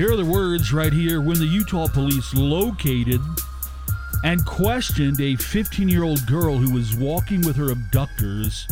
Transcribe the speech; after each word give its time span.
Here 0.00 0.12
are 0.12 0.16
the 0.16 0.24
words 0.24 0.72
right 0.72 0.94
here. 0.94 1.20
When 1.20 1.38
the 1.38 1.44
Utah 1.44 1.86
police 1.86 2.32
located 2.32 3.20
and 4.24 4.42
questioned 4.46 5.20
a 5.20 5.36
15 5.36 5.90
year 5.90 6.04
old 6.04 6.26
girl 6.26 6.56
who 6.56 6.72
was 6.72 6.96
walking 6.96 7.42
with 7.42 7.54
her 7.56 7.70
abductors, 7.70 8.66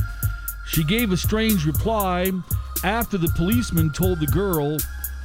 she 0.66 0.82
gave 0.82 1.12
a 1.12 1.18
strange 1.18 1.66
reply 1.66 2.32
after 2.82 3.18
the 3.18 3.28
policeman 3.36 3.90
told 3.90 4.20
the 4.20 4.26
girl, 4.28 4.78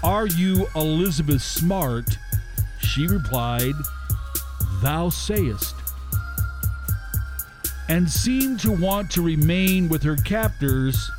Are 0.04 0.28
you 0.28 0.68
Elizabeth 0.76 1.42
Smart? 1.42 2.18
She 2.82 3.08
replied, 3.08 3.76
Thou 4.82 5.08
sayest, 5.08 5.74
and 7.88 8.10
seemed 8.10 8.60
to 8.60 8.74
want 8.74 9.10
to 9.12 9.22
remain 9.22 9.88
with 9.88 10.04
her 10.04 10.18
captors 10.18 11.10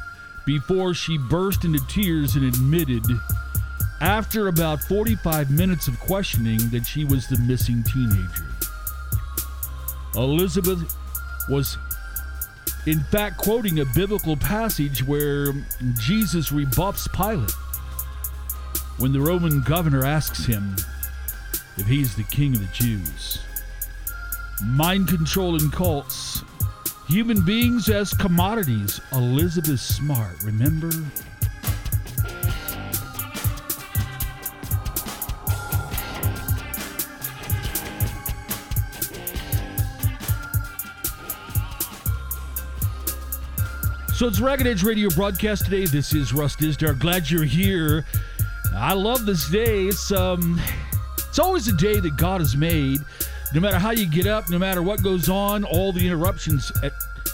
before 0.44 0.92
she 0.92 1.16
burst 1.16 1.64
into 1.64 1.80
tears 1.86 2.36
and 2.36 2.44
admitted, 2.44 3.02
after 4.04 4.48
about 4.48 4.82
45 4.82 5.50
minutes 5.50 5.88
of 5.88 5.98
questioning, 5.98 6.58
that 6.68 6.84
she 6.84 7.06
was 7.06 7.26
the 7.26 7.38
missing 7.38 7.82
teenager. 7.82 8.46
Elizabeth 10.14 10.94
was, 11.48 11.78
in 12.86 13.00
fact, 13.04 13.38
quoting 13.38 13.80
a 13.80 13.84
biblical 13.86 14.36
passage 14.36 15.02
where 15.02 15.54
Jesus 15.98 16.52
rebuffs 16.52 17.08
Pilate 17.08 17.50
when 18.98 19.12
the 19.12 19.20
Roman 19.20 19.62
governor 19.62 20.04
asks 20.04 20.44
him 20.44 20.76
if 21.78 21.86
he's 21.86 22.14
the 22.14 22.24
king 22.24 22.54
of 22.54 22.60
the 22.60 22.72
Jews. 22.74 23.40
Mind 24.62 25.08
controlling 25.08 25.70
cults, 25.70 26.44
human 27.08 27.42
beings 27.42 27.88
as 27.88 28.12
commodities. 28.12 29.00
Elizabeth 29.12 29.80
Smart, 29.80 30.42
remember? 30.44 30.90
So 44.24 44.28
it's 44.28 44.40
Ragged 44.40 44.66
Edge 44.66 44.82
Radio 44.82 45.10
broadcast 45.10 45.66
today. 45.66 45.84
This 45.84 46.14
is 46.14 46.32
Russ 46.32 46.56
Dizdar. 46.56 46.98
Glad 46.98 47.30
you're 47.30 47.44
here. 47.44 48.06
I 48.74 48.94
love 48.94 49.26
this 49.26 49.50
day. 49.50 49.84
It's 49.84 50.10
um, 50.12 50.58
it's 51.18 51.38
always 51.38 51.68
a 51.68 51.74
day 51.74 52.00
that 52.00 52.16
God 52.16 52.40
has 52.40 52.56
made. 52.56 53.00
No 53.52 53.60
matter 53.60 53.78
how 53.78 53.90
you 53.90 54.06
get 54.06 54.26
up, 54.26 54.48
no 54.48 54.58
matter 54.58 54.82
what 54.82 55.02
goes 55.02 55.28
on, 55.28 55.62
all 55.64 55.92
the 55.92 56.06
interruptions 56.06 56.72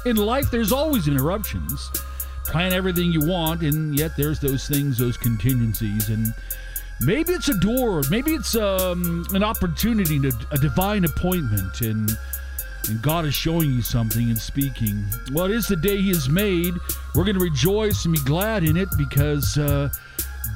in 0.04 0.16
life. 0.16 0.50
There's 0.50 0.72
always 0.72 1.06
interruptions. 1.06 1.92
Plan 2.46 2.72
everything 2.72 3.12
you 3.12 3.20
want, 3.20 3.62
and 3.62 3.96
yet 3.96 4.16
there's 4.16 4.40
those 4.40 4.66
things, 4.66 4.98
those 4.98 5.16
contingencies, 5.16 6.08
and 6.08 6.34
maybe 7.00 7.34
it's 7.34 7.48
a 7.48 7.60
door, 7.60 8.02
maybe 8.10 8.32
it's 8.32 8.56
um, 8.56 9.24
an 9.32 9.44
opportunity, 9.44 10.18
to, 10.18 10.32
a 10.50 10.58
divine 10.58 11.04
appointment, 11.04 11.82
and 11.82 12.18
and 12.88 13.00
God 13.02 13.24
is 13.24 13.34
showing 13.34 13.72
you 13.72 13.82
something 13.82 14.28
and 14.28 14.38
speaking. 14.38 15.04
Well, 15.32 15.46
it 15.46 15.52
is 15.52 15.66
the 15.66 15.76
day 15.76 16.00
He 16.00 16.08
has 16.08 16.28
made. 16.28 16.74
We're 17.14 17.24
going 17.24 17.38
to 17.38 17.42
rejoice 17.42 18.04
and 18.04 18.14
be 18.14 18.20
glad 18.20 18.64
in 18.64 18.76
it 18.76 18.88
because 18.96 19.58
uh, 19.58 19.90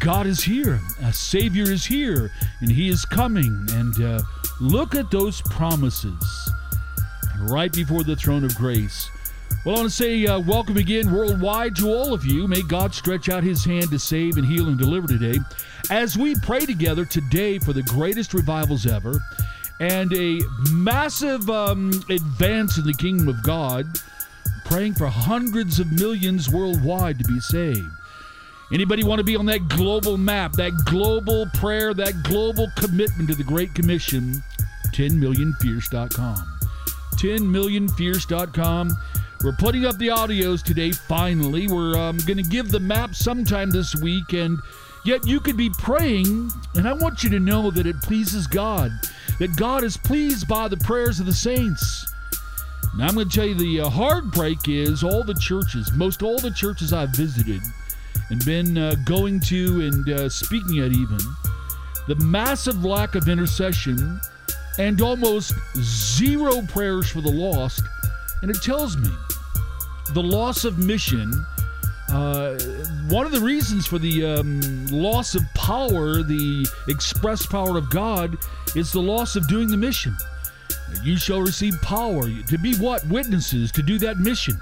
God 0.00 0.26
is 0.26 0.42
here. 0.42 0.80
A 1.02 1.12
Savior 1.12 1.64
is 1.64 1.84
here, 1.84 2.30
and 2.60 2.70
He 2.70 2.88
is 2.88 3.04
coming. 3.04 3.66
And 3.72 4.00
uh, 4.02 4.22
look 4.60 4.94
at 4.94 5.10
those 5.10 5.40
promises 5.42 6.50
right 7.40 7.72
before 7.72 8.04
the 8.04 8.16
throne 8.16 8.44
of 8.44 8.54
grace. 8.56 9.10
Well, 9.64 9.76
I 9.76 9.78
want 9.78 9.90
to 9.90 9.96
say 9.96 10.26
uh, 10.26 10.40
welcome 10.40 10.76
again 10.76 11.12
worldwide 11.12 11.76
to 11.76 11.88
all 11.88 12.12
of 12.12 12.24
you. 12.24 12.46
May 12.46 12.62
God 12.62 12.94
stretch 12.94 13.28
out 13.28 13.42
His 13.42 13.64
hand 13.64 13.90
to 13.90 13.98
save 13.98 14.36
and 14.36 14.46
heal 14.46 14.68
and 14.68 14.78
deliver 14.78 15.06
today. 15.06 15.38
As 15.90 16.18
we 16.18 16.34
pray 16.34 16.66
together 16.66 17.04
today 17.04 17.58
for 17.58 17.72
the 17.72 17.82
greatest 17.82 18.34
revivals 18.34 18.86
ever 18.86 19.20
and 19.80 20.12
a 20.12 20.40
massive 20.70 21.50
um, 21.50 21.90
advance 22.08 22.78
in 22.78 22.84
the 22.84 22.94
kingdom 22.94 23.28
of 23.28 23.42
God, 23.42 23.86
praying 24.64 24.94
for 24.94 25.06
hundreds 25.06 25.80
of 25.80 25.90
millions 25.92 26.50
worldwide 26.50 27.18
to 27.18 27.24
be 27.24 27.40
saved. 27.40 27.90
Anybody 28.72 29.04
want 29.04 29.18
to 29.18 29.24
be 29.24 29.36
on 29.36 29.46
that 29.46 29.68
global 29.68 30.16
map, 30.16 30.52
that 30.52 30.72
global 30.84 31.46
prayer, 31.54 31.92
that 31.94 32.22
global 32.22 32.68
commitment 32.76 33.28
to 33.28 33.34
the 33.34 33.44
Great 33.44 33.74
Commission? 33.74 34.42
10millionfierce.com. 34.92 36.58
10millionfierce.com. 37.16 38.90
We're 39.42 39.52
putting 39.52 39.84
up 39.84 39.98
the 39.98 40.08
audios 40.08 40.62
today, 40.62 40.92
finally. 40.92 41.68
We're 41.68 41.96
um, 41.98 42.16
going 42.18 42.38
to 42.38 42.42
give 42.42 42.70
the 42.70 42.80
map 42.80 43.14
sometime 43.14 43.70
this 43.70 43.94
week, 43.94 44.32
and 44.32 44.58
yet 45.04 45.26
you 45.26 45.40
could 45.40 45.56
be 45.56 45.68
praying, 45.70 46.50
and 46.74 46.88
I 46.88 46.94
want 46.94 47.22
you 47.22 47.28
to 47.30 47.40
know 47.40 47.70
that 47.70 47.86
it 47.86 48.00
pleases 48.00 48.46
God 48.46 48.90
that 49.38 49.56
God 49.56 49.84
is 49.84 49.96
pleased 49.96 50.46
by 50.48 50.68
the 50.68 50.76
prayers 50.76 51.20
of 51.20 51.26
the 51.26 51.32
saints. 51.32 52.12
Now, 52.96 53.08
I'm 53.08 53.14
going 53.14 53.28
to 53.28 53.34
tell 53.34 53.46
you 53.46 53.54
the 53.54 53.80
uh, 53.80 53.88
hard 53.88 54.30
break 54.30 54.68
is 54.68 55.02
all 55.02 55.24
the 55.24 55.34
churches, 55.34 55.92
most 55.92 56.22
all 56.22 56.38
the 56.38 56.50
churches 56.50 56.92
I've 56.92 57.10
visited 57.10 57.60
and 58.30 58.44
been 58.44 58.78
uh, 58.78 58.94
going 59.04 59.40
to 59.40 59.80
and 59.82 60.08
uh, 60.08 60.28
speaking 60.28 60.78
at 60.80 60.92
even, 60.92 61.18
the 62.06 62.14
massive 62.16 62.84
lack 62.84 63.14
of 63.14 63.28
intercession 63.28 64.20
and 64.78 65.00
almost 65.00 65.54
zero 65.76 66.62
prayers 66.62 67.08
for 67.08 67.20
the 67.20 67.30
lost. 67.30 67.82
And 68.42 68.50
it 68.50 68.62
tells 68.62 68.96
me 68.96 69.10
the 70.12 70.22
loss 70.22 70.64
of 70.64 70.78
mission 70.78 71.44
uh, 72.09 72.59
one 73.09 73.26
of 73.26 73.32
the 73.32 73.41
reasons 73.41 73.87
for 73.87 73.98
the 73.98 74.25
um, 74.25 74.87
loss 74.87 75.34
of 75.34 75.42
power, 75.54 76.22
the 76.22 76.66
express 76.88 77.47
power 77.47 77.76
of 77.76 77.91
God, 77.91 78.37
is 78.76 78.92
the 78.92 79.00
loss 79.00 79.37
of 79.37 79.48
doing 79.48 79.69
the 79.69 79.76
mission. 79.76 80.16
You 81.03 81.16
shall 81.16 81.41
receive 81.41 81.81
power 81.82 82.28
to 82.28 82.59
be 82.59 82.76
what 82.76 83.06
witnesses 83.06 83.72
to 83.72 83.82
do 83.82 83.98
that 83.98 84.19
mission. 84.19 84.60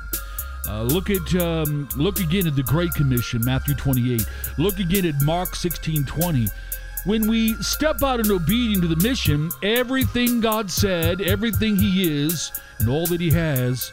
Uh, 0.69 0.83
look 0.83 1.11
at 1.11 1.35
um, 1.35 1.89
look 1.97 2.21
again 2.21 2.47
at 2.47 2.55
the 2.55 2.63
Great 2.63 2.95
Commission, 2.95 3.45
Matthew 3.45 3.75
28. 3.75 4.25
Look 4.59 4.79
again 4.79 5.05
at 5.05 5.21
Mark 5.23 5.57
16, 5.57 6.05
20. 6.05 6.49
When 7.05 7.27
we 7.27 7.55
step 7.55 8.03
out 8.05 8.21
in 8.21 8.31
obedience 8.31 8.81
to 8.83 8.87
the 8.87 9.03
mission, 9.03 9.51
everything 9.63 10.41
God 10.41 10.71
said, 10.71 11.21
everything 11.21 11.75
He 11.75 12.25
is, 12.25 12.53
and 12.79 12.89
all 12.89 13.07
that 13.07 13.21
He 13.21 13.31
has 13.31 13.93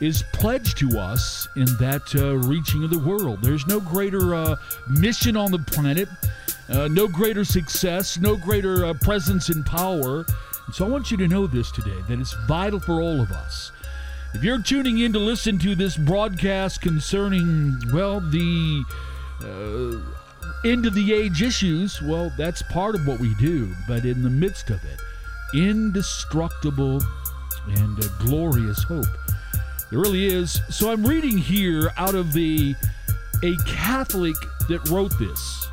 is 0.00 0.22
pledged 0.32 0.78
to 0.78 0.98
us 0.98 1.48
in 1.56 1.66
that 1.78 2.14
uh, 2.14 2.36
reaching 2.36 2.84
of 2.84 2.90
the 2.90 2.98
world. 2.98 3.40
There's 3.42 3.66
no 3.66 3.80
greater 3.80 4.34
uh, 4.34 4.56
mission 4.88 5.36
on 5.36 5.50
the 5.50 5.58
planet, 5.58 6.08
uh, 6.68 6.88
no 6.88 7.06
greater 7.06 7.44
success, 7.44 8.18
no 8.18 8.36
greater 8.36 8.86
uh, 8.86 8.94
presence 8.94 9.48
and 9.48 9.64
power. 9.64 10.26
And 10.66 10.74
so 10.74 10.84
I 10.84 10.88
want 10.88 11.10
you 11.10 11.16
to 11.18 11.28
know 11.28 11.46
this 11.46 11.70
today 11.70 12.00
that 12.08 12.18
it's 12.18 12.34
vital 12.46 12.80
for 12.80 13.00
all 13.00 13.20
of 13.20 13.30
us. 13.30 13.72
If 14.34 14.42
you're 14.42 14.60
tuning 14.60 14.98
in 14.98 15.12
to 15.12 15.20
listen 15.20 15.58
to 15.60 15.76
this 15.76 15.96
broadcast 15.96 16.80
concerning, 16.80 17.78
well, 17.92 18.18
the 18.18 18.82
uh, 19.40 20.68
end 20.68 20.86
of 20.86 20.94
the 20.94 21.12
age 21.12 21.40
issues, 21.40 22.02
well, 22.02 22.32
that's 22.36 22.60
part 22.62 22.96
of 22.96 23.06
what 23.06 23.20
we 23.20 23.34
do. 23.36 23.72
But 23.86 24.04
in 24.04 24.22
the 24.22 24.30
midst 24.30 24.70
of 24.70 24.82
it, 24.84 25.00
indestructible 25.54 27.00
and 27.68 27.98
uh, 28.00 28.08
glorious 28.18 28.82
hope. 28.82 29.06
It 29.94 29.98
really 29.98 30.26
is. 30.26 30.60
So 30.70 30.90
I'm 30.90 31.06
reading 31.06 31.38
here 31.38 31.92
out 31.96 32.16
of 32.16 32.32
the 32.32 32.74
a 33.44 33.54
Catholic 33.64 34.34
that 34.68 34.88
wrote 34.90 35.16
this. 35.20 35.68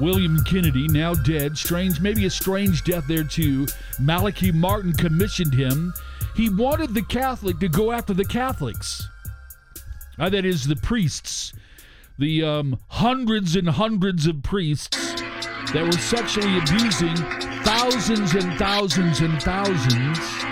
William 0.00 0.42
Kennedy, 0.44 0.88
now 0.88 1.12
dead, 1.12 1.58
strange, 1.58 2.00
maybe 2.00 2.24
a 2.24 2.30
strange 2.30 2.84
death 2.84 3.06
there 3.06 3.22
too. 3.22 3.66
Malachi 4.00 4.50
Martin 4.50 4.94
commissioned 4.94 5.52
him. 5.52 5.92
He 6.34 6.48
wanted 6.48 6.94
the 6.94 7.02
Catholic 7.02 7.58
to 7.58 7.68
go 7.68 7.92
after 7.92 8.14
the 8.14 8.24
Catholics. 8.24 9.06
Uh, 10.18 10.30
that 10.30 10.46
is, 10.46 10.66
the 10.66 10.76
priests, 10.76 11.52
the 12.18 12.42
um, 12.42 12.78
hundreds 12.88 13.56
and 13.56 13.68
hundreds 13.68 14.26
of 14.26 14.42
priests 14.42 14.96
that 15.74 15.84
were 15.84 15.92
sexually 15.92 16.56
abusing 16.60 17.14
thousands 17.62 18.34
and 18.34 18.58
thousands 18.58 19.20
and 19.20 19.42
thousands 19.42 20.43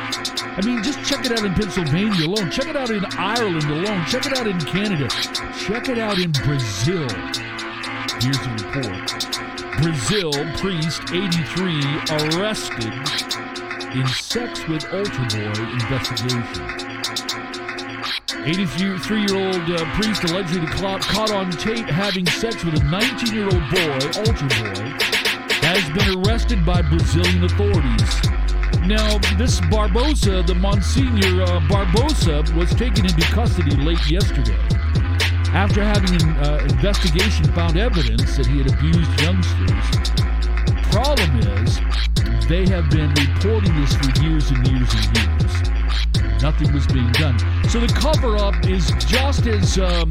I 0.55 0.61
mean, 0.67 0.83
just 0.83 1.03
check 1.09 1.25
it 1.25 1.33
out 1.33 1.45
in 1.47 1.55
Pennsylvania 1.55 2.27
alone. 2.27 2.51
Check 2.51 2.67
it 2.67 2.77
out 2.77 2.91
in 2.91 3.03
Ireland 3.17 3.65
alone. 3.65 4.05
Check 4.05 4.27
it 4.27 4.37
out 4.37 4.47
in 4.47 4.61
Canada. 4.61 5.09
Check 5.57 5.89
it 5.89 5.99
out 5.99 6.19
in 6.19 6.31
Brazil. 6.33 7.09
Here's 8.21 8.37
the 8.37 8.53
report 8.61 9.33
Brazil 9.81 10.31
priest 10.61 11.03
83 11.11 11.81
arrested 12.37 12.93
in 13.97 14.07
sex 14.09 14.69
with 14.69 14.85
altar 14.93 15.27
boy 15.33 15.57
investigation. 15.73 16.83
83 18.45 19.21
year 19.21 19.37
old 19.37 19.71
uh, 19.71 19.85
priest 19.95 20.25
allegedly 20.25 20.67
caught 20.67 21.31
on 21.31 21.51
tape 21.53 21.87
having 21.87 22.27
sex 22.27 22.63
with 22.63 22.79
a 22.79 22.85
19 22.85 23.35
year 23.35 23.45
old 23.45 23.71
boy, 23.71 23.95
altar 24.21 24.49
boy, 24.61 24.85
has 25.65 25.89
been 25.97 26.27
arrested 26.27 26.67
by 26.67 26.83
Brazilian 26.83 27.45
authorities. 27.45 28.42
Now, 28.87 29.19
this 29.37 29.61
Barbosa, 29.61 30.47
the 30.47 30.55
Monsignor 30.55 31.43
uh, 31.43 31.61
Barbosa, 31.69 32.55
was 32.57 32.75
taken 32.75 33.07
into 33.07 33.23
custody 33.23 33.77
late 33.77 34.05
yesterday 34.11 34.59
after 35.53 35.85
having 35.85 36.15
an 36.23 36.29
uh, 36.39 36.67
investigation 36.71 37.45
found 37.53 37.77
evidence 37.77 38.37
that 38.37 38.47
he 38.47 38.59
had 38.59 38.73
abused 38.73 39.21
youngsters. 39.21 40.13
Problem 40.91 41.39
is, 41.63 41.81
they 42.49 42.67
have 42.67 42.89
been 42.91 43.13
reporting 43.15 43.75
this 43.81 43.95
for 43.95 44.23
years 44.23 44.51
and 44.51 44.67
years 44.67 44.89
and 44.95 45.17
years. 45.17 46.43
Nothing 46.43 46.73
was 46.73 46.87
being 46.89 47.13
done. 47.13 47.39
So 47.69 47.81
the 47.81 47.93
cover 47.95 48.37
up 48.37 48.67
is 48.67 48.91
just 49.07 49.47
as 49.47 49.79
um, 49.79 50.11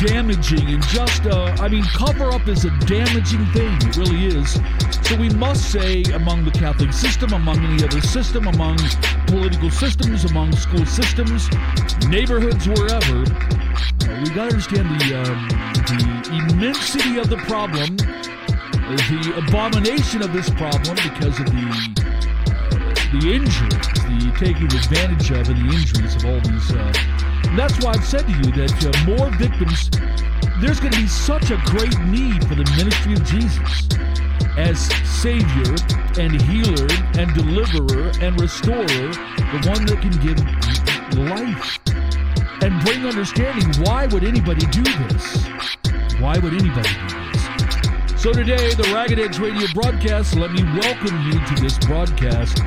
damaging 0.00 0.68
and 0.68 0.82
just, 0.84 1.26
uh, 1.26 1.56
I 1.58 1.68
mean, 1.68 1.84
cover 1.84 2.30
up 2.30 2.46
is 2.48 2.64
a 2.64 2.70
damaging 2.86 3.44
thing. 3.46 3.72
It 3.82 3.96
really 3.96 4.26
is. 4.26 4.60
So 5.02 5.16
we 5.16 5.30
must 5.30 5.72
say, 5.72 6.02
among 6.14 6.44
the 6.44 6.50
Catholic 6.50 6.92
system, 6.92 7.32
among 7.32 7.58
any 7.64 7.82
other 7.84 8.00
system, 8.00 8.46
among 8.46 8.78
political 9.26 9.70
systems, 9.70 10.24
among 10.24 10.52
school 10.52 10.86
systems, 10.86 11.48
neighborhoods, 12.08 12.68
wherever, 12.68 13.22
uh, 13.22 14.22
we 14.22 14.30
got 14.30 14.50
to 14.50 14.56
understand 14.56 14.88
the, 15.00 15.20
um, 15.20 15.48
the 16.28 16.52
immensity 16.52 17.18
of 17.18 17.28
the 17.28 17.38
problem, 17.38 17.96
the 17.96 19.44
abomination 19.46 20.22
of 20.22 20.32
this 20.32 20.48
problem 20.50 20.96
because 20.96 21.38
of 21.40 21.46
the 21.46 22.08
the 23.10 23.32
injuries, 23.32 23.72
the 24.04 24.32
taking 24.38 24.66
advantage 24.66 25.30
of, 25.30 25.48
and 25.48 25.70
the 25.70 25.74
injuries 25.74 26.14
of 26.16 26.26
all 26.26 26.40
these. 26.40 27.27
Uh, 27.48 27.56
that's 27.56 27.82
why 27.82 27.92
I've 27.92 28.04
said 28.04 28.26
to 28.26 28.32
you 28.32 28.52
that 28.52 28.84
uh, 28.84 28.92
more 29.04 29.30
victims. 29.36 29.88
There's 30.60 30.80
going 30.80 30.92
to 30.92 31.00
be 31.00 31.06
such 31.06 31.50
a 31.50 31.56
great 31.66 31.98
need 32.00 32.46
for 32.48 32.54
the 32.54 32.64
ministry 32.76 33.14
of 33.14 33.24
Jesus 33.24 33.88
as 34.56 34.80
Savior 35.06 35.76
and 36.18 36.40
Healer 36.42 36.88
and 37.16 37.32
Deliverer 37.34 38.10
and 38.20 38.40
Restorer, 38.40 38.82
the 38.82 39.60
one 39.66 39.86
that 39.86 40.00
can 40.02 40.10
give 40.18 40.38
life 41.16 41.78
and 42.62 42.84
bring 42.84 43.06
understanding. 43.06 43.72
Why 43.84 44.06
would 44.06 44.24
anybody 44.24 44.66
do 44.66 44.82
this? 44.82 45.46
Why 46.18 46.38
would 46.38 46.54
anybody 46.54 46.88
do 46.88 47.30
this? 47.32 47.42
So 48.20 48.32
today, 48.32 48.74
the 48.74 48.90
Ragged 48.92 49.20
Edge 49.20 49.38
Radio 49.38 49.68
broadcast, 49.74 50.34
let 50.34 50.50
me 50.50 50.64
welcome 50.64 51.22
you 51.30 51.34
to 51.34 51.54
this 51.62 51.78
broadcast. 51.78 52.58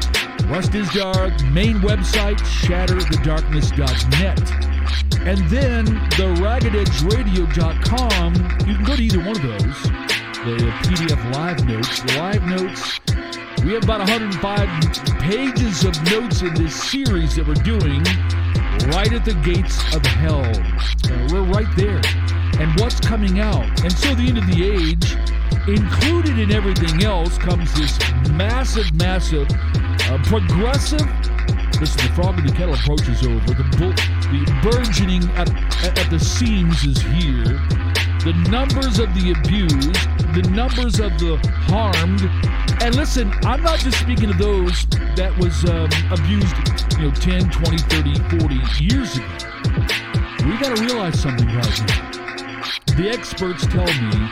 Russ 0.48 0.70
Dizdar, 0.70 1.30
main 1.52 1.80
website, 1.80 2.40
shatterthedarkness.net. 2.40 4.71
And 5.24 5.40
then 5.50 5.86
the 5.86 6.34
raggededgeradio.com, 6.42 8.34
you 8.68 8.76
can 8.76 8.84
go 8.84 8.96
to 8.96 9.04
either 9.04 9.20
one 9.20 9.36
of 9.36 9.42
those. 9.44 9.84
The 10.42 10.58
PDF 10.82 11.34
live 11.34 11.64
notes. 11.68 12.02
The 12.02 12.18
live 12.18 12.44
notes, 12.48 13.00
we 13.64 13.74
have 13.74 13.84
about 13.84 14.00
105 14.00 15.20
pages 15.20 15.84
of 15.86 15.94
notes 16.06 16.42
in 16.42 16.56
this 16.56 16.74
series 16.74 17.36
that 17.36 17.48
we're 17.48 17.54
doing 17.54 18.04
right 18.90 19.14
at 19.14 19.24
the 19.24 19.36
gates 19.44 19.78
of 19.94 20.04
hell. 20.04 20.42
We're 21.32 21.44
right 21.44 21.70
there. 21.76 22.02
And 22.60 22.80
what's 22.80 23.00
coming 23.00 23.40
out. 23.40 23.66
And 23.84 23.94
so 23.94 24.16
the 24.16 24.28
end 24.28 24.40
of 24.40 24.48
the 24.48 24.64
age, 24.64 25.16
included 25.68 26.40
in 26.40 26.52
everything 26.52 27.04
else, 27.04 27.38
comes 27.38 27.72
this 27.76 28.00
massive, 28.32 28.92
massive, 28.96 29.48
uh, 29.52 30.18
progressive. 30.24 31.08
Listen, 31.82 32.06
the 32.06 32.14
frog 32.14 32.38
in 32.38 32.46
the 32.46 32.54
kettle 32.54 32.76
approach 32.76 33.10
is 33.10 33.26
over. 33.26 33.54
The, 33.58 33.66
bu- 33.74 33.98
the 34.30 34.46
burgeoning 34.62 35.24
at, 35.32 35.50
at, 35.84 35.98
at 35.98 36.10
the 36.12 36.20
seams 36.20 36.86
is 36.86 37.02
here. 37.02 37.58
The 38.22 38.34
numbers 38.52 39.00
of 39.00 39.12
the 39.16 39.34
abused, 39.34 39.98
the 40.38 40.48
numbers 40.54 41.00
of 41.00 41.18
the 41.18 41.42
harmed. 41.66 42.22
And 42.84 42.94
listen, 42.94 43.34
I'm 43.46 43.64
not 43.64 43.80
just 43.80 44.00
speaking 44.00 44.30
of 44.30 44.38
those 44.38 44.86
that 45.18 45.36
was 45.40 45.66
um, 45.66 45.90
abused, 46.14 46.54
you 47.02 47.10
know, 47.10 47.16
10, 47.18 47.50
20, 47.50 47.78
30, 47.90 48.38
40 48.38 48.56
years 48.78 49.18
ago. 49.18 49.26
We 50.46 50.54
got 50.62 50.78
to 50.78 50.84
realize 50.86 51.20
something 51.20 51.48
right 51.48 51.80
now. 51.90 52.12
The 52.94 53.10
experts 53.10 53.66
tell 53.66 53.90
me 53.90 54.30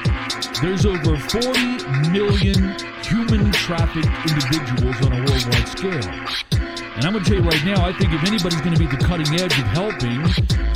there's 0.61 0.85
over 0.85 1.17
40 1.17 2.13
million 2.13 2.77
human 3.01 3.51
trafficked 3.53 4.05
individuals 4.29 5.01
on 5.01 5.13
a 5.13 5.25
worldwide 5.25 5.67
scale. 5.67 6.58
And 6.99 7.07
I'm 7.07 7.13
going 7.13 7.23
to 7.23 7.29
tell 7.29 7.39
you 7.39 7.47
right 7.47 7.63
now, 7.63 7.85
I 7.85 7.93
think 7.93 8.11
if 8.11 8.21
anybody's 8.27 8.59
going 8.59 8.75
to 8.75 8.79
be 8.79 8.85
the 8.85 9.01
cutting 9.01 9.33
edge 9.39 9.57
of 9.57 9.67
helping 9.71 10.19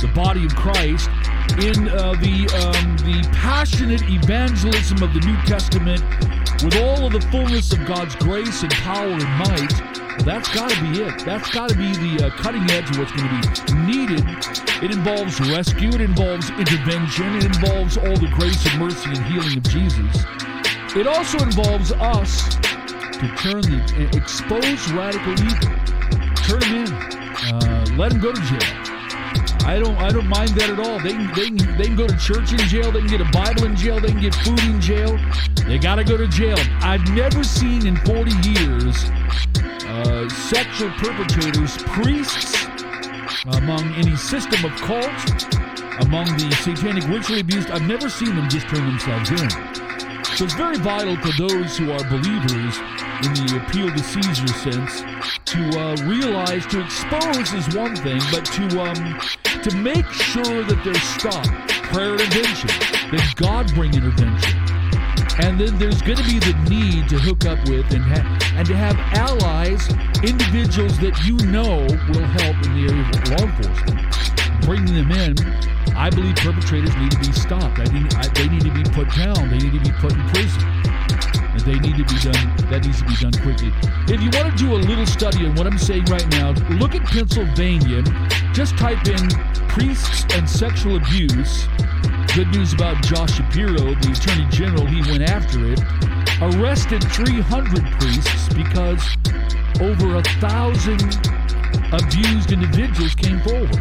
the 0.00 0.10
body 0.14 0.46
of 0.46 0.56
Christ 0.56 1.10
in 1.60 1.86
uh, 1.86 2.16
the 2.16 2.48
um, 2.64 2.96
the 3.04 3.28
passionate 3.30 4.00
evangelism 4.08 5.02
of 5.02 5.12
the 5.12 5.20
New 5.20 5.36
Testament, 5.44 6.00
with 6.64 6.80
all 6.80 7.04
of 7.04 7.12
the 7.12 7.20
fullness 7.28 7.74
of 7.74 7.84
God's 7.84 8.16
grace 8.16 8.62
and 8.62 8.72
power 8.72 9.04
and 9.04 9.20
might, 9.36 10.24
that's 10.24 10.48
got 10.54 10.70
to 10.70 10.80
be 10.80 11.02
it. 11.02 11.26
That's 11.26 11.50
got 11.52 11.68
to 11.68 11.76
be 11.76 11.92
the 11.92 12.24
uh, 12.24 12.30
cutting 12.40 12.64
edge 12.70 12.88
of 12.88 13.00
what's 13.00 13.12
going 13.12 13.28
to 13.28 13.36
be 13.36 13.82
needed. 13.84 14.24
It 14.80 14.96
involves 14.96 15.38
rescue. 15.52 15.90
It 15.90 16.00
involves 16.00 16.48
intervention. 16.48 17.36
It 17.36 17.44
involves 17.44 17.98
all 17.98 18.16
the 18.16 18.32
grace 18.32 18.64
and 18.64 18.80
mercy 18.80 19.10
and 19.12 19.22
healing 19.26 19.58
of 19.58 19.64
Jesus. 19.64 20.24
It 20.96 21.06
also 21.06 21.36
involves 21.44 21.92
us 21.92 22.56
to 22.56 23.28
turn 23.36 23.60
the 23.60 24.08
expose 24.16 24.90
radical 24.92 25.32
evil 25.32 25.73
turn 26.44 26.60
them 26.60 26.74
in. 26.84 26.92
Uh, 26.92 27.86
let 27.96 28.12
them 28.12 28.20
go 28.20 28.32
to 28.32 28.40
jail. 28.40 28.94
I 29.66 29.78
don't. 29.78 29.96
I 29.96 30.10
don't 30.10 30.28
mind 30.28 30.50
that 30.50 30.70
at 30.70 30.78
all. 30.78 31.00
They 31.00 31.12
can, 31.12 31.26
they 31.34 31.48
can. 31.48 31.78
They 31.78 31.84
can 31.84 31.96
go 31.96 32.06
to 32.06 32.16
church 32.18 32.52
in 32.52 32.58
jail. 32.68 32.92
They 32.92 33.00
can 33.00 33.08
get 33.08 33.20
a 33.22 33.30
Bible 33.32 33.64
in 33.64 33.74
jail. 33.74 33.98
They 33.98 34.08
can 34.08 34.20
get 34.20 34.34
food 34.34 34.60
in 34.60 34.80
jail. 34.80 35.18
They 35.66 35.78
got 35.78 35.96
to 35.96 36.04
go 36.04 36.16
to 36.16 36.28
jail. 36.28 36.58
I've 36.80 37.08
never 37.10 37.42
seen 37.42 37.86
in 37.86 37.96
40 38.04 38.30
years 38.44 39.04
uh, 39.88 40.28
sexual 40.28 40.90
perpetrators, 41.00 41.78
priests, 41.96 42.66
among 43.56 43.94
any 43.94 44.16
system 44.16 44.64
of 44.64 44.72
cult, 44.80 45.08
among 46.04 46.26
the 46.36 46.54
satanic 46.60 47.08
ritually 47.08 47.40
abused. 47.40 47.70
I've 47.70 47.88
never 47.88 48.10
seen 48.10 48.36
them 48.36 48.48
just 48.50 48.68
turn 48.68 48.84
themselves 48.84 49.30
in. 49.30 49.48
So 50.36 50.44
it's 50.44 50.54
very 50.54 50.76
vital 50.76 51.16
for 51.16 51.32
those 51.40 51.78
who 51.78 51.92
are 51.92 52.04
believers 52.10 52.76
in 53.22 53.34
the 53.34 53.62
appeal 53.62 53.90
to 53.90 54.02
Caesar 54.02 54.48
sense 54.48 55.02
to 55.44 55.60
uh, 55.78 55.96
realize 56.04 56.66
to 56.66 56.80
expose 56.82 57.52
is 57.52 57.74
one 57.74 57.94
thing, 57.94 58.20
but 58.30 58.44
to 58.44 58.64
um, 58.80 59.20
to 59.62 59.76
make 59.76 60.06
sure 60.10 60.64
that 60.64 60.80
there's 60.82 61.02
stop 61.02 61.46
prayer 61.92 62.14
intervention, 62.14 62.68
that 63.12 63.34
God 63.36 63.72
bring 63.74 63.94
intervention, 63.94 64.58
and 65.38 65.60
then 65.60 65.78
there's 65.78 66.02
going 66.02 66.18
to 66.18 66.24
be 66.24 66.38
the 66.40 66.54
need 66.68 67.08
to 67.08 67.18
hook 67.18 67.44
up 67.46 67.58
with 67.68 67.86
and 67.92 68.02
ha- 68.02 68.26
and 68.56 68.66
to 68.66 68.74
have 68.74 68.96
allies, 69.14 69.88
individuals 70.24 70.98
that 70.98 71.14
you 71.24 71.36
know 71.46 71.86
will 72.10 72.28
help 72.42 72.56
in 72.66 72.74
the 72.74 72.84
area 72.90 73.06
of 73.06 73.22
law 73.30 73.46
enforcement, 73.46 74.62
bringing 74.66 74.94
them 74.94 75.12
in. 75.12 75.34
I 75.96 76.10
believe 76.10 76.34
perpetrators 76.36 76.96
need 76.96 77.12
to 77.12 77.18
be 77.18 77.32
stopped. 77.32 77.78
I 77.78 77.84
need, 77.94 78.12
I, 78.14 78.26
they 78.34 78.48
need 78.48 78.62
to 78.62 78.74
be 78.74 78.82
put 78.90 79.08
down. 79.14 79.48
They 79.50 79.58
need 79.58 79.72
to 79.74 79.80
be 79.80 79.92
put 79.92 80.12
in 80.12 80.26
prison 80.30 80.84
and 81.54 81.62
they 81.62 81.78
need 81.78 81.96
to 81.96 82.04
be 82.04 82.18
done 82.18 82.56
that 82.68 82.84
needs 82.84 82.98
to 82.98 83.06
be 83.06 83.14
done 83.16 83.32
quickly. 83.42 83.70
If 84.12 84.20
you 84.20 84.30
want 84.34 84.50
to 84.50 84.56
do 84.58 84.74
a 84.74 84.80
little 84.82 85.06
study 85.06 85.46
on 85.46 85.54
what 85.54 85.66
i'm 85.66 85.78
saying 85.78 86.04
right 86.06 86.26
now 86.32 86.50
look 86.82 86.94
at 86.94 87.04
pennsylvania. 87.06 88.02
Just 88.52 88.76
type 88.76 89.06
in 89.06 89.30
priests 89.68 90.26
and 90.34 90.48
sexual 90.48 90.96
abuse. 90.96 91.66
Good 92.34 92.48
news 92.48 92.72
about 92.72 93.02
josh 93.04 93.34
shapiro 93.34 93.94
the 93.94 94.10
attorney 94.10 94.46
general 94.50 94.86
he 94.86 95.00
went 95.10 95.22
after 95.22 95.70
it. 95.70 95.80
Arrested 96.42 97.02
300 97.12 97.84
priests 98.00 98.52
because 98.52 99.02
over 99.80 100.16
a 100.16 100.22
thousand 100.42 101.02
abused 101.94 102.50
individuals 102.50 103.14
came 103.14 103.40
forward. 103.40 103.78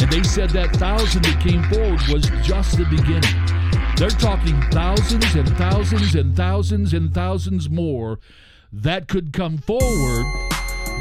And 0.00 0.12
they 0.12 0.22
said 0.22 0.50
that 0.50 0.76
thousand 0.76 1.24
that 1.24 1.40
came 1.40 1.62
forward 1.64 2.00
was 2.08 2.24
just 2.42 2.78
the 2.78 2.84
beginning 2.84 3.55
they're 3.96 4.10
talking 4.10 4.60
thousands 4.70 5.34
and 5.34 5.48
thousands 5.56 6.14
and 6.14 6.36
thousands 6.36 6.92
and 6.92 7.14
thousands 7.14 7.70
more 7.70 8.18
that 8.70 9.08
could 9.08 9.32
come 9.32 9.56
forward. 9.56 10.26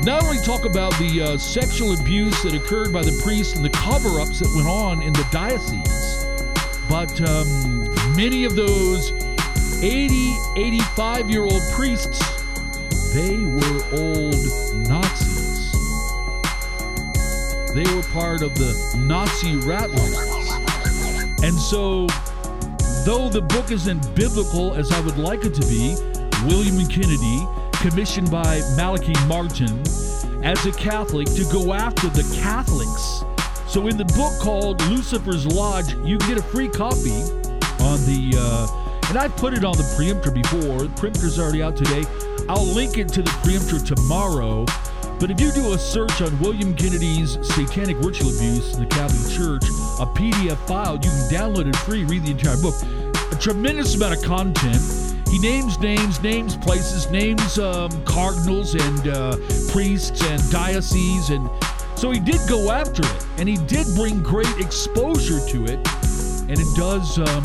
Not 0.03 0.23
only 0.23 0.37
talk 0.39 0.63
about 0.65 0.93
the 0.93 1.21
uh, 1.21 1.37
sexual 1.37 1.99
abuse 1.99 2.41
that 2.43 2.53
occurred 2.53 2.93
by 2.93 3.01
the 3.01 3.19
priests 3.23 3.55
and 3.55 3.65
the 3.65 3.69
cover 3.69 4.21
ups 4.21 4.39
that 4.39 4.51
went 4.55 4.67
on 4.67 5.01
in 5.01 5.11
the 5.11 5.27
diocese, 5.29 6.25
but 6.89 7.19
um, 7.29 8.15
many 8.15 8.45
of 8.45 8.55
those 8.55 9.11
80, 9.83 10.33
85 10.55 11.29
year 11.29 11.43
old 11.43 11.61
priests, 11.73 12.19
they 13.13 13.37
were 13.37 13.83
old 13.91 14.35
Nazis. 14.87 15.71
They 17.73 17.83
were 17.93 18.03
part 18.13 18.41
of 18.41 18.55
the 18.55 18.73
Nazi 18.97 19.57
rat 19.57 19.89
race. 19.89 21.43
And 21.43 21.53
so 21.59 22.07
Though 23.05 23.29
the 23.29 23.41
book 23.41 23.69
isn't 23.69 24.15
biblical 24.15 24.73
as 24.73 24.91
I 24.91 24.99
would 25.01 25.19
like 25.19 25.45
it 25.45 25.53
to 25.53 25.61
be, 25.67 25.95
William 26.47 26.79
and 26.79 26.89
Kennedy, 26.89 27.45
commissioned 27.73 28.31
by 28.31 28.61
Malachi 28.75 29.13
Martin, 29.27 29.79
as 30.43 30.65
a 30.65 30.71
Catholic 30.71 31.27
to 31.35 31.43
go 31.53 31.75
after 31.75 32.07
the 32.09 32.23
Catholics. 32.41 33.23
So 33.71 33.85
in 33.85 33.95
the 33.95 34.05
book 34.05 34.33
called 34.41 34.81
Lucifer's 34.89 35.45
Lodge, 35.45 35.93
you 36.03 36.17
can 36.17 36.29
get 36.29 36.39
a 36.39 36.41
free 36.41 36.67
copy 36.67 37.21
on 37.85 38.01
the, 38.09 38.33
uh, 38.39 39.09
and 39.09 39.19
I 39.19 39.27
put 39.27 39.53
it 39.53 39.63
on 39.63 39.77
the 39.77 39.83
preemptor 39.95 40.33
before. 40.33 40.87
The 40.87 40.95
preemptor's 40.95 41.37
already 41.37 41.61
out 41.61 41.77
today. 41.77 42.05
I'll 42.49 42.65
link 42.65 42.97
it 42.97 43.09
to 43.09 43.21
the 43.21 43.29
preemptor 43.29 43.85
tomorrow. 43.85 44.65
But 45.19 45.31
if 45.31 45.39
you 45.39 45.51
do 45.51 45.73
a 45.73 45.77
search 45.77 46.21
on 46.21 46.37
William 46.39 46.75
Kennedy's 46.75 47.37
satanic 47.55 47.97
ritual 47.99 48.35
abuse 48.35 48.73
in 48.73 48.81
the 48.81 48.87
Catholic 48.87 49.33
Church, 49.33 49.63
a 49.99 50.05
PDF 50.05 50.57
file, 50.67 50.95
you 50.95 51.09
can 51.09 51.29
download 51.31 51.67
it 51.67 51.75
free, 51.77 52.03
read 52.03 52.23
the 52.23 52.31
entire 52.31 52.57
book. 52.57 52.75
A 53.31 53.35
tremendous 53.37 53.95
amount 53.95 54.17
of 54.17 54.23
content. 54.23 54.81
he 55.29 55.39
names 55.39 55.79
names, 55.79 56.21
names 56.21 56.55
places, 56.55 57.09
names 57.09 57.57
um, 57.57 57.89
cardinals 58.05 58.75
and 58.75 59.07
uh, 59.07 59.35
priests 59.71 60.23
and 60.23 60.51
dioceses, 60.51 61.31
and 61.31 61.49
so 61.95 62.11
he 62.11 62.19
did 62.19 62.39
go 62.47 62.71
after 62.71 63.03
it, 63.03 63.25
and 63.37 63.49
he 63.49 63.57
did 63.65 63.87
bring 63.95 64.21
great 64.21 64.57
exposure 64.59 65.39
to 65.49 65.65
it, 65.65 65.79
and 66.47 66.59
it 66.59 66.67
does. 66.75 67.17
Um, 67.17 67.43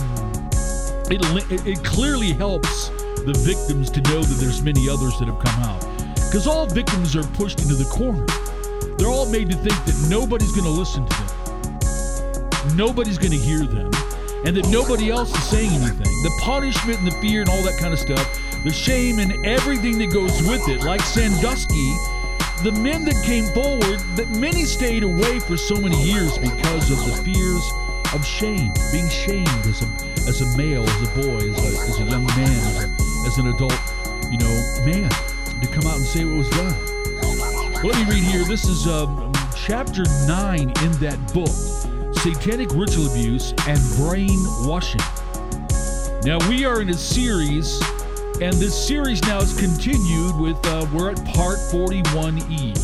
it, 1.11 1.51
it, 1.51 1.67
it 1.67 1.85
clearly 1.85 2.33
helps 2.33 2.89
the 3.25 3.35
victims 3.45 3.91
to 3.91 4.01
know 4.03 4.23
that 4.23 4.37
there's 4.39 4.63
many 4.63 4.89
others 4.89 5.19
that 5.19 5.27
have 5.27 5.39
come 5.41 5.63
out, 5.63 5.81
because 6.15 6.47
all 6.47 6.67
victims 6.67 7.17
are 7.17 7.25
pushed 7.35 7.61
into 7.61 7.75
the 7.75 7.87
corner. 7.87 8.27
They're 8.97 9.09
all 9.09 9.29
made 9.29 9.51
to 9.51 9.57
think 9.57 9.75
that 9.87 10.07
nobody's 10.09 10.53
going 10.53 10.65
to 10.65 10.71
listen 10.71 11.07
to 11.07 11.17
them, 11.25 12.77
nobody's 12.77 13.19
going 13.19 13.33
to 13.33 13.39
hear 13.39 13.65
them 13.65 13.91
and 14.44 14.56
that 14.56 14.68
nobody 14.68 15.11
else 15.11 15.37
is 15.37 15.44
saying 15.44 15.70
anything. 15.70 16.12
The 16.23 16.37
punishment 16.40 16.99
and 16.99 17.06
the 17.06 17.16
fear 17.16 17.40
and 17.40 17.50
all 17.50 17.62
that 17.62 17.78
kind 17.78 17.92
of 17.92 17.99
stuff, 17.99 18.40
the 18.64 18.73
shame 18.73 19.18
and 19.18 19.44
everything 19.47 19.99
that 19.99 20.12
goes 20.12 20.42
with 20.49 20.68
it, 20.68 20.82
like 20.82 21.00
Sandusky, 21.02 21.94
the 22.62 22.73
men 22.80 23.04
that 23.04 23.23
came 23.25 23.47
forward, 23.47 24.00
that 24.16 24.28
many 24.30 24.64
stayed 24.64 25.02
away 25.02 25.40
for 25.40 25.56
so 25.56 25.80
many 25.80 26.00
years 26.02 26.37
because 26.38 26.90
of 26.90 26.99
the 26.99 27.23
fears 27.25 27.70
of 28.12 28.26
shame, 28.26 28.73
being 28.92 29.09
shamed 29.09 29.49
as 29.66 29.82
a 29.82 30.11
as 30.28 30.42
a 30.42 30.56
male, 30.56 30.85
as 30.85 31.02
a 31.02 31.20
boy, 31.23 31.38
as 31.38 31.64
a, 31.64 31.80
as 31.88 32.00
a 32.00 32.04
young 32.04 32.26
man, 32.26 32.49
as, 32.49 32.85
a, 32.85 33.26
as 33.26 33.38
an 33.38 33.47
adult, 33.49 33.73
you 34.30 34.38
know, 34.38 34.85
man, 34.85 35.09
to 35.61 35.68
come 35.73 35.87
out 35.87 35.97
and 35.97 36.04
say 36.04 36.25
what 36.25 36.37
was 36.37 36.50
done. 36.50 36.75
Well, 37.82 37.92
let 37.92 38.06
me 38.06 38.14
read 38.14 38.25
here. 38.25 38.44
This 38.44 38.64
is 38.64 38.87
um, 38.87 39.32
chapter 39.56 40.04
9 40.26 40.61
in 40.61 40.92
that 41.00 41.18
book 41.32 41.49
satanic 42.21 42.71
ritual 42.75 43.07
abuse, 43.11 43.55
and 43.67 43.81
brainwashing. 43.97 45.00
Now, 46.23 46.37
we 46.50 46.67
are 46.67 46.83
in 46.83 46.91
a 46.91 46.95
series, 46.95 47.81
and 48.43 48.53
this 48.57 48.75
series 48.87 49.23
now 49.23 49.39
is 49.39 49.59
continued 49.59 50.39
with, 50.39 50.59
uh, 50.67 50.87
we're 50.93 51.12
at 51.12 51.25
part 51.25 51.57
41E. 51.73 52.77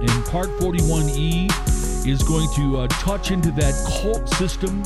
And 0.00 0.26
part 0.26 0.48
41E 0.58 2.08
is 2.08 2.24
going 2.24 2.48
to 2.56 2.78
uh, 2.78 2.88
touch 2.88 3.30
into 3.30 3.52
that 3.52 3.72
cult 4.02 4.28
system, 4.30 4.82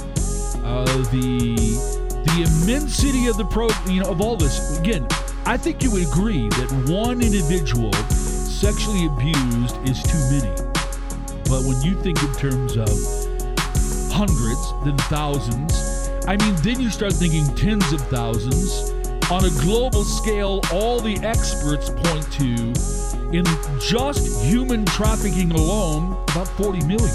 uh, 0.62 0.84
the 1.10 2.04
the 2.26 2.42
immensity 2.42 3.28
of 3.28 3.38
the 3.38 3.46
pro, 3.46 3.68
you 3.86 4.02
know, 4.02 4.10
of 4.10 4.20
all 4.20 4.36
this. 4.36 4.78
Again, 4.78 5.06
I 5.46 5.56
think 5.56 5.82
you 5.82 5.90
would 5.92 6.06
agree 6.06 6.48
that 6.48 6.90
one 6.90 7.22
individual 7.22 7.92
sexually 8.12 9.06
abused 9.06 9.76
is 9.88 10.02
too 10.02 10.18
many. 10.36 10.54
But 11.48 11.62
when 11.64 11.80
you 11.80 11.94
think 12.02 12.22
in 12.22 12.34
terms 12.34 12.76
of 12.76 13.25
hundreds, 14.16 14.72
then 14.82 14.96
thousands. 15.10 16.08
I 16.26 16.38
mean, 16.38 16.54
then 16.62 16.80
you 16.80 16.88
start 16.88 17.12
thinking 17.12 17.54
tens 17.54 17.92
of 17.92 18.00
thousands. 18.08 18.94
On 19.30 19.44
a 19.44 19.50
global 19.60 20.04
scale, 20.04 20.62
all 20.72 21.00
the 21.00 21.18
experts 21.18 21.90
point 21.90 22.32
to, 22.32 22.72
in 23.36 23.44
just 23.78 24.42
human 24.42 24.86
trafficking 24.86 25.52
alone, 25.52 26.14
about 26.30 26.48
40 26.48 26.86
million. 26.86 27.12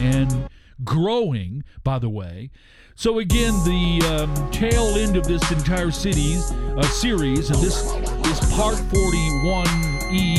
And 0.00 0.48
growing, 0.82 1.62
by 1.82 1.98
the 1.98 2.08
way. 2.08 2.50
So 2.94 3.18
again, 3.18 3.52
the 3.64 4.00
um, 4.08 4.50
tail 4.50 4.96
end 4.96 5.16
of 5.16 5.26
this 5.26 5.52
entire 5.52 5.90
city's 5.90 6.50
uh, 6.52 6.80
series, 6.84 7.50
and 7.50 7.60
this 7.60 7.82
this 8.22 8.40
part 8.56 8.76
41e, 8.76 10.36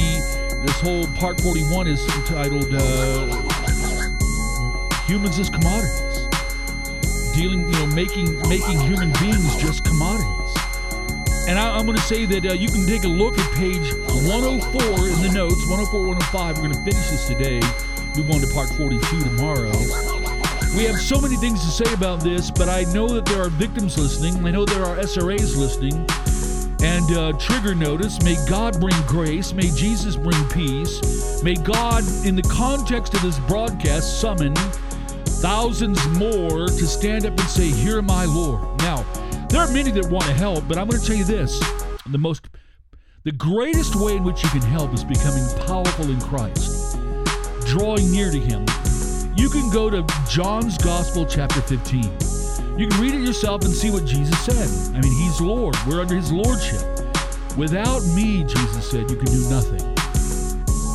this 0.66 0.82
whole 0.82 1.06
part 1.20 1.40
41 1.42 1.88
is 1.88 2.04
entitled 2.16 2.74
uh, 2.74 3.45
humans 5.06 5.40
as 5.40 5.50
commodities. 5.50 6.28
Dealing, 7.34 7.66
you 7.66 7.72
know, 7.80 7.88
making 7.88 8.40
making 8.48 8.80
human 8.80 9.12
beings 9.20 9.56
just 9.58 9.84
commodities. 9.84 10.56
And 11.48 11.60
I, 11.60 11.78
am 11.78 11.86
going 11.86 11.98
to 11.98 12.04
say 12.04 12.26
that 12.26 12.46
uh, 12.46 12.54
you 12.54 12.70
can 12.70 12.88
take 12.88 13.04
a 13.04 13.08
look 13.08 13.38
at 13.38 13.54
page 13.54 13.94
104 14.26 14.82
in 14.82 15.22
the 15.22 15.32
notes, 15.32 15.68
104, 15.70 16.08
105. 16.08 16.58
We're 16.58 16.64
going 16.64 16.74
to 16.74 16.84
finish 16.84 17.10
this 17.10 17.28
today. 17.28 17.60
Move 18.18 18.32
on 18.32 18.42
to 18.42 18.48
part 18.48 18.70
42 18.70 19.00
tomorrow. 19.22 19.72
We 20.76 20.84
have 20.86 21.00
so 21.00 21.22
many 21.22 21.36
things 21.36 21.64
to 21.64 21.70
say 21.70 21.94
about 21.94 22.22
this, 22.22 22.50
but 22.50 22.68
I 22.68 22.84
know 22.94 23.08
that 23.10 23.26
there 23.26 23.42
are 23.42 23.50
victims 23.50 23.98
listening. 23.98 24.44
I 24.44 24.52
know 24.52 24.66
there 24.66 24.84
are 24.84 24.98
SRAs 24.98 25.56
listening. 25.56 25.94
And 26.82 27.12
uh, 27.18 27.34
trigger 27.38 27.76
notice 27.76 28.22
may 28.24 28.38
God 28.48 28.80
bring 28.80 29.00
grace, 29.08 29.54
may 29.54 29.70
Jesus 29.72 30.16
bring 30.16 30.44
peace, 30.50 31.42
may 31.44 31.56
God, 31.56 32.04
in 32.26 32.36
the 32.36 32.44
context 32.44 33.14
of 33.14 33.22
this 33.22 33.40
broadcast, 33.42 34.20
summon 34.20 34.54
thousands 35.46 36.04
more 36.18 36.66
to 36.66 36.88
stand 36.88 37.24
up 37.24 37.40
and 37.40 37.48
say, 37.48 37.70
Hear 37.70 38.02
my 38.02 38.26
Lord. 38.26 38.80
Now, 38.80 39.06
there 39.50 39.62
are 39.62 39.72
many 39.72 39.92
that 39.92 40.10
want 40.10 40.26
to 40.26 40.34
help, 40.34 40.68
but 40.68 40.76
I'm 40.76 40.90
going 40.90 41.00
to 41.00 41.06
tell 41.06 41.16
you 41.16 41.24
this 41.24 41.60
the 42.08 42.18
most 42.18 42.50
the 43.26 43.32
greatest 43.32 43.96
way 43.96 44.16
in 44.16 44.24
which 44.24 44.42
you 44.42 44.50
can 44.50 44.62
help 44.62 44.92
is 44.92 45.04
becoming 45.04 45.46
powerful 45.68 46.10
in 46.10 46.20
Christ, 46.20 46.98
drawing 47.68 48.12
near 48.12 48.32
to 48.32 48.40
Him. 48.40 48.66
You 49.36 49.50
can 49.52 49.70
go 49.70 49.88
to 49.92 50.04
John's 50.28 50.80
Gospel, 50.80 51.28
chapter 51.28 51.62
15. 51.62 52.04
You 52.80 52.88
can 52.88 53.00
read 53.00 53.14
it 53.14 53.22
yourself 53.22 53.66
and 53.66 53.72
see 53.72 53.92
what 53.92 54.04
Jesus 54.06 54.40
said. 54.40 54.98
I 54.98 55.00
mean, 55.00 55.14
He's 55.14 55.40
Lord, 55.40 55.76
we're 55.88 56.02
under 56.02 56.16
His 56.16 56.32
Lordship. 56.32 56.82
Without 57.56 58.04
me, 58.16 58.46
Jesus 58.46 58.90
said, 58.90 59.12
you 59.12 59.16
can 59.16 59.28
do 59.28 59.48
nothing. 59.52 59.86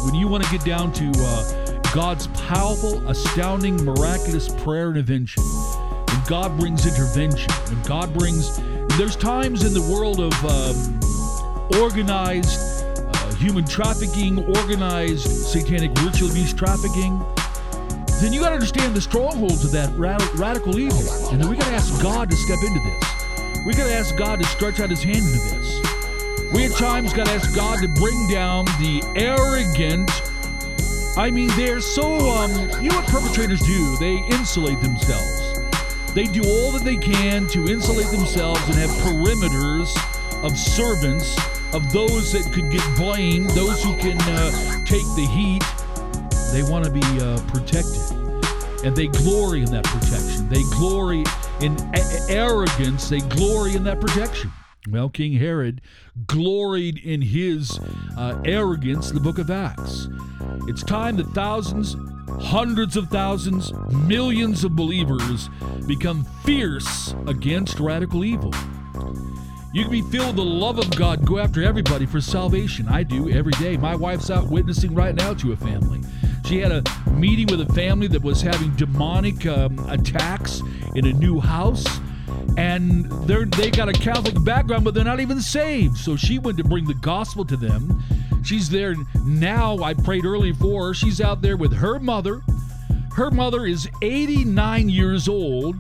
When 0.05 0.17
you 0.17 0.27
want 0.27 0.43
to 0.43 0.51
get 0.51 0.65
down 0.65 0.93
to 0.95 1.13
uh, 1.19 1.60
God's 1.93 2.29
powerful, 2.29 3.07
astounding, 3.09 3.85
miraculous 3.85 4.49
prayer 4.63 4.91
intervention. 4.91 5.43
When 5.43 6.23
God 6.29 6.57
brings 6.57 6.87
intervention, 6.87 7.53
when 7.53 7.83
God 7.83 8.15
brings, 8.15 8.61
there's 8.97 9.17
times 9.17 9.65
in 9.65 9.75
the 9.75 9.83
world 9.93 10.21
of 10.21 10.33
um, 10.45 11.81
organized 11.83 12.85
uh, 12.97 13.35
human 13.35 13.65
trafficking, 13.65 14.39
organized 14.57 15.27
satanic 15.27 15.91
ritual 16.03 16.31
abuse 16.31 16.55
trafficking, 16.55 17.19
then 18.21 18.33
you 18.33 18.41
got 18.41 18.51
to 18.51 18.55
understand 18.55 18.95
the 18.95 19.01
strongholds 19.01 19.65
of 19.65 19.73
that 19.73 19.91
radical 19.99 20.79
evil. 20.79 21.29
And 21.31 21.43
then 21.43 21.51
we 21.51 21.57
got 21.57 21.67
to 21.67 21.75
ask 21.75 22.01
God 22.01 22.31
to 22.31 22.37
step 22.37 22.59
into 22.65 22.79
this. 22.79 23.67
We 23.67 23.73
got 23.73 23.87
to 23.87 23.95
ask 23.95 24.17
God 24.17 24.39
to 24.39 24.47
stretch 24.47 24.79
out 24.79 24.91
his 24.91 25.03
hand 25.03 25.17
into 25.17 25.57
this. 25.57 26.53
We 26.53 26.67
at 26.67 26.73
times 26.73 27.13
got 27.13 27.27
to 27.27 27.33
ask 27.33 27.53
God 27.57 27.81
to 27.81 27.89
bring 27.95 28.29
down 28.29 28.67
the 28.79 29.03
arrogant, 29.17 30.09
I 31.21 31.31
mean, 31.31 31.49
they're 31.49 31.83
so, 31.83 32.31
um, 32.31 32.51
you 32.83 32.89
know 32.89 32.97
what 32.97 33.07
perpetrators 33.09 33.61
do? 33.61 33.95
They 33.99 34.25
insulate 34.35 34.81
themselves. 34.81 35.53
They 36.15 36.25
do 36.25 36.43
all 36.43 36.73
that 36.73 36.83
they 36.83 36.97
can 36.97 37.47
to 37.49 37.69
insulate 37.69 38.07
themselves 38.07 38.63
and 38.65 38.75
have 38.77 38.89
perimeters 39.05 39.95
of 40.43 40.57
servants, 40.57 41.37
of 41.75 41.93
those 41.93 42.33
that 42.33 42.51
could 42.55 42.71
get 42.71 42.83
blamed, 42.97 43.51
those 43.51 43.85
who 43.85 43.95
can 43.99 44.19
uh, 44.19 44.51
take 44.87 45.05
the 45.15 45.27
heat. 45.31 45.63
They 46.55 46.63
want 46.63 46.87
to 46.87 46.91
be 46.91 47.03
uh, 47.21 47.39
protected. 47.49 48.01
And 48.83 48.97
they 48.97 49.09
glory 49.09 49.63
in 49.63 49.71
that 49.73 49.85
protection. 49.85 50.49
They 50.49 50.63
glory 50.79 51.25
in 51.61 51.77
a- 51.95 52.33
arrogance. 52.33 53.11
They 53.11 53.21
glory 53.21 53.77
in 53.77 53.85
that 53.85 54.01
protection. 54.01 54.51
Well, 54.89 55.11
King 55.11 55.35
Herod 55.35 55.83
gloried 56.27 56.99
in 56.99 57.21
his 57.21 57.79
uh, 58.17 58.41
arrogance, 58.47 59.11
the 59.11 59.21
book 59.21 59.39
of 59.39 59.51
Acts. 59.51 60.09
It's 60.69 60.83
time 60.83 61.17
that 61.17 61.27
thousands, 61.29 61.97
hundreds 62.41 62.97
of 62.97 63.09
thousands, 63.09 63.73
millions 63.91 64.65
of 64.65 64.75
believers 64.75 65.51
become 65.87 66.25
fierce 66.45 67.15
against 67.27 67.79
radical 67.79 68.25
evil. 68.25 68.55
You 69.73 69.83
can 69.83 69.93
be 69.93 70.03
filled 70.03 70.29
with 70.29 70.37
the 70.37 70.45
love 70.45 70.79
of 70.79 70.91
God, 70.97 71.27
go 71.27 71.39
after 71.39 71.63
everybody 71.63 72.07
for 72.07 72.21
salvation. 72.21 72.89
I 72.89 73.03
do 73.03 73.29
every 73.29 73.53
day. 73.53 73.77
My 73.77 73.95
wife's 73.95 74.31
out 74.31 74.49
witnessing 74.49 74.95
right 74.95 75.15
now 75.15 75.35
to 75.35 75.53
a 75.53 75.57
family. 75.57 76.01
She 76.47 76.59
had 76.59 76.73
a 76.73 77.11
meeting 77.11 77.47
with 77.49 77.61
a 77.61 77.73
family 77.75 78.09
that 78.09 78.23
was 78.23 78.41
having 78.41 78.75
demonic 78.77 79.47
um, 79.47 79.79
attacks 79.91 80.63
in 80.97 81.07
a 81.07 81.13
new 81.13 81.39
house 81.39 82.01
and 82.57 83.07
they're 83.27 83.45
they 83.45 83.71
got 83.71 83.89
a 83.89 83.93
Catholic 83.93 84.43
background, 84.45 84.85
but 84.85 84.95
they're 84.95 85.05
not 85.05 85.21
even 85.21 85.41
saved. 85.41 85.97
So 85.97 86.17
she 86.17 86.39
went 86.39 86.59
to 86.59 86.65
bring 86.65 86.87
the 86.87 86.95
gospel 86.95 87.45
to 87.47 87.57
them. 87.57 88.03
She's 88.43 88.69
there 88.69 88.95
now. 89.25 89.79
I 89.79 89.95
prayed 89.95 90.25
early 90.25 90.53
for 90.53 90.89
her. 90.89 90.95
She's 90.95 91.21
out 91.21 91.43
there 91.43 91.57
with 91.57 91.73
her 91.73 91.99
mother. 91.99 92.43
Her 93.13 93.31
mother 93.31 93.67
is 93.67 93.89
89 94.03 94.89
years 94.89 95.29
old. 95.29 95.77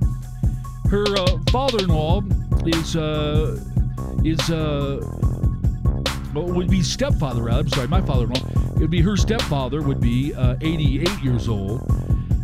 Her 0.90 1.04
uh, 1.16 1.38
father-in-law 1.50 2.22
is 2.66 2.96
uh, 2.96 3.58
is 4.24 4.50
uh, 4.50 5.00
would 6.34 6.70
be 6.70 6.82
stepfather. 6.82 7.50
I'm 7.50 7.68
sorry, 7.68 7.88
my 7.88 8.02
father-in-law. 8.02 8.74
It 8.76 8.80
would 8.80 8.90
be 8.90 9.00
her 9.02 9.16
stepfather. 9.16 9.82
Would 9.82 10.00
be 10.00 10.34
uh, 10.34 10.56
88 10.60 11.08
years 11.22 11.48
old 11.48 11.88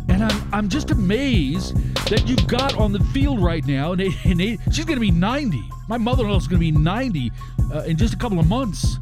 and 0.09 0.23
I'm, 0.23 0.53
I'm 0.53 0.69
just 0.69 0.91
amazed 0.91 1.77
that 2.09 2.27
you've 2.27 2.47
got 2.47 2.77
on 2.77 2.93
the 2.93 3.03
field 3.05 3.41
right 3.43 3.65
now, 3.65 3.91
and, 3.91 4.01
and 4.01 4.41
she's 4.73 4.85
going 4.85 4.95
to 4.95 5.01
be 5.01 5.11
90. 5.11 5.69
My 5.87 5.97
mother 5.97 6.23
in 6.23 6.31
law 6.31 6.37
is 6.37 6.47
going 6.47 6.59
to 6.59 6.71
be 6.71 6.71
90 6.71 7.31
uh, 7.73 7.79
in 7.81 7.97
just 7.97 8.13
a 8.13 8.17
couple 8.17 8.39
of 8.39 8.47
months. 8.47 8.97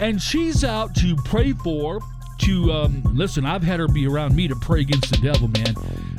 And 0.00 0.20
she's 0.20 0.64
out 0.64 0.94
to 0.96 1.14
pray 1.24 1.52
for, 1.52 2.00
to, 2.38 2.72
um, 2.72 3.02
listen, 3.14 3.44
I've 3.44 3.62
had 3.62 3.80
her 3.80 3.88
be 3.88 4.06
around 4.06 4.34
me 4.34 4.48
to 4.48 4.56
pray 4.56 4.80
against 4.80 5.10
the 5.10 5.18
devil, 5.18 5.48
man. 5.48 5.74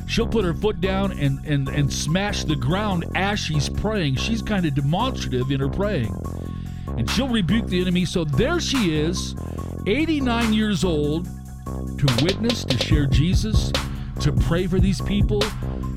she'll 0.06 0.26
put 0.26 0.44
her 0.44 0.54
foot 0.54 0.80
down 0.80 1.12
and 1.12 1.44
and 1.44 1.68
and 1.68 1.92
smash 1.92 2.44
the 2.44 2.56
ground 2.56 3.04
as 3.14 3.38
she's 3.40 3.68
praying. 3.68 4.16
She's 4.16 4.42
kind 4.42 4.64
of 4.66 4.74
demonstrative 4.74 5.50
in 5.50 5.60
her 5.60 5.68
praying. 5.68 6.14
And 6.96 7.10
she'll 7.10 7.28
rebuke 7.28 7.66
the 7.66 7.80
enemy. 7.80 8.04
So 8.04 8.24
there 8.24 8.60
she 8.60 8.98
is, 8.98 9.34
89 9.86 10.52
years 10.52 10.84
old, 10.84 11.24
to 11.64 12.06
witness, 12.22 12.64
to 12.66 12.76
share 12.78 13.06
Jesus, 13.06 13.72
to 14.22 14.32
pray 14.32 14.66
for 14.66 14.78
these 14.78 15.00
people. 15.00 15.42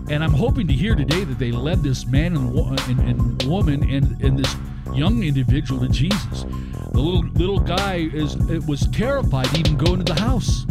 And 0.09 0.23
I'm 0.23 0.33
hoping 0.33 0.67
to 0.67 0.73
hear 0.73 0.95
today 0.95 1.23
that 1.23 1.39
they 1.39 1.51
led 1.51 1.83
this 1.83 2.05
man 2.05 2.35
and, 2.35 2.79
and, 2.89 2.99
and 2.99 3.43
woman 3.43 3.83
and, 3.89 4.21
and 4.21 4.39
this 4.39 4.55
young 4.93 5.23
individual 5.23 5.81
to 5.81 5.87
Jesus. 5.87 6.43
The 6.91 6.99
little 6.99 7.23
little 7.33 7.59
guy 7.59 8.09
is 8.13 8.35
it 8.49 8.65
was 8.65 8.87
terrified 8.87 9.47
to 9.47 9.59
even 9.59 9.77
go 9.77 9.93
into 9.93 10.05
the 10.13 10.19
house. 10.19 10.65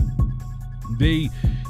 They 0.98 1.28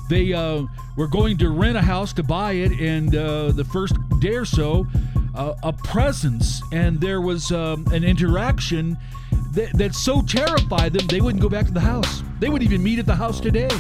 they 0.09 0.33
uh, 0.33 0.65
were 0.97 1.09
going 1.09 1.39
to 1.39 1.51
rent 1.51 1.77
a 1.77 1.83
house 1.83 2.13
to 2.15 2.23
buy 2.23 2.53
it, 2.53 2.73
and 2.81 3.15
uh, 3.15 3.53
the 3.53 3.65
first 3.65 3.97
day 4.21 4.35
or 4.35 4.45
so, 4.45 4.87
uh, 5.35 5.55
a 5.63 5.73
presence 5.73 6.63
and 6.73 7.01
there 7.01 7.21
was 7.21 7.51
um, 7.53 7.87
an 7.93 8.05
interaction 8.05 8.97
that, 9.53 9.73
that 9.75 9.95
so 9.95 10.23
terrified 10.23 10.93
them 10.93 11.07
they 11.09 11.21
wouldn't 11.21 11.43
go 11.43 11.49
back 11.49 11.67
to 11.67 11.73
the 11.73 11.81
house. 11.81 12.23
They 12.41 12.49
wouldn't 12.49 12.71
even 12.71 12.83
meet 12.83 12.99
at 12.99 13.07
the 13.07 13.17
house 13.17 13.41
today. 13.41 13.71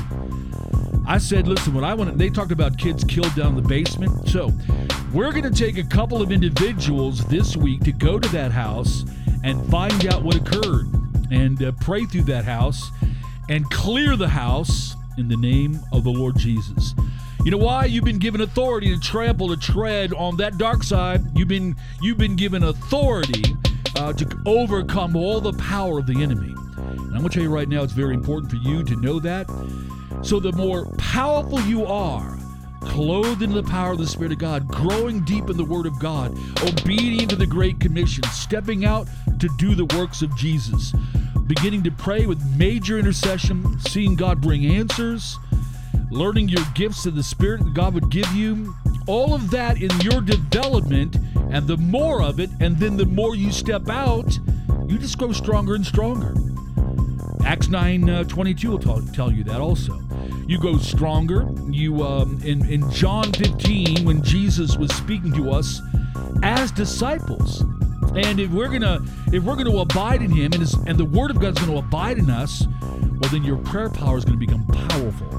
I 1.07 1.19
said, 1.19 1.47
listen, 1.47 1.75
what 1.75 1.85
I 1.85 1.93
want 1.95 2.17
they 2.17 2.31
talked 2.31 2.53
about 2.53 2.79
kids 2.79 3.05
killed 3.05 3.35
down 3.35 3.55
the 3.55 3.63
basement. 3.63 4.29
So 4.29 4.53
we're 5.13 5.33
going 5.33 5.45
to 5.45 5.51
take 5.51 5.77
a 5.77 5.85
couple 5.85 6.23
of 6.23 6.33
individuals 6.33 7.25
this 7.27 7.57
week 7.57 7.83
to 7.83 7.93
go 7.93 8.19
to 8.19 8.29
that 8.31 8.53
house 8.53 9.05
and 9.43 9.65
find 9.71 10.07
out 10.07 10.23
what 10.23 10.37
occurred 10.37 10.87
and 11.31 11.63
uh, 11.63 11.73
pray 11.81 12.05
through 12.07 12.23
that 12.23 12.45
house 12.45 12.91
and 13.49 13.69
clear 13.71 14.17
the 14.17 14.29
house 14.29 14.97
in 15.19 15.29
the 15.29 15.37
name 15.37 15.79
of 15.93 16.05
the 16.05 16.11
Lord 16.11 16.39
Jesus. 16.39 16.95
You 17.45 17.51
know 17.51 17.59
why? 17.59 17.85
You've 17.85 18.05
been 18.05 18.19
given 18.19 18.41
authority 18.41 18.95
to 18.95 18.99
trample, 18.99 19.49
to 19.49 19.57
tread 19.57 20.15
on 20.15 20.39
that 20.39 20.57
dark 20.57 20.83
side. 20.83 21.23
You've 21.37 21.49
been 21.49 21.77
you've 22.01 22.17
been 22.17 22.37
given 22.37 22.65
authority 22.65 23.55
uh, 23.97 24.15
to 24.15 24.43
overcome 24.47 25.15
all 25.15 25.41
the 25.43 25.53
power 25.55 25.99
of 25.99 26.07
the 26.07 26.23
enemy. 26.23 26.55
And 26.77 27.15
I'm 27.15 27.19
going 27.19 27.25
to 27.25 27.29
tell 27.29 27.43
you 27.43 27.51
right 27.51 27.69
now, 27.69 27.83
it's 27.83 27.93
very 27.93 28.15
important 28.15 28.51
for 28.51 28.57
you 28.57 28.83
to 28.85 28.97
know 28.97 29.21
that. 29.21 29.47
So 30.25 30.41
the 30.41 30.53
more 30.53 30.87
powerful 30.97 31.61
you 31.61 31.85
are, 31.85 32.39
clothed 32.81 33.43
in 33.43 33.53
the 33.53 33.63
power 33.63 33.93
of 33.93 33.99
the 33.99 34.07
Spirit 34.07 34.33
of 34.33 34.39
God, 34.39 34.67
growing 34.69 35.23
deep 35.23 35.51
in 35.51 35.57
the 35.59 35.65
Word 35.65 35.85
of 35.85 35.99
God, 35.99 36.33
obedient 36.63 37.29
to 37.29 37.37
the 37.37 37.47
Great 37.47 37.79
Commission, 37.79 38.25
stepping 38.33 38.87
out 38.87 39.07
to 39.39 39.51
do 39.59 39.75
the 39.75 39.85
works 39.95 40.23
of 40.23 40.35
Jesus, 40.35 40.95
beginning 41.47 41.83
to 41.83 41.91
pray 41.91 42.25
with 42.25 42.43
major 42.57 42.99
intercession, 42.99 43.79
seeing 43.81 44.17
God 44.17 44.41
bring 44.41 44.65
answers, 44.65 45.39
learning 46.11 46.49
your 46.49 46.65
gifts 46.75 47.05
of 47.05 47.17
the 47.17 47.23
Spirit 47.23 47.63
that 47.63 47.75
God 47.75 47.93
would 47.93 48.09
give 48.09 48.33
you, 48.33 48.75
all 49.07 49.35
of 49.35 49.51
that 49.51 49.83
in 49.83 49.91
your 50.01 50.23
development, 50.23 51.17
and 51.51 51.67
the 51.67 51.77
more 51.77 52.23
of 52.23 52.41
it, 52.41 52.49
and 52.61 52.79
then 52.79 52.97
the 52.97 53.05
more 53.05 53.37
you 53.37 53.53
step 53.53 53.91
out, 53.91 54.39
you 54.89 54.97
just 54.97 55.19
grow 55.19 55.33
stronger 55.33 55.75
and 55.75 55.85
stronger. 55.85 56.35
Acts 57.45 57.69
9 57.69 58.09
uh, 58.09 58.25
22 58.25 58.71
will 58.71 58.79
tell, 58.79 59.03
tell 59.13 59.31
you 59.31 59.45
that 59.45 59.61
also. 59.61 60.01
You 60.47 60.59
go 60.59 60.77
stronger. 60.79 61.49
You 61.71 62.03
um, 62.03 62.41
in, 62.45 62.69
in 62.69 62.91
John 62.91 63.33
15, 63.33 64.05
when 64.05 64.23
Jesus 64.23 64.77
was 64.77 64.95
speaking 64.95 65.33
to 65.35 65.51
us 65.51 65.81
as 66.43 66.71
disciples, 66.71 67.63
and 68.15 68.39
if 68.39 68.51
we're 68.51 68.69
gonna 68.69 69.01
if 69.33 69.43
we're 69.43 69.57
gonna 69.57 69.77
abide 69.77 70.23
in 70.23 70.31
Him, 70.31 70.53
and 70.53 70.61
his, 70.61 70.75
and 70.87 70.99
the 70.99 71.05
Word 71.05 71.31
of 71.31 71.41
God's 71.41 71.61
gonna 71.61 71.79
abide 71.79 72.19
in 72.19 72.31
us, 72.31 72.67
well 72.83 73.31
then 73.31 73.43
your 73.43 73.57
prayer 73.59 73.91
power 73.91 74.19
is 74.19 74.25
gonna 74.25 74.37
become 74.37 74.67
powerful 74.67 75.35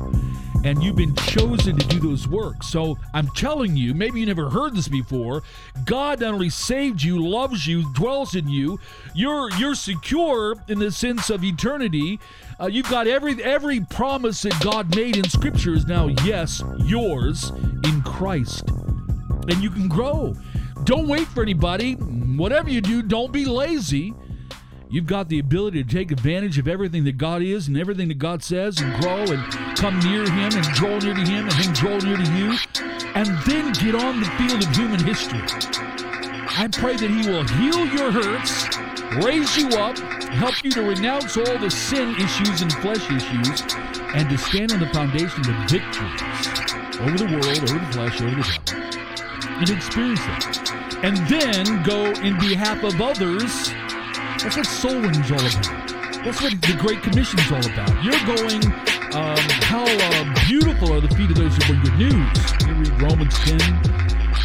and 0.65 0.81
you've 0.83 0.95
been 0.95 1.13
chosen 1.15 1.77
to 1.77 1.87
do 1.87 1.99
those 1.99 2.27
works. 2.27 2.67
So 2.67 2.97
I'm 3.13 3.27
telling 3.29 3.77
you, 3.77 3.93
maybe 3.93 4.19
you 4.19 4.25
never 4.25 4.49
heard 4.49 4.75
this 4.75 4.87
before. 4.87 5.43
God 5.85 6.21
not 6.21 6.33
only 6.33 6.49
saved 6.49 7.03
you, 7.03 7.23
loves 7.23 7.67
you, 7.67 7.93
dwells 7.93 8.33
in 8.33 8.49
you. 8.49 8.79
You're 9.13 9.51
you're 9.51 9.75
secure 9.75 10.55
in 10.67 10.79
the 10.79 10.91
sense 10.91 11.29
of 11.29 11.43
eternity. 11.43 12.19
Uh, 12.59 12.67
you've 12.67 12.89
got 12.89 13.05
every 13.05 13.43
every 13.43 13.81
promise 13.81 14.41
that 14.43 14.57
God 14.61 14.95
made 14.95 15.17
in 15.17 15.25
Scripture 15.25 15.73
is 15.73 15.85
now 15.87 16.07
yes 16.23 16.63
yours 16.79 17.51
in 17.83 18.01
Christ, 18.03 18.69
and 18.69 19.61
you 19.61 19.69
can 19.69 19.89
grow. 19.89 20.33
Don't 20.85 21.07
wait 21.07 21.27
for 21.27 21.41
anybody. 21.41 21.93
Whatever 21.93 22.69
you 22.69 22.79
do, 22.79 23.01
don't 23.01 23.31
be 23.31 23.43
lazy. 23.45 24.13
You've 24.89 25.07
got 25.07 25.27
the 25.27 25.39
ability 25.39 25.83
to 25.83 25.89
take 25.89 26.11
advantage 26.11 26.57
of 26.57 26.67
everything 26.67 27.03
that 27.05 27.17
God 27.17 27.41
is 27.41 27.67
and 27.67 27.77
everything 27.77 28.07
that 28.07 28.19
God 28.19 28.43
says 28.43 28.79
and 28.79 28.93
grow 29.01 29.23
and 29.23 29.75
come 29.75 29.99
near 29.99 30.23
Him 30.23 30.53
and 30.53 30.63
draw 30.73 30.97
near 30.99 31.13
to 31.15 31.25
Him 31.25 31.45
and 31.45 31.53
Him 31.53 31.73
draw 31.73 31.97
near 31.97 32.15
to 32.15 32.31
you, 32.37 32.55
and 33.15 33.27
then 33.45 33.73
get 33.73 33.95
on 33.95 34.21
the 34.21 34.29
field 34.37 34.63
of 34.63 34.75
human 34.75 35.03
history. 35.03 35.41
I 36.57 36.69
pray 36.71 36.95
that 36.95 37.09
He 37.09 37.29
will 37.29 37.43
heal 37.43 37.85
your 37.87 38.11
hurts, 38.11 38.67
raise 39.23 39.55
you 39.57 39.69
up, 39.77 39.97
help 40.29 40.63
you 40.63 40.71
to 40.71 40.81
renounce 40.81 41.37
all 41.37 41.57
the 41.57 41.69
sin 41.69 42.15
issues 42.15 42.61
and 42.61 42.71
flesh 42.73 43.09
issues, 43.11 43.61
and 44.13 44.29
to 44.29 44.37
stand 44.37 44.71
on 44.71 44.79
the 44.79 44.89
foundation 44.93 45.41
of 45.41 45.69
victories 45.69 46.47
over 46.99 47.17
the 47.17 47.29
world, 47.31 47.69
over 47.69 47.79
the 47.79 47.91
flesh, 47.91 48.21
over 48.21 48.35
the 48.35 48.59
devil, 48.65 49.59
and 49.59 49.69
experience 49.69 50.21
it. 50.25 51.03
And 51.03 51.17
then 51.27 51.83
go 51.83 52.05
in 52.21 52.39
behalf 52.39 52.83
of 52.83 52.99
others 53.01 53.73
that's 54.45 54.57
what 54.57 54.67
soul 54.67 55.01
winning's 55.01 55.31
all 55.31 55.39
about. 55.39 55.87
That's 56.23 56.39
what 56.39 56.51
the 56.61 56.77
Great 56.77 57.01
Commission 57.01 57.39
is 57.39 57.51
all 57.51 57.65
about. 57.65 58.03
You're 58.03 58.35
going, 58.35 58.63
um, 59.15 59.41
how 59.65 59.85
uh, 59.85 60.45
beautiful 60.47 60.93
are 60.93 61.01
the 61.01 61.09
feet 61.15 61.31
of 61.31 61.37
those 61.37 61.55
who 61.55 61.65
bring 61.65 61.81
good 61.81 61.97
news. 61.97 62.67
You 62.67 62.75
read 62.75 63.01
Romans 63.01 63.33
10. 63.39 63.57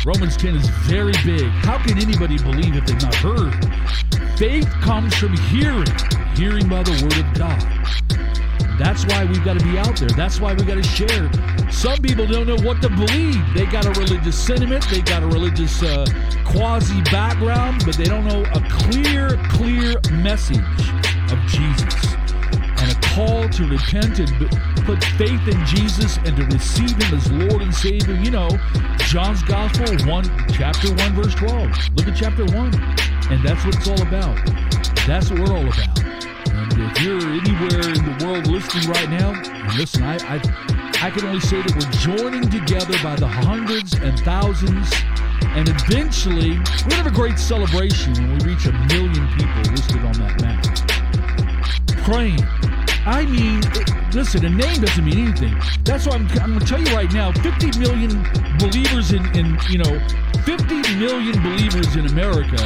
Romans 0.07 0.38
10 0.38 0.57
is 0.57 0.66
very 0.88 1.12
big. 1.23 1.51
How 1.68 1.77
can 1.85 1.99
anybody 1.99 2.38
believe 2.38 2.77
if 2.77 2.87
they've 2.87 3.03
not 3.03 3.14
heard? 3.16 3.53
Faith 4.40 4.70
comes 4.81 5.14
from 5.16 5.37
hearing, 5.37 5.85
hearing 6.35 6.66
by 6.66 6.83
the 6.83 6.92
word 7.03 7.12
of 7.12 7.35
God. 7.37 7.61
That's 8.79 9.05
why 9.05 9.26
we've 9.26 9.44
got 9.44 9.59
to 9.59 9.64
be 9.66 9.76
out 9.76 9.98
there. 9.98 10.09
That's 10.16 10.40
why 10.40 10.55
we've 10.55 10.66
got 10.66 10.76
to 10.76 10.83
share. 10.83 11.31
Some 11.70 11.98
people 11.98 12.26
don't 12.26 12.46
know 12.46 12.57
what 12.66 12.81
to 12.81 12.88
believe. 12.88 13.37
They 13.53 13.66
got 13.66 13.85
a 13.85 13.90
religious 14.00 14.42
sentiment, 14.42 14.88
they 14.88 15.03
got 15.03 15.22
a 15.22 15.26
religious 15.26 15.83
uh, 15.83 16.07
quasi 16.46 17.03
background, 17.12 17.83
but 17.85 17.98
they 17.98 18.05
don't 18.05 18.24
know 18.24 18.40
a 18.55 18.66
clear, 18.70 19.37
clear 19.50 20.00
message 20.11 20.57
of 21.31 21.38
Jesus 21.46 22.16
and 22.81 22.96
a 22.96 23.00
call 23.12 23.46
to 23.46 23.68
repent 23.68 24.20
and 24.20 24.31
put 24.87 25.05
faith 25.20 25.46
in 25.48 25.66
Jesus 25.66 26.16
and 26.24 26.35
to 26.38 26.44
receive 26.46 26.96
Him 26.96 27.14
as 27.14 27.31
Lord 27.31 27.61
and 27.61 27.74
Savior. 27.74 28.14
You 28.14 28.31
know, 28.31 28.48
John's 29.00 29.42
Gospel, 29.42 29.94
one 30.09 30.24
chapter 30.48 30.88
one, 30.94 31.14
verse 31.14 31.35
twelve. 31.35 31.70
Look 31.94 32.09
at 32.09 32.16
chapter 32.16 32.46
one, 32.57 32.72
and 33.31 33.47
that's 33.47 33.64
what 33.64 33.77
it's 33.77 33.88
all 33.88 34.03
about. 34.03 34.37
That's 35.07 35.31
what 35.31 35.40
we're 35.40 35.57
all 35.57 35.66
about. 35.66 36.05
And 36.51 36.83
if 36.83 37.03
you're 37.03 37.21
anywhere 37.21 37.88
in 37.88 38.03
the 38.05 38.25
world 38.25 38.47
listening 38.47 38.90
right 38.90 39.09
now, 39.09 39.33
and 39.33 39.79
listen, 39.79 40.03
I, 40.03 40.16
I, 40.27 40.37
I 41.01 41.11
can 41.11 41.25
only 41.27 41.40
say 41.40 41.62
that 41.62 41.73
we're 41.75 42.16
joining 42.16 42.51
together 42.51 42.99
by 43.03 43.16
the 43.16 43.29
hundreds 43.29 43.95
and 43.95 44.19
thousands, 44.21 44.90
and 45.57 45.69
eventually 45.69 46.59
we're 46.59 46.90
gonna 46.90 46.95
have 46.97 47.07
a 47.07 47.11
great 47.11 47.38
celebration 47.38 48.12
when 48.14 48.38
we 48.38 48.53
reach 48.53 48.66
a 48.66 48.73
million 48.73 49.27
people 49.38 49.73
listed 49.73 50.05
on 50.05 50.12
that 50.19 50.40
map. 50.43 52.05
Praying. 52.05 52.45
I 53.07 53.25
mean, 53.25 53.62
listen, 54.12 54.45
a 54.45 54.51
name 54.51 54.83
doesn't 54.83 55.05
mean 55.05 55.19
anything. 55.19 55.59
That's 55.85 56.07
why 56.07 56.16
I'm, 56.16 56.29
I'm 56.40 56.53
going 56.53 56.61
to 56.61 56.66
tell 56.66 56.81
you 56.81 56.95
right 56.95 57.11
now 57.12 57.33
50 57.33 57.79
million 57.79 58.23
believers 58.59 59.12
in, 59.12 59.25
in, 59.35 59.59
you 59.71 59.79
know, 59.79 59.99
50 60.45 60.97
million 60.97 61.43
believers 61.43 61.97
in 61.97 62.07
America, 62.07 62.59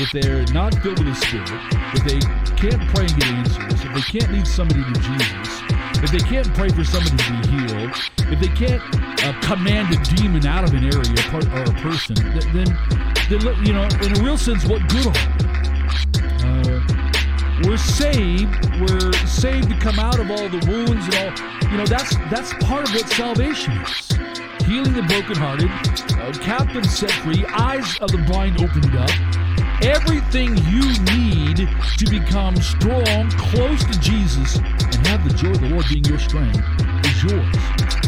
if 0.00 0.12
they're 0.12 0.44
not 0.54 0.74
filled 0.82 0.98
with 0.98 1.08
the 1.08 1.14
Spirit, 1.14 1.50
if 1.94 2.04
they 2.04 2.20
can't 2.56 2.80
pray 2.94 3.04
and 3.04 3.16
get 3.16 3.26
answers, 3.28 3.84
if 3.84 3.94
they 3.94 4.18
can't 4.18 4.32
lead 4.32 4.46
somebody 4.46 4.82
to 4.82 5.00
Jesus, 5.00 5.62
if 6.02 6.10
they 6.10 6.18
can't 6.18 6.54
pray 6.54 6.68
for 6.70 6.84
somebody 6.84 7.16
to 7.16 7.30
be 7.32 7.48
healed, 7.48 7.92
if 8.32 8.40
they 8.40 8.48
can't 8.48 8.82
uh, 9.24 9.38
command 9.42 9.94
a 9.94 10.16
demon 10.16 10.46
out 10.46 10.64
of 10.64 10.72
an 10.72 10.84
area 10.84 11.20
or 11.32 11.62
a 11.62 11.74
person, 11.80 12.14
then, 12.52 12.66
then, 13.28 13.40
you 13.66 13.72
know, 13.72 13.84
in 14.02 14.16
a 14.16 14.22
real 14.24 14.38
sense, 14.38 14.64
what 14.64 14.80
good 14.88 15.06
are? 15.06 15.60
Uh, 16.42 17.00
we're 17.64 17.76
saved. 17.76 18.54
We're 18.80 19.12
saved 19.26 19.68
to 19.68 19.78
come 19.78 19.98
out 19.98 20.18
of 20.18 20.30
all 20.30 20.48
the 20.48 20.64
wounds 20.66 21.04
and 21.06 21.14
all. 21.14 21.70
You 21.70 21.76
know, 21.76 21.84
that's 21.84 22.16
that's 22.30 22.54
part 22.64 22.88
of 22.88 22.94
what 22.94 23.06
salvation 23.10 23.72
is. 23.82 24.08
Healing 24.64 24.94
the 24.94 25.02
brokenhearted, 25.02 25.70
uh, 26.18 26.32
captives 26.42 26.96
set 26.96 27.10
free, 27.10 27.44
eyes 27.46 27.98
of 28.00 28.10
the 28.12 28.18
blind 28.18 28.62
opened 28.62 28.96
up, 28.96 29.10
everything 29.82 30.56
you 30.68 30.86
need 31.14 31.68
to 31.98 32.06
become 32.10 32.56
strong, 32.56 33.30
close 33.30 33.82
to 33.84 34.00
Jesus, 34.00 34.56
and 34.56 35.06
have 35.06 35.24
the 35.26 35.34
joy 35.34 35.50
of 35.50 35.60
the 35.60 35.68
Lord 35.68 35.84
being 35.88 36.04
your 36.04 36.18
strength 36.18 36.58
is 37.06 37.24
yours. 37.24 37.56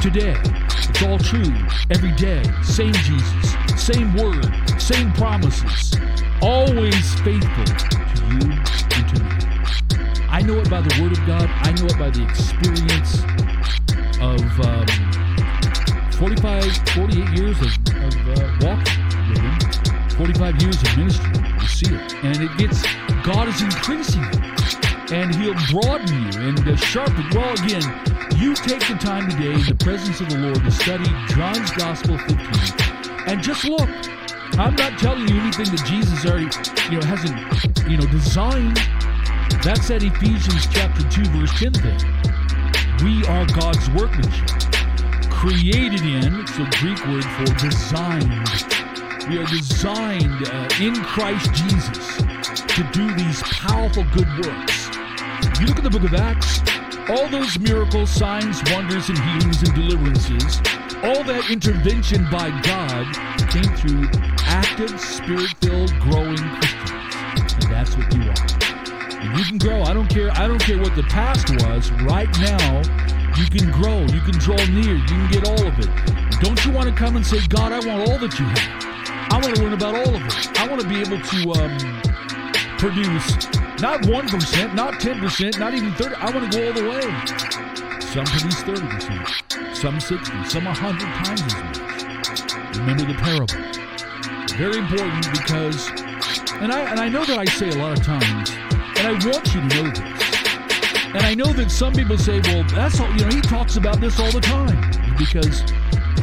Today, 0.00 0.36
it's 0.88 1.02
all 1.02 1.18
true. 1.18 1.52
Every 1.90 2.12
day, 2.12 2.42
same 2.62 2.92
Jesus, 2.92 3.54
same 3.76 4.14
word, 4.14 4.46
same 4.80 5.12
promises, 5.12 5.94
always 6.40 7.14
faithful 7.20 7.64
to 7.64 8.22
you 8.28 8.52
and 8.52 9.08
to 9.08 9.24
me. 9.24 9.42
I 10.28 10.42
know 10.42 10.58
it 10.58 10.70
by 10.70 10.80
the 10.80 11.02
word 11.02 11.12
of 11.12 11.26
God. 11.26 11.48
I 11.62 11.72
know 11.72 11.86
it 11.86 11.98
by 11.98 12.10
the 12.10 12.24
experience 12.24 13.22
of 14.20 14.40
um, 14.60 14.86
45, 16.12 16.64
48 16.94 17.38
years 17.38 17.56
of, 17.60 17.66
of 17.98 18.14
uh, 18.64 19.02
with 19.28 20.16
45 20.16 20.62
years 20.62 20.82
of 20.82 20.96
ministry. 20.96 21.41
And 21.90 22.42
it 22.42 22.56
gets, 22.58 22.82
God 23.24 23.48
is 23.48 23.62
increasing. 23.62 24.24
And 25.12 25.34
He'll 25.34 25.54
broaden 25.70 26.08
you 26.08 26.40
and 26.40 26.68
uh, 26.68 26.76
sharpen. 26.76 27.24
Well, 27.34 27.52
again, 27.54 27.82
you 28.36 28.54
take 28.54 28.86
the 28.88 28.96
time 29.00 29.30
today 29.30 29.52
in 29.52 29.66
the 29.66 29.76
presence 29.78 30.20
of 30.20 30.30
the 30.30 30.38
Lord 30.38 30.62
to 30.62 30.70
study 30.70 31.10
John's 31.34 31.70
Gospel 31.72 32.18
15 32.18 32.38
and 33.26 33.42
just 33.42 33.64
look. 33.64 33.88
I'm 34.58 34.74
not 34.76 34.98
telling 34.98 35.28
you 35.28 35.40
anything 35.40 35.74
that 35.74 35.82
Jesus 35.86 36.26
already, 36.26 36.50
you 36.92 37.00
know, 37.00 37.06
hasn't, 37.06 37.90
you 37.90 37.96
know, 37.96 38.06
designed. 38.06 38.76
That's 39.62 39.88
that 39.88 40.02
Ephesians 40.02 40.66
chapter 40.68 41.08
2, 41.08 41.24
verse 41.30 41.52
10 41.58 41.72
thing. 41.72 42.22
We 43.04 43.24
are 43.26 43.46
God's 43.46 43.88
workmanship, 43.90 44.48
created 45.30 46.02
in, 46.02 46.40
it's 46.40 46.58
a 46.58 46.68
Greek 46.78 47.04
word 47.06 47.24
for 47.24 47.54
designed. 47.58 48.81
We 49.28 49.38
are 49.38 49.46
designed 49.46 50.48
uh, 50.48 50.68
in 50.80 50.96
Christ 50.96 51.54
Jesus 51.54 52.16
to 52.16 52.82
do 52.92 53.14
these 53.14 53.40
powerful 53.44 54.04
good 54.12 54.26
works. 54.44 54.88
You 55.60 55.66
look 55.66 55.78
at 55.78 55.84
the 55.84 55.90
book 55.90 56.02
of 56.02 56.14
Acts, 56.14 56.58
all 57.08 57.28
those 57.28 57.56
miracles, 57.60 58.10
signs, 58.10 58.60
wonders, 58.72 59.08
and 59.10 59.18
healings 59.18 59.62
and 59.62 59.74
deliverances, 59.74 60.58
all 61.04 61.22
that 61.22 61.48
intervention 61.50 62.26
by 62.32 62.50
God 62.62 63.06
came 63.48 63.70
through 63.76 64.10
active, 64.42 65.00
spirit 65.00 65.54
filled, 65.60 65.92
growing 66.00 66.36
Christians. 66.58 67.54
And 67.62 67.70
that's 67.70 67.96
what 67.96 68.12
you 68.12 68.22
are. 68.22 69.20
And 69.22 69.38
you 69.38 69.44
can 69.44 69.58
grow. 69.58 69.82
I 69.82 69.94
don't 69.94 70.08
care. 70.08 70.32
I 70.32 70.48
don't 70.48 70.60
care 70.60 70.78
what 70.78 70.96
the 70.96 71.04
past 71.04 71.48
was. 71.62 71.92
Right 72.02 72.30
now, 72.40 72.82
you 73.38 73.46
can 73.46 73.70
grow. 73.70 74.00
You 74.00 74.20
can 74.20 74.36
draw 74.38 74.56
near. 74.66 74.96
You 74.96 75.06
can 75.06 75.30
get 75.30 75.46
all 75.46 75.64
of 75.64 75.78
it. 75.78 76.40
Don't 76.40 76.64
you 76.64 76.72
want 76.72 76.88
to 76.88 76.94
come 76.94 77.14
and 77.14 77.24
say, 77.24 77.38
God, 77.46 77.70
I 77.70 77.78
want 77.86 78.10
all 78.10 78.18
that 78.18 78.36
you 78.38 78.46
have. 78.46 78.91
Want 79.42 79.56
to 79.56 79.62
learn 79.62 79.72
about 79.72 79.94
all 79.96 80.14
of 80.14 80.22
it. 80.22 80.60
I 80.60 80.68
want 80.68 80.80
to 80.82 80.88
be 80.88 81.00
able 81.00 81.20
to 81.20 81.50
um, 81.60 81.76
produce 82.78 83.44
not 83.82 84.02
1%, 84.02 84.74
not 84.74 84.94
10%, 85.00 85.58
not 85.58 85.74
even 85.74 85.92
30 85.94 86.14
I 86.14 86.30
want 86.30 86.52
to 86.52 86.58
go 86.58 86.66
all 86.68 86.72
the 86.72 86.88
way. 86.88 87.02
Some 88.00 88.24
produce 88.24 88.62
30%, 88.62 89.76
some 89.76 89.98
60, 89.98 90.44
some 90.44 90.64
100 90.64 91.00
times 91.24 91.42
as 91.42 91.54
much. 91.56 92.78
Remember 92.78 93.04
the 93.04 93.18
parable. 93.18 94.56
Very 94.56 94.78
important 94.78 95.32
because, 95.32 95.90
and 96.62 96.72
I, 96.72 96.88
and 96.88 97.00
I 97.00 97.08
know 97.08 97.24
that 97.24 97.36
I 97.36 97.44
say 97.46 97.70
a 97.70 97.74
lot 97.74 97.98
of 97.98 98.04
times, 98.04 98.50
and 98.96 99.08
I 99.08 99.12
want 99.26 99.52
you 99.52 99.60
to 99.60 99.66
know 99.74 99.90
this. 99.90 100.34
And 101.14 101.22
I 101.26 101.34
know 101.34 101.52
that 101.52 101.68
some 101.72 101.92
people 101.94 102.16
say, 102.16 102.40
well, 102.44 102.62
that's 102.68 103.00
all, 103.00 103.10
you 103.16 103.24
know, 103.24 103.34
he 103.34 103.40
talks 103.40 103.74
about 103.74 104.00
this 104.00 104.20
all 104.20 104.30
the 104.30 104.40
time 104.40 104.78
because 105.18 105.64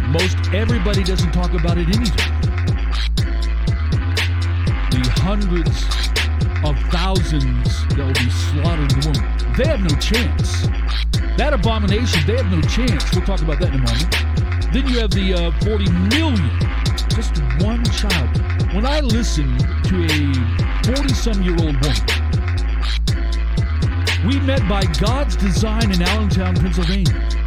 most 0.08 0.38
everybody 0.54 1.04
doesn't 1.04 1.34
talk 1.34 1.52
about 1.52 1.78
it 1.78 1.94
anytime. 1.94 2.49
Hundreds 5.30 5.86
of 6.66 6.76
thousands 6.90 7.86
that 7.90 8.00
will 8.00 8.14
be 8.14 8.32
slaughtered 8.32 8.92
in 8.92 9.00
the 9.00 9.14
womb, 9.14 9.54
they 9.56 9.68
have 9.68 9.80
no 9.80 9.96
chance. 10.00 10.66
That 11.38 11.54
abomination, 11.54 12.26
they 12.26 12.38
have 12.38 12.50
no 12.50 12.60
chance. 12.62 13.06
We'll 13.14 13.24
talk 13.28 13.40
about 13.40 13.60
that 13.60 13.70
in 13.70 13.76
a 13.76 13.86
moment. 13.86 14.74
Then 14.74 14.88
you 14.88 14.98
have 14.98 15.12
the 15.12 15.36
uh, 15.36 15.52
40 15.62 15.92
million, 16.10 16.50
just 17.14 17.38
one 17.62 17.86
child. 17.94 18.42
When 18.74 18.88
I 18.88 19.02
listen 19.02 19.56
to 19.84 20.06
a 20.10 20.34
40 20.98 21.14
some 21.14 21.44
year 21.44 21.54
old 21.62 21.78
woman, 21.78 22.02
we 24.26 24.40
met 24.40 24.68
by 24.68 24.82
God's 25.00 25.36
design 25.36 25.92
in 25.94 26.02
Allentown, 26.02 26.56
Pennsylvania. 26.56 27.39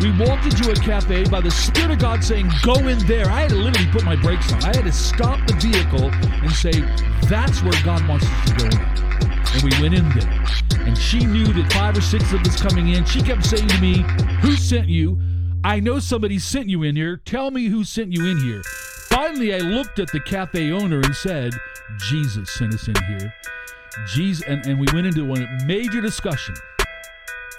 We 0.00 0.10
walked 0.12 0.46
into 0.46 0.70
a 0.70 0.74
cafe 0.74 1.24
by 1.24 1.42
the 1.42 1.50
Spirit 1.50 1.90
of 1.90 1.98
God 1.98 2.24
saying, 2.24 2.50
Go 2.62 2.74
in 2.88 2.98
there. 3.06 3.28
I 3.30 3.42
had 3.42 3.50
to 3.50 3.56
literally 3.56 3.90
put 3.90 4.02
my 4.02 4.16
brakes 4.16 4.50
on. 4.50 4.62
I 4.62 4.74
had 4.74 4.84
to 4.84 4.92
stop 4.92 5.46
the 5.46 5.54
vehicle 5.54 6.10
and 6.10 6.50
say, 6.52 6.72
That's 7.28 7.62
where 7.62 7.74
God 7.84 8.08
wants 8.08 8.24
us 8.26 8.48
to 8.48 8.56
go 8.56 8.64
in. 8.64 9.00
And 9.52 9.62
we 9.62 9.70
went 9.82 9.94
in 9.94 10.08
there. 10.18 10.46
And 10.86 10.96
she 10.96 11.26
knew 11.26 11.52
that 11.52 11.70
five 11.74 11.98
or 11.98 12.00
six 12.00 12.32
of 12.32 12.40
us 12.40 12.60
coming 12.60 12.88
in, 12.88 13.04
she 13.04 13.20
kept 13.20 13.44
saying 13.44 13.68
to 13.68 13.78
me, 13.78 14.02
Who 14.40 14.56
sent 14.56 14.88
you? 14.88 15.18
I 15.62 15.80
know 15.80 15.98
somebody 15.98 16.38
sent 16.38 16.70
you 16.70 16.82
in 16.82 16.96
here. 16.96 17.18
Tell 17.18 17.50
me 17.50 17.66
who 17.66 17.84
sent 17.84 18.10
you 18.10 18.24
in 18.24 18.38
here. 18.38 18.62
Finally, 19.10 19.54
I 19.54 19.58
looked 19.58 19.98
at 19.98 20.10
the 20.12 20.20
cafe 20.20 20.72
owner 20.72 21.00
and 21.00 21.14
said, 21.14 21.52
Jesus 22.08 22.48
sent 22.50 22.72
us 22.72 22.88
in 22.88 22.94
here. 23.06 23.34
Jesus, 24.06 24.46
and, 24.46 24.64
and 24.64 24.80
we 24.80 24.86
went 24.94 25.08
into 25.08 25.30
a 25.30 25.64
major 25.66 26.00
discussion. 26.00 26.54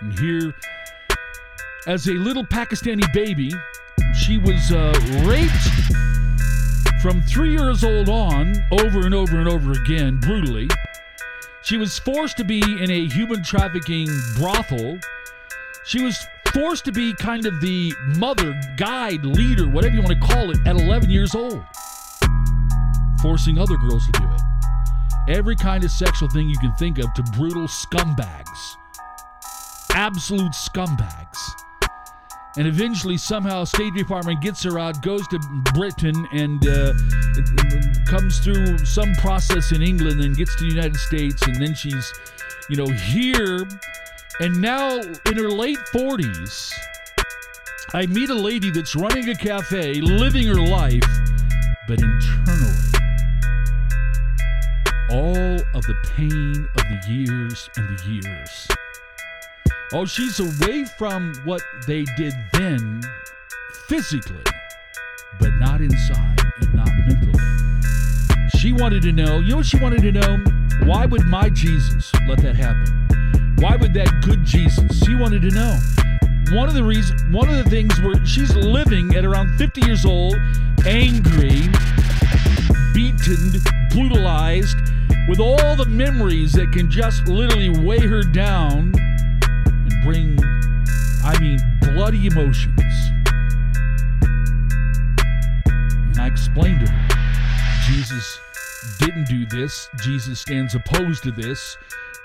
And 0.02 0.18
here, 0.18 0.56
as 1.88 2.08
a 2.08 2.14
little 2.14 2.46
Pakistani 2.46 3.12
baby, 3.14 3.52
she 4.14 4.38
was 4.38 4.72
uh, 4.72 4.94
raped 5.26 6.02
from 7.02 7.22
three 7.24 7.52
years 7.52 7.84
old 7.84 8.10
on, 8.10 8.56
over 8.72 9.06
and 9.06 9.14
over 9.16 9.40
and 9.40 9.48
over 9.48 9.72
again, 9.72 10.20
brutally. 10.20 10.68
She 11.64 11.78
was 11.78 11.98
forced 11.98 12.38
to 12.38 12.44
be 12.44 12.62
in 12.62 12.92
a 12.92 13.08
human 13.08 13.44
trafficking 13.44 14.08
brothel. 14.38 15.00
She 15.86 16.04
was 16.04 16.18
forced 16.54 16.86
to 16.86 16.92
be 16.92 17.14
kind 17.16 17.46
of 17.46 17.60
the 17.62 17.94
mother, 18.18 18.60
guide, 18.78 19.26
leader, 19.26 19.68
whatever 19.68 19.96
you 19.96 20.02
want 20.02 20.20
to 20.20 20.28
call 20.28 20.52
it, 20.52 20.58
at 20.68 20.76
11 20.76 21.10
years 21.10 21.34
old, 21.34 21.64
forcing 23.22 23.58
other 23.58 23.78
girls 23.78 24.06
to 24.08 24.12
do 24.20 24.26
it. 24.26 24.42
Every 25.36 25.56
kind 25.56 25.84
of 25.84 25.92
sexual 25.92 26.30
thing 26.30 26.50
you 26.50 26.58
can 26.60 26.74
think 26.74 27.00
of 27.00 27.14
to 27.14 27.24
brutal 27.36 27.68
scumbags. 27.68 28.76
Absolute 29.94 30.52
scumbags. 30.52 31.61
And 32.58 32.68
eventually, 32.68 33.18
somehow, 33.18 33.64
State 33.64 33.94
Department 33.94 34.42
gets 34.42 34.62
her 34.64 34.78
out, 34.78 35.02
goes 35.02 35.26
to 35.30 35.40
Britain, 35.74 36.28
and 36.34 36.68
uh, 36.68 36.94
comes 38.06 38.40
through 38.40 38.78
some 38.80 39.14
process 39.16 39.72
in 39.72 39.82
England, 39.82 40.22
and 40.22 40.36
gets 40.36 40.56
to 40.58 40.66
the 40.66 40.70
United 40.70 40.98
States, 40.98 41.42
and 41.44 41.56
then 41.56 41.74
she's, 41.74 42.14
you 42.70 42.76
know, 42.76 42.88
here. 42.88 43.66
And 44.42 44.62
now, 44.62 45.00
in 45.00 45.38
her 45.38 45.50
late 45.50 45.78
40s, 45.94 46.74
I 47.94 48.06
meet 48.08 48.30
a 48.30 48.36
lady 48.36 48.70
that's 48.70 48.96
running 48.96 49.30
a 49.30 49.36
cafe, 49.36 49.96
living 49.96 50.48
her 50.48 50.56
life, 50.56 51.04
but 51.88 52.02
internally, 52.02 52.92
all 55.10 55.56
of 55.74 55.84
the 55.84 55.96
pain 56.16 56.68
of 56.78 56.84
the 56.84 57.02
years 57.08 57.70
and 57.78 57.98
the 57.98 58.04
years. 58.10 58.68
Oh, 59.94 60.06
she's 60.06 60.40
away 60.40 60.86
from 60.86 61.34
what 61.44 61.62
they 61.86 62.06
did 62.16 62.34
then 62.54 63.02
physically, 63.88 64.42
but 65.38 65.50
not 65.58 65.82
inside 65.82 66.40
and 66.62 66.74
not 66.74 66.88
mentally. 67.06 67.44
She 68.58 68.72
wanted 68.72 69.02
to 69.02 69.12
know, 69.12 69.40
you 69.40 69.50
know 69.50 69.58
what 69.58 69.66
she 69.66 69.78
wanted 69.80 70.02
to 70.04 70.14
know? 70.14 70.38
Why 70.86 71.06
would 71.06 71.26
my 71.26 71.50
Jesus 71.50 72.10
let 72.26 72.42
that 72.42 72.56
happen? 72.56 73.56
Why 73.60 73.76
would 73.76 73.94
that 73.96 74.22
good 74.24 74.46
Jesus? 74.46 75.04
She 75.04 75.14
wanted 75.14 75.42
to 75.42 75.50
know. 75.50 75.78
One 76.58 76.70
of 76.70 76.74
the 76.74 76.86
reasons, 76.86 77.26
one 77.26 77.50
of 77.50 77.62
the 77.62 77.70
things 77.70 78.00
where 78.00 78.26
she's 78.26 78.56
living 78.56 79.14
at 79.18 79.26
around 79.26 79.58
50 79.58 79.82
years 79.82 80.06
old, 80.06 80.36
angry, 80.86 81.68
beaten, 82.94 83.60
brutalized, 83.90 84.78
with 85.28 85.42
all 85.42 85.76
the 85.76 85.88
memories 85.90 86.54
that 86.54 86.72
can 86.72 86.90
just 86.90 87.28
literally 87.28 87.70
weigh 87.70 88.00
her 88.00 88.24
down 88.24 88.94
bring, 90.04 90.38
I 91.24 91.38
mean, 91.40 91.60
bloody 91.82 92.28
emotions. 92.28 93.12
And 95.82 96.20
I 96.20 96.28
explained 96.28 96.86
to 96.86 96.92
her 96.92 97.12
Jesus 97.88 98.40
didn't 99.00 99.28
do 99.28 99.46
this, 99.46 99.90
Jesus 100.04 100.40
stands 100.40 100.76
opposed 100.76 101.24
to 101.24 101.32
this. 101.32 101.78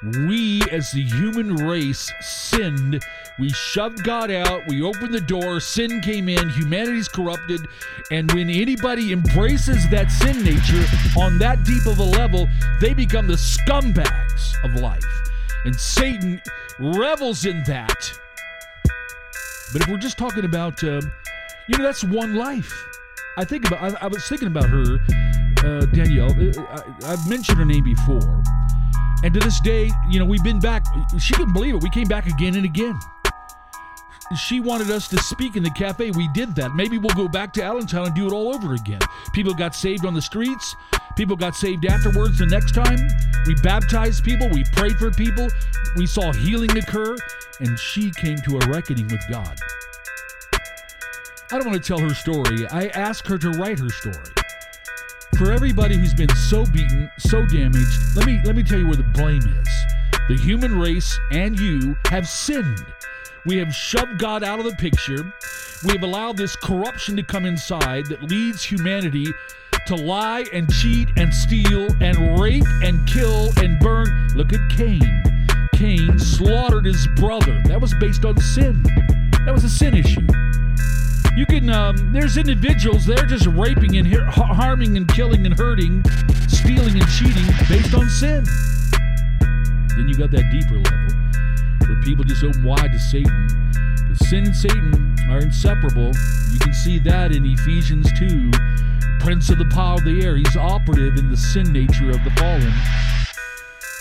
We, 0.03 0.63
as 0.71 0.93
the 0.93 1.03
human 1.03 1.55
race, 1.55 2.13
sinned. 2.21 3.03
We 3.39 3.49
shoved 3.51 4.05
God 4.05 4.31
out. 4.31 4.61
We 4.69 4.83
opened 4.83 5.15
the 5.15 5.23
door. 5.23 5.59
Sin 5.59 6.03
came 6.03 6.29
in. 6.29 6.51
Humanity's 6.51 7.09
corrupted. 7.09 7.67
And 8.11 8.31
when 8.33 8.51
anybody 8.51 9.13
embraces 9.13 9.89
that 9.89 10.11
sin 10.11 10.45
nature 10.45 10.85
on 11.19 11.39
that 11.39 11.65
deep 11.65 11.87
of 11.87 11.99
a 11.99 12.05
level, 12.05 12.47
they 12.79 12.93
become 12.93 13.27
the 13.27 13.35
scumbags 13.35 14.53
of 14.65 14.75
life. 14.83 15.03
And 15.65 15.75
Satan 15.75 16.43
revels 16.79 17.45
in 17.47 17.63
that. 17.65 18.19
But 19.73 19.83
if 19.83 19.89
we're 19.89 19.99
just 19.99 20.19
talking 20.19 20.45
about, 20.45 20.83
uh, 20.85 21.01
you 21.69 21.79
know, 21.79 21.85
that's 21.85 22.05
one 22.05 22.37
life. 22.37 22.73
I 23.39 23.45
think 23.45 23.67
about. 23.67 23.83
I, 23.83 24.05
I 24.05 24.07
was 24.07 24.27
thinking 24.29 24.49
about 24.49 24.65
her, 24.65 24.99
uh, 25.65 25.87
Danielle. 25.87 26.31
Uh, 26.31 26.85
I, 27.05 27.13
I've 27.13 27.29
mentioned 27.29 27.59
her 27.59 27.65
name 27.65 27.85
before, 27.85 28.43
and 29.23 29.35
to 29.35 29.41
this 29.41 29.61
day, 29.61 29.91
you 30.09 30.19
know, 30.19 30.25
we've 30.25 30.45
been 30.45 30.61
back. 30.61 30.85
She 31.19 31.35
couldn't 31.35 31.53
believe 31.53 31.75
it. 31.75 31.83
We 31.83 31.91
came 31.91 32.09
back 32.09 32.27
again 32.27 32.55
and 32.55 32.65
again 32.65 32.99
she 34.35 34.61
wanted 34.61 34.91
us 34.91 35.07
to 35.09 35.19
speak 35.19 35.57
in 35.57 35.63
the 35.63 35.71
cafe. 35.71 36.11
We 36.11 36.29
did 36.29 36.55
that. 36.57 36.75
Maybe 36.75 36.99
we'll 36.99 37.15
go 37.15 37.29
back 37.29 37.53
to 37.55 37.63
Allentown 37.63 38.07
and 38.07 38.15
do 38.15 38.27
it 38.27 38.33
all 38.33 38.55
over 38.55 38.75
again. 38.75 39.01
People 39.33 39.55
got 39.55 39.75
saved 39.75 40.05
on 40.05 40.15
the 40.15 40.23
streets. 40.23 40.75
People 41.17 41.35
got 41.35 41.57
saved 41.57 41.87
afterwards 41.87 42.39
the 42.39 42.47
next 42.47 42.75
time. 42.75 42.99
We 43.47 43.55
baptized 43.63 44.23
people. 44.23 44.51
We 44.51 44.65
prayed 44.73 44.97
for 44.99 45.11
people. 45.11 45.49
We 45.97 46.07
saw 46.07 46.31
healing 46.33 46.77
occur. 46.77 47.17
And 47.61 47.79
she 47.79 48.11
came 48.11 48.37
to 48.39 48.59
a 48.59 48.67
reckoning 48.69 49.09
with 49.09 49.23
God. 49.31 49.59
I 51.51 51.59
don't 51.59 51.67
want 51.67 51.83
to 51.83 51.87
tell 51.87 51.99
her 51.99 52.15
story. 52.15 52.67
I 52.69 52.89
ask 52.89 53.25
her 53.27 53.39
to 53.39 53.51
write 53.51 53.79
her 53.79 53.89
story. 53.89 54.17
For 55.39 55.53
everybody 55.53 55.97
who's 55.97 56.13
been 56.13 56.35
so 56.35 56.67
beaten, 56.67 57.11
so 57.19 57.47
damaged, 57.47 58.17
let 58.17 58.27
me 58.27 58.41
let 58.45 58.57
me 58.57 58.63
tell 58.63 58.79
you 58.79 58.87
where 58.87 58.97
the 58.97 59.03
blame 59.03 59.43
is. 59.43 59.69
The 60.29 60.37
human 60.43 60.79
race 60.79 61.19
and 61.31 61.59
you 61.59 61.97
have 62.07 62.29
sinned. 62.29 62.85
We 63.45 63.57
have 63.59 63.73
shoved 63.73 64.19
God 64.19 64.43
out 64.43 64.59
of 64.59 64.65
the 64.65 64.73
picture. 64.73 65.33
We 65.85 65.93
have 65.93 66.03
allowed 66.03 66.37
this 66.37 66.57
corruption 66.57 67.17
to 67.17 67.23
come 67.23 67.47
inside 67.47 68.07
that 68.07 68.25
leads 68.25 68.65
humanity 68.65 69.27
to 69.87 69.95
lie 69.95 70.45
and 70.53 70.71
cheat 70.73 71.09
and 71.17 71.33
steal 71.33 71.89
and 72.01 72.41
rape 72.41 72.65
and 72.83 73.07
kill 73.07 73.53
and 73.59 73.79
burn. 73.79 74.29
Look 74.35 74.53
at 74.53 74.61
Cain. 74.71 75.23
Cain 75.75 76.19
slaughtered 76.19 76.87
his 76.87 77.07
brother. 77.17 77.63
That 77.67 77.81
was 77.81 77.95
based 77.95 78.25
on 78.25 78.37
sin. 78.39 78.83
That 79.45 79.53
was 79.53 79.63
a 79.63 79.69
sin 79.69 79.95
issue. 79.95 80.27
You 81.37 81.47
can, 81.47 81.71
um, 81.71 82.13
there's 82.13 82.37
individuals, 82.37 83.07
they're 83.07 83.27
just 83.27 83.47
raping 83.47 83.97
and 83.97 84.13
harming 84.13 84.97
and 84.97 85.07
killing 85.07 85.47
and 85.47 85.57
hurting, 85.57 86.03
stealing 86.49 86.99
and 86.99 87.09
cheating 87.11 87.47
based 87.69 87.95
on 87.95 88.09
sin. 88.09 88.45
Then 89.97 90.09
you 90.09 90.17
got 90.17 90.31
that 90.33 90.51
deeper 90.51 90.79
level 90.81 91.17
where 91.87 92.03
people 92.03 92.25
just 92.25 92.43
open 92.43 92.65
wide 92.65 92.91
to 92.91 92.99
Satan. 92.99 93.73
Because 94.03 94.29
sin 94.29 94.47
and 94.47 94.57
Satan 94.57 95.17
are 95.31 95.39
inseparable. 95.39 96.13
You 96.53 96.59
can 96.59 96.75
see 96.75 96.99
that 97.01 97.33
in 97.33 97.45
Ephesians 97.45 98.11
2. 98.19 98.51
Prince 99.27 99.51
of 99.51 99.59
the 99.59 99.65
power 99.65 99.95
of 99.95 100.05
the 100.05 100.25
air, 100.25 100.37
he's 100.37 100.57
operative 100.57 101.17
in 101.17 101.29
the 101.29 101.37
sin 101.37 101.73
nature 101.73 102.11
of 102.11 102.23
the 102.23 102.31
fallen. 102.37 102.73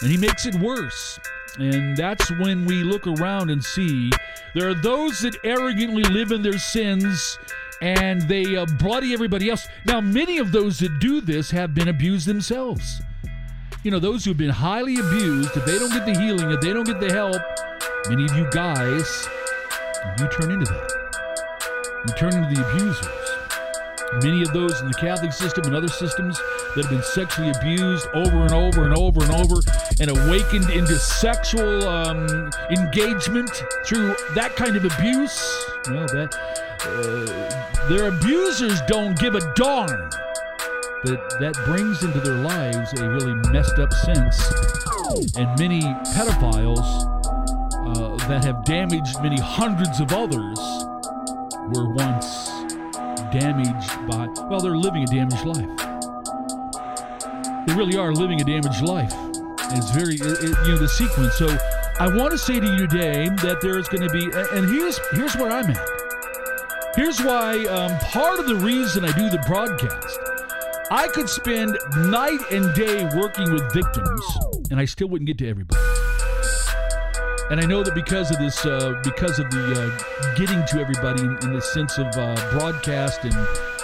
And 0.04 0.12
he 0.12 0.18
makes 0.18 0.46
it 0.46 0.54
worse. 0.54 1.20
And 1.58 1.98
that's 1.98 2.30
when 2.38 2.64
we 2.68 2.84
look 2.84 3.08
around 3.08 3.50
and 3.50 3.64
see 3.64 4.12
there 4.54 4.70
are 4.70 4.76
those 4.76 5.22
that 5.22 5.36
arrogantly 5.44 6.04
live 6.04 6.32
in 6.32 6.44
their 6.44 6.60
sins 6.60 7.40
and 7.82 8.22
they 8.30 8.56
uh, 8.56 8.68
bloody 8.78 9.14
everybody 9.14 9.50
else. 9.50 9.68
Now, 9.88 10.00
many 10.00 10.38
of 10.38 10.52
those 10.52 10.78
that 10.78 11.00
do 11.00 11.22
this 11.22 11.50
have 11.50 11.74
been 11.74 11.88
abused 11.88 12.28
themselves. 12.28 13.02
You 13.82 13.90
know, 13.90 14.00
those 14.00 14.26
who've 14.26 14.38
been 14.38 14.52
highly 14.52 14.98
abused, 14.98 15.58
if 15.58 15.66
they 15.66 15.80
don't 15.80 15.92
get 15.92 16.06
the 16.06 16.22
healing, 16.22 16.52
if 16.52 16.62
they 16.62 16.72
don't 16.72 16.86
get 16.86 17.00
the 17.00 17.12
help, 17.12 17.42
many 18.10 18.26
of 18.26 18.38
you 18.38 18.48
guys, 18.52 19.28
you 20.20 20.28
turn 20.28 20.52
into 20.52 20.72
that. 20.72 20.92
You 22.08 22.14
turn 22.14 22.36
into 22.36 22.54
the 22.54 22.70
abusers. 22.70 23.25
Many 24.22 24.44
of 24.44 24.54
those 24.54 24.80
in 24.82 24.88
the 24.88 24.94
Catholic 24.94 25.34
system 25.34 25.66
and 25.66 25.76
other 25.76 25.88
systems 25.88 26.38
that 26.76 26.86
have 26.86 26.90
been 26.90 27.04
sexually 27.04 27.52
abused 27.52 28.08
over 28.14 28.44
and 28.44 28.52
over 28.52 28.86
and 28.86 28.98
over 28.98 29.24
and 29.24 29.32
over 29.34 29.62
and 30.00 30.10
awakened 30.10 30.70
into 30.70 30.98
sexual 30.98 31.88
um, 31.88 32.50
engagement 32.70 33.50
through 33.86 34.16
that 34.36 34.56
kind 34.56 34.76
of 34.78 34.86
abuse, 34.86 35.66
well, 35.90 36.08
that 36.08 36.34
uh, 36.86 37.90
their 37.90 38.08
abusers 38.10 38.80
don't 38.88 39.18
give 39.20 39.36
a 39.36 39.54
darn. 39.56 40.10
But 41.04 41.40
that 41.40 41.54
brings 41.66 42.04
into 42.04 42.20
their 42.20 42.38
lives 42.38 42.94
a 43.00 43.10
really 43.10 43.36
messed 43.52 43.78
up 43.80 43.94
sense. 43.94 44.40
And 45.36 45.60
many 45.60 45.82
pedophiles 46.16 46.88
uh, 47.86 48.28
that 48.28 48.44
have 48.44 48.64
damaged 48.66 49.22
many 49.22 49.40
hundreds 49.40 50.00
of 50.00 50.12
others 50.14 50.60
were 51.74 51.94
once 51.94 52.55
damaged 53.40 54.08
by, 54.08 54.28
well, 54.48 54.60
they're 54.62 54.78
living 54.78 55.04
a 55.04 55.08
damaged 55.08 55.46
life. 55.46 55.70
They 57.68 57.74
really 57.74 57.98
are 57.98 58.14
living 58.14 58.40
a 58.40 58.44
damaged 58.44 58.82
life. 58.82 59.12
it's 59.72 59.92
very, 59.92 60.16
it, 60.16 60.22
it, 60.22 60.58
you 60.66 60.72
know, 60.72 60.78
the 60.78 60.88
sequence. 60.88 61.36
So 61.36 61.48
I 62.00 62.08
want 62.16 62.32
to 62.32 62.38
say 62.38 62.60
to 62.60 62.66
you 62.66 62.88
today 62.88 63.30
that 63.44 63.60
there's 63.62 63.90
going 63.90 64.08
to 64.08 64.14
be, 64.14 64.26
and 64.26 64.70
here's 64.70 65.00
here's 65.12 65.36
where 65.36 65.52
I'm 65.52 65.70
at. 65.70 65.90
Here's 66.96 67.20
why 67.20 67.66
um, 67.66 67.98
part 68.00 68.40
of 68.40 68.48
the 68.48 68.56
reason 68.56 69.04
I 69.04 69.12
do 69.12 69.30
the 69.30 69.44
broadcast. 69.48 70.20
I 70.92 71.08
could 71.08 71.28
spend 71.28 71.78
night 72.10 72.40
and 72.52 72.74
day 72.74 73.10
working 73.16 73.52
with 73.52 73.74
victims, 73.74 74.38
and 74.72 74.80
I 74.80 74.86
still 74.86 75.08
wouldn't 75.08 75.28
get 75.28 75.38
to 75.40 75.50
everybody. 75.50 75.95
And 77.52 77.60
I 77.60 77.66
know 77.66 77.84
that 77.84 77.94
because 77.94 78.32
of 78.32 78.40
this, 78.40 78.66
uh, 78.66 79.00
because 79.04 79.38
of 79.38 79.50
the 79.52 79.94
uh, 79.94 80.34
getting 80.36 80.66
to 80.66 80.80
everybody 80.80 81.22
in, 81.22 81.38
in 81.44 81.54
the 81.54 81.62
sense 81.62 82.00
of 82.00 82.08
uh, 82.18 82.36
broadcast 82.52 83.24
and 83.24 83.36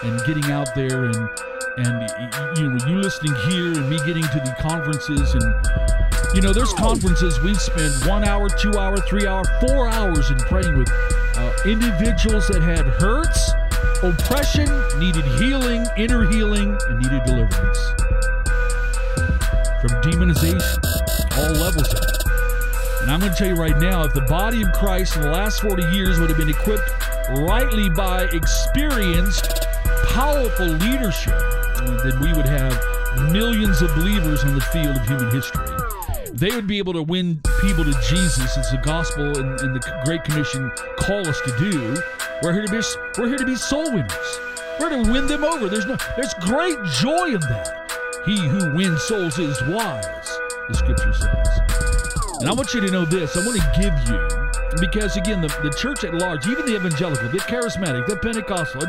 and 0.04 0.24
getting 0.26 0.46
out 0.52 0.74
there 0.74 1.06
and 1.06 1.30
and 1.78 2.58
you 2.58 2.70
know 2.70 2.86
you 2.88 2.98
listening 2.98 3.36
here 3.50 3.68
and 3.68 3.88
me 3.88 3.98
getting 3.98 4.24
to 4.24 4.42
the 4.44 4.56
conferences 4.60 5.36
and 5.36 6.36
you 6.36 6.42
know 6.42 6.52
there's 6.52 6.74
conferences 6.74 7.40
we 7.42 7.54
spend 7.54 7.94
one 8.06 8.24
hour, 8.24 8.50
two 8.50 8.80
hour, 8.80 8.98
three 8.98 9.28
hour, 9.28 9.44
four 9.62 9.88
hours 9.88 10.32
in 10.32 10.38
praying 10.40 10.76
with 10.76 10.90
uh, 11.38 11.54
individuals 11.64 12.48
that 12.48 12.62
had 12.64 12.86
hurts, 12.86 13.52
oppression, 14.02 14.68
needed 14.98 15.26
healing, 15.38 15.86
inner 15.98 16.28
healing, 16.30 16.76
and 16.90 16.98
needed 16.98 17.24
deliverance 17.26 17.80
from 19.82 20.02
demonization, 20.02 21.38
all 21.38 21.52
levels 21.54 21.94
of 21.94 22.04
it. 22.04 22.11
And 23.12 23.22
I'm 23.22 23.28
going 23.28 23.34
to 23.34 23.38
tell 23.38 23.50
you 23.50 23.62
right 23.62 23.78
now 23.78 24.06
if 24.06 24.14
the 24.14 24.22
body 24.22 24.62
of 24.62 24.72
Christ 24.72 25.18
in 25.18 25.24
the 25.24 25.32
last 25.32 25.60
40 25.60 25.84
years 25.92 26.18
would 26.22 26.30
have 26.30 26.38
been 26.38 26.48
equipped 26.48 26.90
rightly 27.40 27.90
by 27.90 28.24
experienced, 28.32 29.68
powerful 30.14 30.68
leadership, 30.68 31.38
then 32.04 32.18
we 32.22 32.32
would 32.32 32.46
have 32.46 32.72
millions 33.30 33.82
of 33.82 33.94
believers 33.96 34.46
on 34.46 34.56
the 34.56 34.62
field 34.62 34.96
of 34.96 35.06
human 35.06 35.30
history. 35.30 35.68
They 36.32 36.56
would 36.56 36.68
be 36.68 36.78
able 36.78 36.94
to 36.94 37.04
win 37.04 37.42
people 37.60 37.84
to 37.84 37.92
Jesus 38.08 38.58
as 38.58 38.72
the 38.72 38.78
gospel 38.82 39.26
and, 39.38 39.60
and 39.60 39.76
the 39.76 40.02
Great 40.06 40.24
Commission 40.24 40.72
call 40.96 41.28
us 41.28 41.42
to 41.42 41.70
do. 41.70 42.02
We're 42.42 42.54
here 42.54 42.66
to 42.66 42.72
be 42.72 42.82
we're 43.22 43.28
here 43.28 43.38
to 43.40 43.46
be 43.46 43.58
soul 43.58 43.92
winners. 43.92 44.40
We're 44.80 44.88
to 44.88 45.12
win 45.12 45.28
them 45.28 45.44
over. 45.44 45.68
There's 45.68 45.86
no 45.86 45.98
there's 46.16 46.34
great 46.36 46.82
joy 46.86 47.34
in 47.34 47.42
that. 47.42 47.92
He 48.26 48.38
who 48.38 48.74
wins 48.74 49.02
souls 49.02 49.38
is 49.38 49.62
wise, 49.64 50.40
the 50.70 50.76
scripture 50.76 51.12
says. 51.12 51.91
And 52.42 52.50
I 52.50 52.54
want 52.54 52.74
you 52.74 52.82
to 52.82 52.90
know 52.90 53.06
this. 53.06 53.38
I 53.38 53.46
want 53.46 53.62
to 53.62 53.72
give 53.80 53.94
you, 54.10 54.82
because 54.82 55.16
again, 55.16 55.42
the, 55.42 55.48
the 55.62 55.70
church 55.78 56.04
at 56.04 56.16
large, 56.16 56.48
even 56.48 56.66
the 56.66 56.76
evangelical, 56.76 57.30
the 57.30 57.38
charismatic, 57.38 58.08
the 58.08 58.16
Pentecostal, 58.16 58.82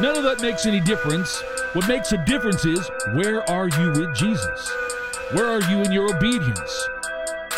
none 0.00 0.16
of 0.16 0.22
that 0.24 0.40
makes 0.40 0.64
any 0.64 0.80
difference. 0.80 1.38
What 1.74 1.86
makes 1.86 2.12
a 2.12 2.24
difference 2.24 2.64
is 2.64 2.90
where 3.12 3.48
are 3.50 3.68
you 3.68 3.90
with 3.92 4.14
Jesus? 4.14 4.72
Where 5.32 5.50
are 5.50 5.60
you 5.70 5.82
in 5.82 5.92
your 5.92 6.16
obedience? 6.16 6.88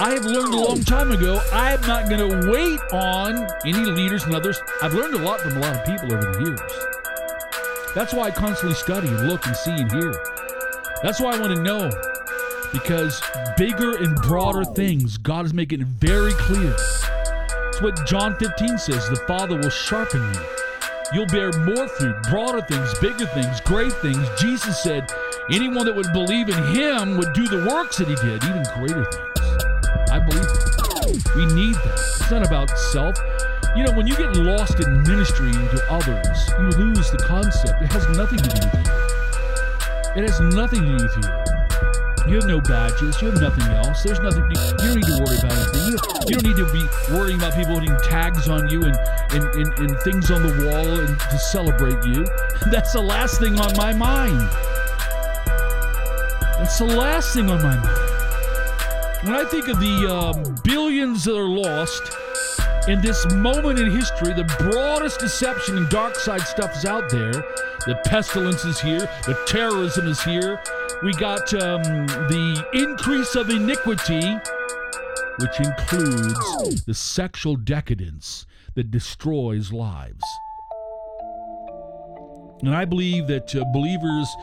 I 0.01 0.15
have 0.15 0.25
learned 0.25 0.53
a 0.53 0.57
long 0.57 0.81
oh. 0.81 0.83
time 0.83 1.13
ago, 1.13 1.41
I 1.53 1.75
am 1.75 1.81
not 1.83 2.09
going 2.09 2.29
to 2.29 2.51
wait 2.51 2.81
on 2.93 3.47
any 3.65 3.89
leaders 3.89 4.25
and 4.25 4.35
others. 4.35 4.61
I've 4.83 4.95
learned 4.95 5.15
a 5.15 5.19
lot 5.19 5.41
from 5.41 5.57
a 5.57 5.61
lot 5.61 5.77
of 5.77 5.85
people 5.87 6.13
over 6.13 6.33
the 6.33 6.45
years. 6.45 7.95
That's 7.95 8.13
why 8.13 8.25
I 8.25 8.31
constantly 8.33 8.75
study 8.75 9.07
and 9.07 9.29
look 9.29 9.47
and 9.47 9.57
see 9.57 9.71
and 9.71 9.93
hear. 9.93 10.13
That's 11.05 11.21
why 11.21 11.37
I 11.37 11.39
want 11.39 11.55
to 11.55 11.63
know 11.63 11.89
because 12.73 13.21
bigger 13.57 13.97
and 13.97 14.15
broader 14.17 14.65
things, 14.65 15.17
God 15.19 15.47
is 15.47 15.55
making 15.55 15.85
very 15.85 16.33
clear. 16.33 16.75
It's 17.69 17.83
what 17.83 18.07
John 18.07 18.37
15 18.37 18.79
says 18.79 19.09
the 19.09 19.17
Father 19.27 19.57
will 19.57 19.71
sharpen 19.71 20.23
you. 20.35 20.41
You'll 21.13 21.27
bear 21.27 21.53
more 21.65 21.87
fruit, 21.89 22.17
broader 22.31 22.63
things, 22.63 22.99
bigger 22.99 23.27
things, 23.27 23.61
great 23.61 23.93
things. 23.93 24.27
Jesus 24.41 24.83
said, 24.83 25.11
anyone 25.51 25.87
that 25.87 25.95
would 25.95 26.13
believe 26.13 26.49
in 26.49 26.75
him 26.75 27.17
would 27.17 27.33
do 27.33 27.47
the 27.47 27.69
works 27.71 27.99
that 27.99 28.09
he 28.09 28.15
did, 28.17 28.43
even 28.45 28.65
greater 28.75 29.05
things. 29.05 30.11
I 30.11 30.19
believe 30.19 30.43
that. 30.43 30.87
We 31.37 31.47
need 31.47 31.75
that. 31.77 31.95
It's 31.95 32.31
not 32.31 32.45
about 32.45 32.71
self. 32.77 33.17
You 33.77 33.85
know, 33.85 33.93
when 33.93 34.07
you 34.07 34.17
get 34.17 34.37
lost 34.37 34.81
in 34.81 35.03
ministry 35.03 35.53
to 35.53 35.87
others, 35.91 36.51
you 36.59 36.71
lose 36.83 37.11
the 37.11 37.19
concept. 37.19 37.83
It 37.83 37.93
has 37.93 38.09
nothing 38.17 38.39
to 38.39 38.49
do 38.49 38.67
with 38.67 38.75
you. 38.75 40.23
It 40.23 40.31
has 40.31 40.41
nothing 40.41 40.81
to 40.81 40.97
do 40.97 41.05
with 41.05 41.17
you. 41.17 41.46
You 42.29 42.37
have 42.37 42.47
no 42.47 42.61
badges. 42.61 43.23
You 43.23 43.31
have 43.31 43.41
nothing 43.41 43.73
else. 43.73 44.03
There's 44.03 44.19
nothing. 44.19 44.43
You, 44.51 44.57
don't 44.79 44.97
need 44.97 45.05
to 45.05 45.23
worry 45.25 45.39
about 45.39 45.53
anything. 45.53 45.87
You 45.87 45.97
don't, 45.97 46.29
you 46.29 46.37
don't 46.37 46.47
need 46.47 46.57
to 46.57 46.73
be 46.73 47.15
worrying 47.15 47.39
about 47.39 47.55
people 47.55 47.75
putting 47.75 47.97
tags 47.99 48.49
on 48.49 48.69
you 48.69 48.83
and, 48.83 48.97
and, 49.31 49.45
and, 49.55 49.79
and 49.79 50.01
things 50.01 50.31
on 50.33 50.43
the 50.43 50.67
wall 50.67 51.01
and 51.01 51.21
to 51.21 51.39
celebrate 51.39 52.05
you. 52.05 52.27
That's 52.73 52.93
the 52.95 53.01
last 53.01 53.39
thing 53.39 53.61
on 53.61 53.77
my 53.77 53.93
mind. 53.93 54.41
That's 56.59 56.79
the 56.79 56.87
last 56.87 57.35
thing 57.35 57.49
on 57.49 57.63
my 57.63 57.77
mind. 57.77 58.07
When 59.27 59.35
I 59.35 59.45
think 59.45 59.69
of 59.69 59.79
the 59.79 60.13
um, 60.13 60.57
billions 60.65 61.25
that 61.25 61.37
are 61.37 61.49
lost 61.49 62.17
in 62.89 63.01
this 63.03 63.31
moment 63.35 63.79
in 63.79 63.91
history, 63.91 64.33
the 64.33 64.45
broadest 64.59 65.21
deception 65.21 65.77
and 65.77 65.89
dark 65.89 66.17
side 66.17 66.43
stuff 66.43 66.77
is 66.77 66.85
out 66.85 67.09
there. 67.09 67.33
The 67.87 68.01
pestilence 68.05 68.65
is 68.65 68.81
here. 68.81 69.09
The 69.27 69.39
terrorism 69.47 70.09
is 70.09 70.21
here. 70.23 70.61
We 71.03 71.13
got 71.13 71.53
um, 71.53 71.83
the 71.83 72.67
increase 72.73 73.37
of 73.37 73.51
iniquity, 73.51 74.23
which 75.39 75.61
includes 75.61 76.85
the 76.85 76.95
sexual 76.95 77.57
decadence 77.57 78.47
that 78.75 78.91
destroys 78.91 79.73
lives. 79.73 80.25
And 82.63 82.75
I 82.75 82.87
believe 82.87 83.27
that 83.27 83.55
uh, 83.55 83.65
believers 83.75 84.35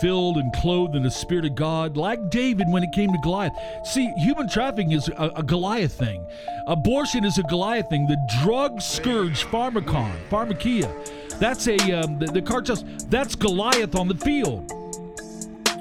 filled 0.00 0.38
and 0.38 0.50
clothed 0.54 0.96
in 0.96 1.02
the 1.02 1.10
Spirit 1.10 1.44
of 1.44 1.54
God, 1.54 1.98
like 1.98 2.30
David 2.30 2.68
when 2.70 2.82
it 2.82 2.92
came 2.92 3.12
to 3.12 3.18
Goliath. 3.22 3.52
See, 3.84 4.10
human 4.16 4.48
trafficking 4.48 4.92
is 4.92 5.08
a, 5.08 5.30
a 5.36 5.42
Goliath 5.42 5.92
thing, 5.92 6.26
abortion 6.66 7.26
is 7.26 7.36
a 7.36 7.42
Goliath 7.42 7.90
thing, 7.90 8.06
the 8.06 8.16
drug 8.42 8.80
scourge, 8.80 9.44
pharmacon, 9.44 10.10
pharmakia 10.30 10.90
That's 11.38 11.68
a 11.68 11.76
um, 11.92 12.18
the, 12.18 12.26
the 12.26 12.42
cartels. 12.42 12.82
That's 13.10 13.34
Goliath 13.34 13.94
on 13.94 14.08
the 14.08 14.16
field. 14.16 14.72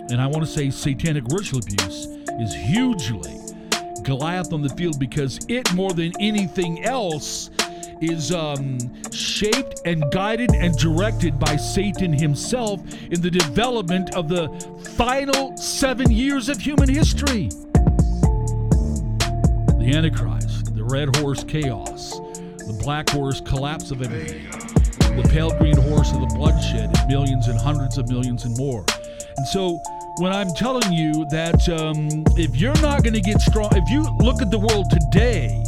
And 0.09 0.21
I 0.21 0.27
want 0.27 0.45
to 0.45 0.51
say 0.51 0.69
satanic 0.69 1.25
ritual 1.29 1.59
abuse 1.59 2.07
is 2.39 2.53
hugely 2.53 3.37
Goliath 4.03 4.53
on 4.53 4.61
the 4.61 4.69
field 4.69 4.97
because 4.99 5.37
it 5.49 5.73
more 5.73 5.91
than 5.91 6.13
anything 6.21 6.85
else 6.85 7.49
is 7.99 8.31
um, 8.31 8.77
shaped 9.11 9.81
and 9.85 10.09
guided 10.11 10.51
and 10.55 10.77
directed 10.77 11.37
by 11.37 11.57
Satan 11.57 12.13
himself 12.13 12.81
in 13.11 13.21
the 13.21 13.29
development 13.29 14.15
of 14.15 14.29
the 14.29 14.47
final 14.95 15.57
seven 15.57 16.09
years 16.09 16.47
of 16.47 16.57
human 16.57 16.87
history. 16.87 17.49
The 19.77 19.91
Antichrist, 19.93 20.73
the 20.73 20.85
red 20.85 21.13
horse 21.17 21.43
chaos, 21.43 22.11
the 22.65 22.77
black 22.81 23.09
horse 23.09 23.41
collapse 23.41 23.91
of 23.91 24.01
everything, 24.01 24.49
the 25.21 25.27
pale 25.33 25.51
green 25.57 25.75
horse 25.75 26.13
of 26.13 26.21
the 26.21 26.33
bloodshed, 26.33 26.93
millions 27.09 27.47
and 27.47 27.59
hundreds 27.59 27.97
of 27.97 28.07
millions 28.07 28.45
and 28.45 28.55
more. 28.57 28.85
And 29.35 29.47
so, 29.47 29.81
when 30.19 30.33
I'm 30.33 30.53
telling 30.53 30.91
you 30.91 31.25
that 31.29 31.69
um, 31.69 32.23
if 32.37 32.55
you're 32.55 32.79
not 32.81 33.03
going 33.03 33.13
to 33.13 33.21
get 33.21 33.39
strong, 33.39 33.69
if 33.75 33.89
you 33.89 34.03
look 34.17 34.41
at 34.41 34.49
the 34.49 34.57
world 34.57 34.89
today, 34.89 35.63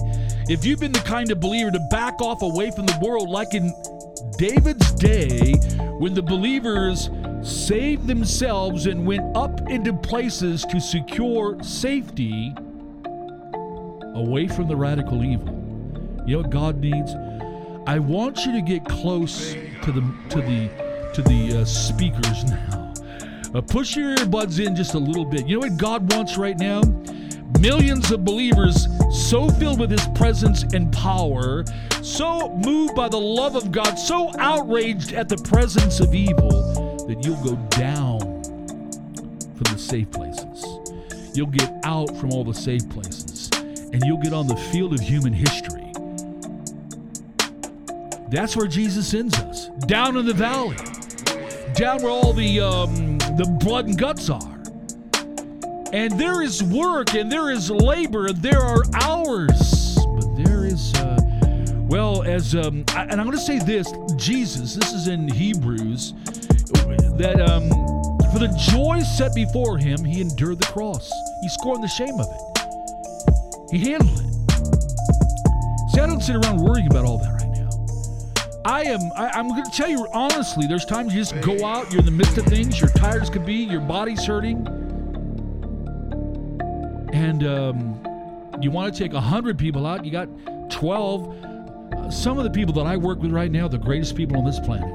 if 0.50 0.66
you've 0.66 0.80
been 0.80 0.92
the 0.92 1.00
kind 1.00 1.30
of 1.32 1.40
believer 1.40 1.70
to 1.70 1.80
back 1.92 2.20
off 2.22 2.42
away 2.42 2.72
from 2.72 2.88
the 2.88 2.98
world, 3.02 3.30
like 3.30 3.54
in 3.54 3.72
David's 4.38 4.92
day, 4.94 5.54
when 6.00 6.16
the 6.16 6.22
believers 6.22 7.10
saved 7.44 8.08
themselves 8.08 8.88
and 8.88 9.06
went 9.06 9.38
up 9.38 9.62
into 9.70 9.94
places 9.94 10.66
to 10.66 10.80
secure 10.80 11.62
safety 11.62 12.54
away 14.16 14.48
from 14.48 14.68
the 14.68 14.76
radical 14.76 15.24
evil, 15.24 15.54
you 16.26 16.36
know 16.36 16.42
what 16.42 16.50
God 16.50 16.80
needs? 16.80 17.14
I 17.86 18.00
want 18.00 18.46
you 18.46 18.52
to 18.54 18.62
get 18.62 18.86
close 18.86 19.54
to 19.54 19.92
the 19.92 20.02
to 20.30 20.42
the 20.42 20.70
to 21.14 21.22
the 21.22 21.62
uh, 21.62 21.66
speakers 21.66 22.44
now. 22.46 22.89
Uh, 23.54 23.62
push 23.62 23.96
your 23.96 24.16
earbuds 24.16 24.64
in 24.64 24.76
just 24.76 24.94
a 24.94 25.00
little 25.00 25.26
bit. 25.26 25.48
You 25.48 25.60
know 25.60 25.68
what 25.68 25.78
God 25.78 26.12
wants 26.14 26.38
right 26.38 26.58
now? 26.58 26.82
Millions 27.60 28.12
of 28.12 28.24
believers 28.24 28.88
so 29.12 29.50
filled 29.50 29.80
with 29.80 29.92
His 29.92 30.08
presence 30.16 30.64
and 30.74 30.92
power, 30.94 31.66
so 32.02 32.56
moved 32.58 32.96
by 32.96 33.10
the 33.10 33.20
love 33.20 33.56
of 33.56 33.72
God, 33.72 33.96
so 33.96 34.32
outraged 34.38 35.14
at 35.14 35.30
the 35.30 35.38
presence 35.38 36.00
of 36.00 36.14
evil 36.14 36.98
that 37.08 37.24
you'll 37.26 37.44
go 37.44 37.56
down 37.70 38.20
from 39.56 39.74
the 39.74 39.78
safe 39.78 40.10
places. 40.12 40.66
You'll 41.36 41.48
get 41.48 41.72
out 41.84 42.16
from 42.18 42.32
all 42.32 42.44
the 42.44 42.54
safe 42.54 42.88
places 42.90 43.50
and 43.92 44.04
you'll 44.06 44.22
get 44.22 44.34
on 44.34 44.48
the 44.48 44.56
field 44.56 44.94
of 44.94 45.00
human 45.00 45.34
history. 45.34 45.92
That's 48.30 48.56
where 48.56 48.68
Jesus 48.68 49.08
sends 49.08 49.38
us, 49.40 49.70
down 49.88 50.16
in 50.18 50.26
the 50.26 50.34
valley, 50.34 50.78
down 51.74 52.04
where 52.04 52.12
all 52.12 52.34
the 52.34 52.60
um, 52.60 53.19
the 53.40 53.46
blood 53.46 53.86
and 53.86 53.98
guts 53.98 54.30
are. 54.30 54.60
And 55.94 56.20
there 56.20 56.42
is 56.42 56.62
work 56.62 57.16
and 57.16 57.32
there 57.32 57.50
is 57.52 57.72
labor 57.72 58.28
and 58.28 58.38
there 58.40 58.60
are 58.60 58.84
hours. 59.02 59.96
But 59.96 60.36
there 60.44 60.66
is, 60.66 60.94
uh, 60.96 61.18
well, 61.88 62.22
as, 62.24 62.54
um, 62.54 62.84
and 62.98 63.14
I'm 63.14 63.26
going 63.26 63.32
to 63.32 63.38
say 63.38 63.60
this 63.60 63.94
Jesus, 64.18 64.76
this 64.76 64.92
is 64.92 65.08
in 65.08 65.30
Hebrews, 65.30 66.14
that 67.16 67.40
um, 67.40 67.70
for 68.34 68.40
the 68.40 68.54
joy 68.72 69.00
set 69.04 69.34
before 69.34 69.78
him, 69.78 70.04
he 70.04 70.20
endured 70.20 70.60
the 70.60 70.68
cross. 70.68 71.10
He 71.42 71.48
scorned 71.48 71.82
the 71.82 71.88
shame 71.88 72.20
of 72.20 72.28
it, 72.28 73.72
he 73.72 73.90
handled 73.90 74.20
it. 74.20 74.26
See, 75.92 76.02
I 76.02 76.08
don't 76.08 76.22
sit 76.22 76.36
around 76.36 76.58
worrying 76.58 76.88
about 76.88 77.06
all 77.06 77.20
that. 77.20 77.39
I 78.66 78.84
am, 78.84 79.00
I, 79.16 79.40
am 79.40 79.48
going 79.50 79.64
to 79.64 79.72
tell 79.72 79.90
you 79.90 80.08
honestly, 80.14 80.68
there's 80.68 80.86
times 80.86 81.14
you 81.14 81.22
just 81.22 81.40
go 81.42 81.66
out, 81.66 81.92
you're 81.92 82.00
in 82.00 82.06
the 82.06 82.12
midst 82.12 82.38
of 82.38 82.46
things, 82.46 82.80
you're 82.80 82.90
tired 82.90 83.22
as 83.22 83.30
could 83.30 83.46
be, 83.46 83.56
your 83.56 83.82
body's 83.82 84.26
hurting 84.26 84.68
and 87.14 87.44
um, 87.46 88.60
you 88.62 88.72
want 88.72 88.94
to 88.94 89.04
take 89.04 89.14
100 89.14 89.58
people 89.58 89.86
out, 89.86 90.06
you 90.06 90.12
got 90.12 90.28
12. 90.72 91.46
Uh, 91.46 92.12
some 92.12 92.38
of 92.38 92.44
the 92.44 92.50
people 92.50 92.74
that 92.74 92.86
I 92.86 92.98
work 92.98 93.20
with 93.20 93.32
right 93.32 93.52
now, 93.52 93.68
the 93.68 93.78
greatest 93.78 94.16
people 94.16 94.38
on 94.38 94.46
this 94.46 94.60
planet. 94.60 94.90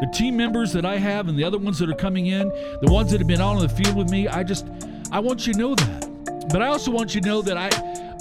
The 0.00 0.10
team 0.14 0.36
members 0.36 0.72
that 0.72 0.84
I 0.84 0.96
have 0.96 1.28
and 1.28 1.38
the 1.38 1.44
other 1.44 1.58
ones 1.58 1.78
that 1.78 1.90
are 1.90 1.94
coming 1.94 2.26
in, 2.26 2.48
the 2.48 2.88
ones 2.90 3.10
that 3.10 3.18
have 3.18 3.26
been 3.26 3.40
out 3.40 3.56
on 3.56 3.62
the 3.62 3.68
field 3.68 3.96
with 3.96 4.10
me, 4.10 4.28
I 4.28 4.42
just, 4.42 4.66
I 5.10 5.18
want 5.18 5.46
you 5.46 5.52
to 5.52 5.58
know 5.58 5.74
that. 5.74 6.48
But 6.50 6.62
I 6.62 6.68
also 6.68 6.90
want 6.90 7.14
you 7.14 7.20
to 7.20 7.26
know 7.26 7.42
that 7.42 7.56
I, 7.56 7.70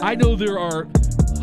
I 0.01 0.15
know 0.15 0.35
there 0.35 0.59
are 0.59 0.87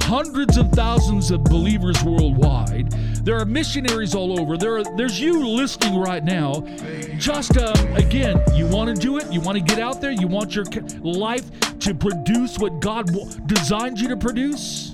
hundreds 0.02 0.56
of 0.56 0.70
thousands 0.72 1.30
of 1.30 1.44
believers 1.44 2.02
worldwide. 2.04 2.90
There 3.24 3.38
are 3.38 3.44
missionaries 3.44 4.14
all 4.14 4.38
over. 4.38 4.56
There 4.56 4.78
are, 4.78 4.96
there's 4.96 5.18
you 5.20 5.46
listening 5.46 5.98
right 5.98 6.22
now. 6.22 6.60
Just 7.18 7.56
um, 7.56 7.96
again, 7.96 8.42
you 8.54 8.66
want 8.66 8.94
to 8.94 9.00
do 9.00 9.18
it. 9.18 9.32
You 9.32 9.40
want 9.40 9.56
to 9.56 9.64
get 9.64 9.78
out 9.78 10.00
there. 10.00 10.10
You 10.10 10.26
want 10.26 10.54
your 10.54 10.64
life 11.00 11.48
to 11.80 11.94
produce 11.94 12.58
what 12.58 12.80
God 12.80 13.08
designed 13.46 13.98
you 13.98 14.08
to 14.08 14.16
produce. 14.16 14.90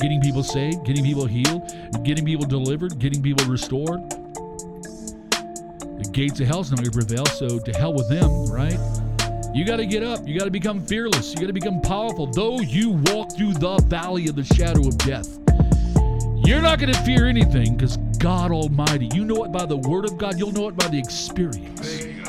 Getting 0.00 0.20
people 0.20 0.42
saved, 0.42 0.84
getting 0.84 1.04
people 1.04 1.26
healed, 1.26 1.62
getting 2.04 2.24
people 2.24 2.46
delivered, 2.46 2.98
getting 2.98 3.22
people 3.22 3.46
restored. 3.46 4.08
The 4.10 6.08
gates 6.12 6.38
of 6.40 6.46
hell's 6.46 6.70
not 6.70 6.76
going 6.76 6.90
to 6.90 6.96
prevail, 6.96 7.26
so 7.26 7.58
to 7.58 7.72
hell 7.72 7.94
with 7.94 8.08
them, 8.08 8.46
right? 8.46 8.78
You 9.56 9.64
got 9.64 9.78
to 9.78 9.86
get 9.86 10.02
up. 10.02 10.28
You 10.28 10.38
got 10.38 10.44
to 10.44 10.50
become 10.50 10.84
fearless. 10.84 11.32
You 11.32 11.40
got 11.40 11.46
to 11.46 11.52
become 11.54 11.80
powerful. 11.80 12.26
Though 12.26 12.60
you 12.60 12.90
walk 13.06 13.34
through 13.34 13.54
the 13.54 13.78
valley 13.86 14.28
of 14.28 14.36
the 14.36 14.44
shadow 14.44 14.86
of 14.86 14.98
death, 14.98 15.38
you're 16.44 16.60
not 16.60 16.78
going 16.78 16.92
to 16.92 17.00
fear 17.04 17.26
anything 17.26 17.74
because 17.74 17.96
God 18.18 18.50
Almighty, 18.50 19.08
you 19.14 19.24
know 19.24 19.44
it 19.44 19.52
by 19.52 19.64
the 19.64 19.78
Word 19.78 20.04
of 20.04 20.18
God, 20.18 20.38
you'll 20.38 20.52
know 20.52 20.68
it 20.68 20.76
by 20.76 20.88
the 20.88 20.98
experience, 20.98 21.80
with 21.80 22.04
you. 22.04 22.22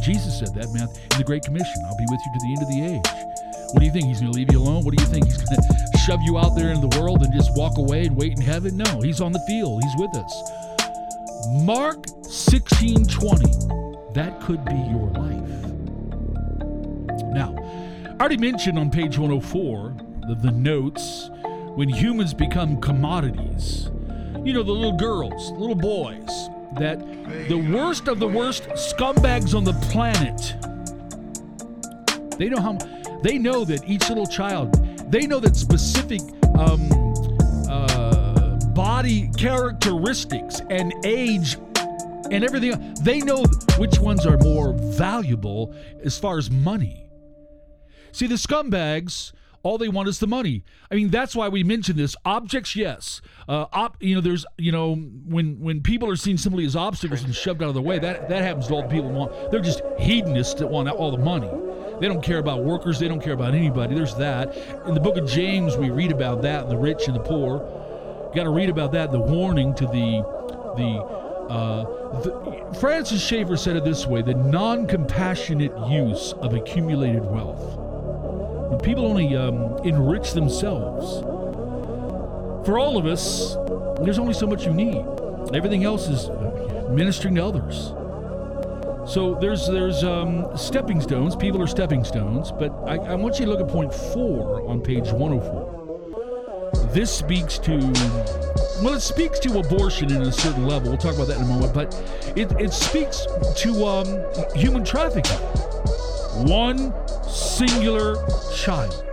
Jesus 0.00 0.38
said 0.38 0.54
that, 0.54 0.70
man, 0.72 0.86
in 0.86 1.18
the 1.18 1.24
Great 1.26 1.42
Commission 1.42 1.74
I'll 1.86 1.98
be 1.98 2.06
with 2.08 2.20
you 2.24 2.32
to 2.32 2.38
the 2.38 2.50
end 2.54 2.62
of 2.62 2.68
the 2.68 2.84
age. 2.94 3.10
What 3.72 3.80
do 3.80 3.86
you 3.86 3.92
think? 3.92 4.06
He's 4.06 4.20
going 4.20 4.30
to 4.30 4.38
leave 4.38 4.52
you 4.52 4.60
alone? 4.60 4.84
What 4.84 4.96
do 4.96 5.02
you 5.02 5.10
think? 5.10 5.24
He's 5.26 5.42
going 5.42 5.56
to 5.56 5.98
shove 6.06 6.20
you 6.22 6.38
out 6.38 6.54
there 6.54 6.68
into 6.68 6.86
the 6.86 7.00
world 7.00 7.22
and 7.24 7.34
just 7.34 7.50
walk 7.56 7.76
away 7.76 8.06
and 8.06 8.16
wait 8.16 8.38
in 8.38 8.40
heaven? 8.40 8.76
No, 8.76 9.00
he's 9.00 9.20
on 9.20 9.32
the 9.32 9.42
field. 9.48 9.82
He's 9.82 9.96
with 9.96 10.14
us. 10.16 10.32
Mark 11.66 12.06
16 12.22 13.06
20 13.06 13.85
that 14.16 14.40
could 14.40 14.64
be 14.64 14.74
your 14.74 15.10
life. 15.10 15.66
Now, 17.34 17.54
I 18.06 18.16
already 18.18 18.38
mentioned 18.38 18.78
on 18.78 18.90
page 18.90 19.18
104 19.18 19.94
the, 20.26 20.34
the 20.36 20.50
notes 20.52 21.28
when 21.74 21.90
humans 21.90 22.32
become 22.32 22.80
commodities. 22.80 23.90
You 24.42 24.54
know, 24.54 24.62
the 24.62 24.72
little 24.72 24.96
girls, 24.96 25.50
little 25.52 25.74
boys, 25.74 26.48
that 26.76 26.98
the 27.48 27.58
worst 27.70 28.08
of 28.08 28.18
the 28.18 28.26
worst 28.26 28.62
scumbags 28.70 29.54
on 29.54 29.64
the 29.64 29.74
planet. 29.90 30.54
They 32.38 32.48
know 32.48 32.62
how 32.62 32.78
they 33.22 33.36
know 33.36 33.66
that 33.66 33.86
each 33.86 34.08
little 34.08 34.26
child, 34.26 34.72
they 35.10 35.26
know 35.26 35.40
that 35.40 35.56
specific 35.56 36.22
um, 36.58 36.88
uh, 37.68 38.56
body 38.72 39.30
characteristics 39.36 40.62
and 40.70 40.94
age 41.04 41.58
and 42.30 42.44
everything. 42.44 42.94
They 43.02 43.20
know 43.20 43.44
which 43.78 43.98
ones 43.98 44.26
are 44.26 44.38
more 44.38 44.72
valuable 44.72 45.74
as 46.02 46.18
far 46.18 46.38
as 46.38 46.50
money. 46.50 47.08
See, 48.12 48.26
the 48.26 48.36
scumbags, 48.36 49.32
all 49.62 49.78
they 49.78 49.88
want 49.88 50.08
is 50.08 50.20
the 50.20 50.26
money. 50.26 50.64
I 50.90 50.94
mean, 50.94 51.10
that's 51.10 51.34
why 51.34 51.48
we 51.48 51.64
mention 51.64 51.96
this. 51.96 52.14
Objects, 52.24 52.76
yes. 52.76 53.20
Uh, 53.48 53.66
op, 53.72 53.96
you 54.00 54.14
know, 54.14 54.20
there's, 54.20 54.46
you 54.56 54.72
know, 54.72 54.94
when 54.94 55.60
when 55.60 55.82
people 55.82 56.08
are 56.08 56.16
seen 56.16 56.38
simply 56.38 56.64
as 56.64 56.76
obstacles 56.76 57.24
and 57.24 57.34
shoved 57.34 57.62
out 57.62 57.68
of 57.68 57.74
the 57.74 57.82
way, 57.82 57.98
that 57.98 58.28
that 58.28 58.42
happens 58.42 58.68
to 58.68 58.74
all 58.74 58.82
the 58.82 58.88
people 58.88 59.10
want. 59.10 59.50
They're 59.50 59.60
just 59.60 59.82
hedonists 59.98 60.54
that 60.60 60.68
want 60.68 60.88
all 60.88 61.10
the 61.10 61.18
money. 61.22 61.50
They 62.00 62.08
don't 62.08 62.22
care 62.22 62.38
about 62.38 62.62
workers. 62.62 62.98
They 62.98 63.08
don't 63.08 63.20
care 63.20 63.32
about 63.32 63.54
anybody. 63.54 63.94
There's 63.94 64.14
that. 64.16 64.56
In 64.86 64.94
the 64.94 65.00
book 65.00 65.16
of 65.16 65.28
James, 65.28 65.76
we 65.76 65.90
read 65.90 66.12
about 66.12 66.42
that, 66.42 66.68
the 66.68 66.76
rich 66.76 67.06
and 67.06 67.16
the 67.16 67.20
poor. 67.20 67.56
You 68.28 68.34
got 68.34 68.44
to 68.44 68.50
read 68.50 68.68
about 68.68 68.92
that. 68.92 69.10
The 69.12 69.18
warning 69.20 69.74
to 69.74 69.86
the 69.86 70.22
the 70.76 71.25
uh, 71.48 71.84
the, 72.20 72.76
Francis 72.80 73.22
Schaeffer 73.22 73.56
said 73.56 73.76
it 73.76 73.84
this 73.84 74.06
way 74.06 74.22
the 74.22 74.34
non 74.34 74.86
compassionate 74.86 75.72
use 75.88 76.32
of 76.34 76.54
accumulated 76.54 77.24
wealth. 77.24 77.76
When 78.70 78.80
people 78.80 79.06
only 79.06 79.36
um, 79.36 79.78
enrich 79.84 80.32
themselves. 80.32 81.22
For 82.66 82.80
all 82.80 82.98
of 82.98 83.06
us, 83.06 83.54
there's 84.02 84.18
only 84.18 84.34
so 84.34 84.46
much 84.46 84.66
you 84.66 84.74
need. 84.74 85.04
Everything 85.54 85.84
else 85.84 86.08
is 86.08 86.28
ministering 86.90 87.36
to 87.36 87.44
others. 87.44 87.92
So 89.06 89.36
there's 89.40 89.68
there's 89.68 90.02
um, 90.02 90.48
stepping 90.56 91.00
stones. 91.00 91.36
People 91.36 91.62
are 91.62 91.68
stepping 91.68 92.02
stones. 92.02 92.50
But 92.50 92.72
I, 92.86 92.96
I 92.96 93.14
want 93.14 93.38
you 93.38 93.44
to 93.44 93.52
look 93.52 93.60
at 93.60 93.68
point 93.68 93.94
four 93.94 94.68
on 94.68 94.80
page 94.80 95.12
104. 95.12 95.75
This 96.96 97.14
speaks 97.14 97.58
to 97.58 97.76
well, 98.82 98.94
it 98.94 99.00
speaks 99.00 99.38
to 99.40 99.58
abortion 99.58 100.10
in 100.10 100.22
a 100.22 100.32
certain 100.32 100.66
level. 100.66 100.88
We'll 100.88 100.96
talk 100.96 101.14
about 101.14 101.28
that 101.28 101.36
in 101.36 101.42
a 101.42 101.46
moment. 101.46 101.74
But 101.74 101.94
it, 102.34 102.50
it 102.58 102.72
speaks 102.72 103.26
to 103.56 103.84
um, 103.84 104.54
human 104.54 104.82
trafficking. 104.82 105.36
One 106.48 106.94
singular 107.28 108.16
child, 108.56 109.04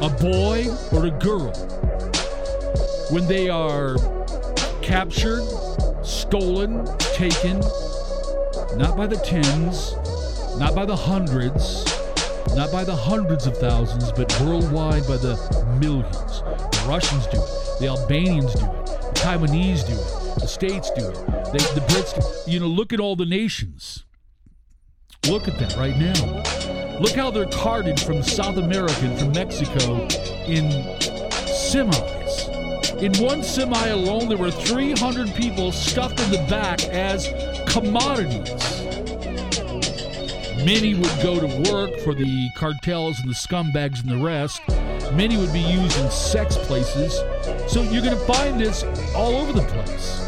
a 0.00 0.08
boy 0.08 0.68
or 0.92 1.04
a 1.04 1.10
girl, 1.10 1.52
when 3.10 3.28
they 3.28 3.50
are 3.50 3.96
captured, 4.80 5.44
stolen, 6.02 6.86
taken, 7.12 7.60
not 8.78 8.96
by 8.96 9.06
the 9.06 9.20
tens, 9.22 9.94
not 10.58 10.74
by 10.74 10.86
the 10.86 10.96
hundreds, 10.96 11.95
not 12.54 12.70
by 12.70 12.84
the 12.84 12.94
hundreds 12.94 13.46
of 13.46 13.56
thousands, 13.56 14.12
but 14.12 14.32
worldwide 14.40 15.06
by 15.06 15.16
the 15.16 15.36
millions. 15.80 16.42
The 16.42 16.86
Russians 16.88 17.26
do 17.26 17.38
it, 17.38 17.80
the 17.80 17.88
Albanians 17.88 18.54
do 18.54 18.64
it, 18.64 18.86
the 18.86 19.12
Taiwanese 19.14 19.86
do 19.86 19.92
it, 19.92 20.40
the 20.40 20.46
States 20.46 20.90
do 20.90 21.08
it, 21.08 21.14
they, 21.52 21.58
the 21.74 21.84
Brits, 21.88 22.46
you 22.46 22.60
know, 22.60 22.66
look 22.66 22.92
at 22.92 23.00
all 23.00 23.16
the 23.16 23.26
nations. 23.26 24.04
Look 25.28 25.48
at 25.48 25.58
that 25.58 25.76
right 25.76 25.96
now. 25.96 27.00
Look 27.00 27.12
how 27.12 27.30
they're 27.30 27.46
carted 27.46 27.98
from 27.98 28.22
South 28.22 28.58
America 28.58 29.00
and 29.02 29.18
from 29.18 29.32
Mexico 29.32 30.02
in 30.46 30.70
semis. 31.46 32.56
In 33.02 33.12
one 33.22 33.42
semi 33.42 33.86
alone, 33.88 34.28
there 34.28 34.38
were 34.38 34.50
300 34.50 35.34
people 35.34 35.72
stuffed 35.72 36.20
in 36.20 36.30
the 36.30 36.46
back 36.48 36.84
as 36.84 37.28
commodities. 37.66 38.48
Many 40.66 40.94
would 40.94 41.22
go 41.22 41.38
to 41.38 41.46
work 41.70 41.96
for 42.00 42.12
the 42.12 42.50
cartels 42.56 43.20
and 43.20 43.30
the 43.30 43.34
scumbags 43.34 44.00
and 44.02 44.10
the 44.10 44.16
rest. 44.16 44.60
Many 45.12 45.36
would 45.36 45.52
be 45.52 45.60
used 45.60 45.96
in 45.96 46.10
sex 46.10 46.56
places. 46.56 47.20
So 47.72 47.82
you're 47.82 48.02
going 48.02 48.18
to 48.18 48.26
find 48.26 48.60
this 48.60 48.82
all 49.14 49.36
over 49.36 49.52
the 49.52 49.62
place. 49.62 50.18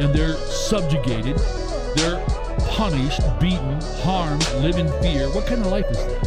And 0.00 0.14
they're 0.14 0.36
subjugated. 0.36 1.36
They're 1.94 2.24
punished, 2.70 3.20
beaten, 3.38 3.82
harmed, 4.02 4.50
live 4.62 4.78
in 4.78 4.88
fear. 5.02 5.28
What 5.28 5.46
kind 5.46 5.60
of 5.60 5.66
life 5.66 5.90
is 5.90 5.98
that? 5.98 6.24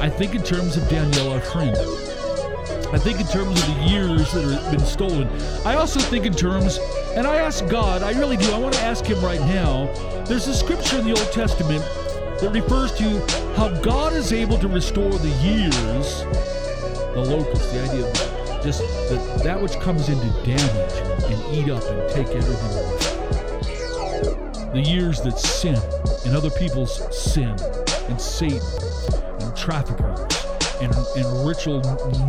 I 0.00 0.08
think 0.10 0.34
in 0.34 0.42
terms 0.42 0.76
of 0.76 0.88
Danielle 0.88 1.38
Afrin. 1.38 1.76
I 2.92 2.98
think 2.98 3.20
in 3.20 3.26
terms 3.28 3.62
of 3.62 3.66
the 3.68 3.84
years 3.84 4.32
that 4.32 4.42
have 4.42 4.72
been 4.72 4.84
stolen. 4.84 5.28
I 5.64 5.76
also 5.76 6.00
think 6.00 6.26
in 6.26 6.34
terms, 6.34 6.80
and 7.16 7.26
I 7.26 7.36
ask 7.36 7.66
God, 7.66 8.02
I 8.02 8.12
really 8.12 8.36
do, 8.36 8.50
I 8.52 8.58
want 8.58 8.74
to 8.74 8.82
ask 8.82 9.04
Him 9.04 9.20
right 9.20 9.40
now. 9.40 9.86
There's 10.24 10.46
a 10.46 10.54
scripture 10.54 10.98
in 10.98 11.04
the 11.04 11.10
Old 11.10 11.32
Testament 11.32 11.82
that 12.40 12.50
refers 12.52 12.92
to 12.94 13.20
how 13.56 13.68
God 13.80 14.12
is 14.12 14.32
able 14.32 14.58
to 14.58 14.68
restore 14.68 15.10
the 15.10 15.28
years, 15.42 16.22
the 17.14 17.24
locust, 17.26 17.72
the 17.72 17.82
idea 17.82 18.08
of 18.08 18.62
just 18.62 18.80
the, 19.08 19.40
that 19.42 19.60
which 19.60 19.72
comes 19.80 20.08
into 20.08 20.26
damage 20.44 20.92
and 21.24 21.54
eat 21.54 21.70
up 21.70 21.82
and 21.82 22.10
take 22.10 22.28
everything 22.28 22.70
away. 22.78 23.10
The 24.72 24.82
years 24.88 25.20
that 25.22 25.38
sin 25.38 25.80
and 26.24 26.36
other 26.36 26.50
people's 26.50 27.02
sin 27.16 27.56
and 28.08 28.20
Satan 28.20 28.60
and 29.40 29.56
traffickers 29.56 30.20
and, 30.80 30.94
and 31.16 31.46
ritual 31.46 31.80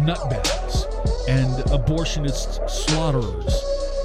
nutbags 0.04 0.88
and 1.28 1.54
abortionist 1.70 2.68
slaughterers 2.68 3.61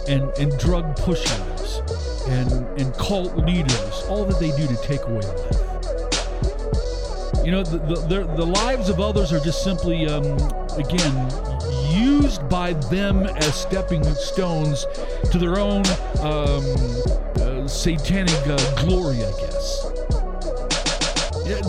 and, 0.08 0.30
and 0.38 0.56
drug 0.58 0.96
pushers 0.96 1.82
and, 2.28 2.50
and 2.80 2.94
cult 2.94 3.36
leaders, 3.36 4.04
all 4.08 4.24
that 4.24 4.38
they 4.40 4.50
do 4.56 4.66
to 4.66 4.76
take 4.82 5.02
away 5.02 5.20
life. 5.20 5.56
You 7.44 7.52
know, 7.52 7.62
the, 7.62 7.78
the, 7.78 8.24
the 8.36 8.44
lives 8.44 8.88
of 8.88 9.00
others 9.00 9.32
are 9.32 9.38
just 9.40 9.62
simply, 9.62 10.08
um, 10.08 10.24
again, 10.76 11.30
used 11.90 12.48
by 12.48 12.72
them 12.74 13.26
as 13.26 13.54
stepping 13.54 14.02
stones 14.14 14.86
to 15.30 15.38
their 15.38 15.58
own 15.58 15.86
um, 16.20 16.64
uh, 17.40 17.68
satanic 17.68 18.34
uh, 18.46 18.56
glory, 18.82 19.24
I 19.24 19.30
guess. 19.40 19.92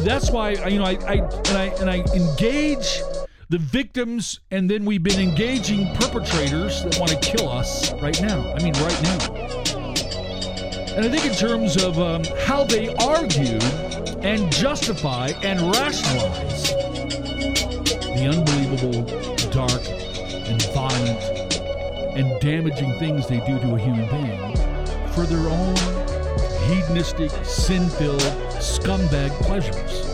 That's 0.04 0.32
why 0.32 0.52
you 0.68 0.80
know 0.80 0.86
I, 0.86 0.98
I 1.06 1.14
and 1.14 1.58
I 1.58 1.66
and 1.80 1.90
I 1.90 1.98
engage 2.16 3.02
the 3.50 3.58
victims, 3.58 4.42
and 4.52 4.70
then 4.70 4.84
we've 4.84 5.04
been 5.04 5.20
engaging 5.20 5.94
perpetrators 5.96 6.84
that 6.84 7.00
want 7.00 7.12
to 7.12 7.18
kill 7.18 7.48
us 7.48 7.94
right 7.94 8.22
now. 8.22 8.54
I 8.54 8.62
mean, 8.62 8.74
right 8.74 9.02
now. 9.04 9.34
And 10.96 11.06
I 11.06 11.10
think 11.10 11.26
in 11.26 11.34
terms 11.34 11.82
of 11.82 12.00
um, 12.00 12.24
how 12.46 12.64
they 12.66 12.94
argue 12.96 13.60
and 14.22 14.52
justify 14.52 15.28
and 15.44 15.62
rationalize 15.76 16.74
the 18.18 18.28
unbelievable, 18.34 19.04
dark, 19.52 19.82
and 20.50 20.62
violent 20.74 21.62
and 22.18 22.42
damaging 22.42 22.98
things 23.00 23.28
they 23.28 23.40
do 23.46 23.60
to 23.60 23.76
a 23.76 23.80
human 23.80 24.10
being 24.10 24.56
for 25.14 25.24
their 25.24 25.48
own 25.50 25.76
hedonistic, 26.68 27.32
sin 27.46 27.88
filled, 27.92 28.20
scumbag 28.60 29.30
pleasures. 29.44 30.07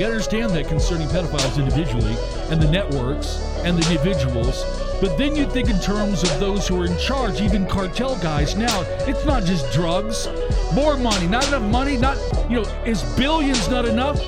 You 0.00 0.06
understand 0.06 0.52
that 0.52 0.66
concerning 0.66 1.08
pedophiles 1.08 1.58
individually 1.58 2.16
and 2.48 2.58
the 2.58 2.70
networks 2.70 3.36
and 3.64 3.76
the 3.76 3.86
individuals. 3.90 4.64
But 4.98 5.18
then 5.18 5.36
you 5.36 5.44
think 5.44 5.68
in 5.68 5.78
terms 5.78 6.22
of 6.22 6.40
those 6.40 6.66
who 6.66 6.80
are 6.80 6.86
in 6.86 6.96
charge, 6.96 7.42
even 7.42 7.66
cartel 7.66 8.18
guys. 8.18 8.56
Now, 8.56 8.80
it's 9.00 9.26
not 9.26 9.44
just 9.44 9.70
drugs, 9.74 10.26
more 10.72 10.96
money, 10.96 11.26
not 11.26 11.46
enough 11.48 11.70
money, 11.70 11.98
not, 11.98 12.16
you 12.48 12.62
know, 12.62 12.82
is 12.86 13.02
billions 13.14 13.68
not 13.68 13.84
enough? 13.84 14.18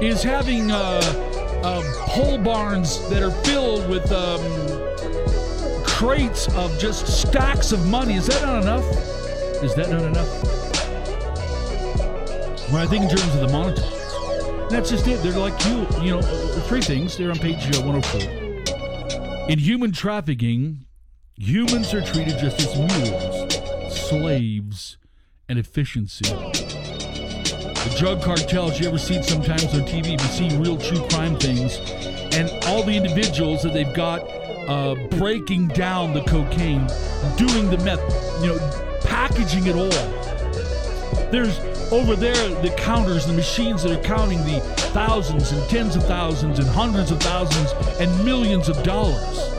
Is 0.00 0.22
having 0.22 0.70
uh, 0.70 1.02
uh, 1.62 1.82
pole 2.06 2.38
barns 2.38 3.06
that 3.10 3.22
are 3.22 3.30
filled 3.44 3.86
with 3.90 4.10
um, 4.10 4.40
crates 5.84 6.48
of 6.54 6.78
just 6.78 7.06
stacks 7.06 7.72
of 7.72 7.86
money, 7.88 8.14
is 8.14 8.26
that 8.28 8.40
not 8.40 8.62
enough? 8.62 8.84
Is 9.62 9.74
that 9.74 9.90
not 9.90 10.00
enough? 10.00 10.30
When 12.72 12.80
I 12.80 12.86
think 12.86 13.02
in 13.02 13.10
terms 13.10 13.34
of 13.34 13.40
the 13.42 13.48
monetized, 13.48 14.03
that's 14.70 14.90
just 14.90 15.06
it. 15.06 15.22
They're 15.22 15.38
like 15.38 15.64
you, 15.66 15.86
you 16.00 16.10
know, 16.10 16.22
three 16.22 16.80
things. 16.80 17.16
They're 17.16 17.30
on 17.30 17.38
page 17.38 17.64
uh, 17.76 17.82
104. 17.82 19.48
In 19.48 19.58
human 19.58 19.92
trafficking, 19.92 20.86
humans 21.36 21.92
are 21.92 22.02
treated 22.02 22.38
just 22.38 22.60
as 22.60 22.76
mules, 22.76 23.98
slaves, 24.08 24.96
and 25.48 25.58
efficiency. 25.58 26.24
The 27.84 27.96
drug 27.98 28.22
cartels, 28.22 28.80
you 28.80 28.88
ever 28.88 28.98
see 28.98 29.22
sometimes 29.22 29.64
on 29.74 29.82
TV, 29.82 30.12
you 30.12 30.18
see 30.28 30.56
real 30.56 30.78
true 30.78 31.06
crime 31.08 31.36
things, 31.36 31.76
and 32.34 32.50
all 32.66 32.82
the 32.82 32.96
individuals 32.96 33.62
that 33.62 33.74
they've 33.74 33.94
got 33.94 34.20
uh, 34.68 34.94
breaking 35.18 35.68
down 35.68 36.14
the 36.14 36.22
cocaine, 36.22 36.86
doing 37.36 37.68
the 37.70 37.78
meth, 37.84 38.00
you 38.42 38.48
know, 38.48 38.98
packaging 39.02 39.66
it 39.66 39.76
all. 39.76 39.90
There's 41.30 41.58
over 41.94 42.16
there 42.16 42.48
the 42.60 42.70
counters, 42.70 43.24
the 43.24 43.32
machines 43.32 43.84
that 43.84 43.92
are 43.92 44.02
counting 44.02 44.38
the 44.38 44.58
thousands 44.92 45.52
and 45.52 45.70
tens 45.70 45.94
of 45.94 46.04
thousands 46.06 46.58
and 46.58 46.66
hundreds 46.66 47.12
of 47.12 47.20
thousands 47.22 47.70
and 48.00 48.24
millions 48.24 48.68
of 48.68 48.82
dollars. 48.82 49.52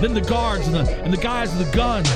Then 0.00 0.14
the 0.14 0.22
guards 0.22 0.66
and 0.68 0.74
the, 0.74 1.02
and 1.02 1.12
the 1.12 1.18
guys 1.18 1.54
with 1.54 1.70
the 1.70 1.76
guns. 1.76 2.08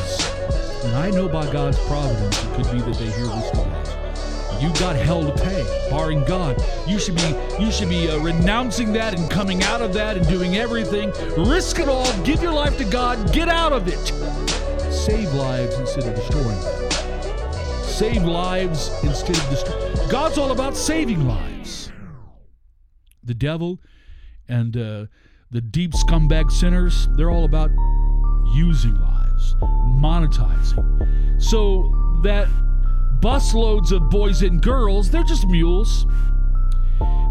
And 0.82 0.96
I 0.96 1.10
know 1.10 1.28
by 1.28 1.52
God's 1.52 1.78
providence 1.86 2.42
it 2.42 2.54
could 2.54 2.72
be 2.72 2.80
that 2.80 2.96
they 2.98 3.10
hear 3.10 3.26
this 3.26 3.50
today. 3.50 4.62
You 4.62 4.72
got 4.80 4.96
hell 4.96 5.30
to 5.30 5.42
pay, 5.42 5.62
barring 5.90 6.24
God. 6.24 6.56
You 6.86 6.98
should 6.98 7.16
be 7.16 7.36
you 7.60 7.70
should 7.70 7.90
be 7.90 8.08
uh, 8.08 8.18
renouncing 8.20 8.94
that 8.94 9.18
and 9.18 9.30
coming 9.30 9.62
out 9.62 9.82
of 9.82 9.92
that 9.92 10.16
and 10.16 10.26
doing 10.26 10.56
everything. 10.56 11.10
Risk 11.36 11.80
it 11.80 11.88
all. 11.88 12.10
Give 12.22 12.42
your 12.42 12.52
life 12.52 12.78
to 12.78 12.84
God. 12.84 13.30
Get 13.30 13.50
out 13.50 13.74
of 13.74 13.88
it. 13.88 14.06
Save 14.90 15.34
lives 15.34 15.74
instead 15.74 16.04
of 16.04 16.14
destroying 16.14 16.58
them 16.60 16.85
save 17.96 18.24
lives 18.24 18.90
instead 19.04 19.38
of 19.38 19.48
destroy. 19.48 20.06
God's 20.10 20.36
all 20.36 20.50
about 20.50 20.76
saving 20.76 21.26
lives. 21.26 21.90
The 23.24 23.32
devil 23.32 23.80
and 24.48 24.76
uh, 24.76 25.06
the 25.50 25.62
deep 25.62 25.92
scumbag 25.92 26.50
sinners, 26.50 27.08
they're 27.16 27.30
all 27.30 27.46
about 27.46 27.70
using 28.52 28.94
lives, 29.00 29.54
monetizing. 29.96 31.42
So 31.42 31.90
that 32.22 32.48
busloads 33.20 33.92
of 33.92 34.10
boys 34.10 34.42
and 34.42 34.60
girls, 34.60 35.10
they're 35.10 35.24
just 35.24 35.46
mules. 35.46 36.04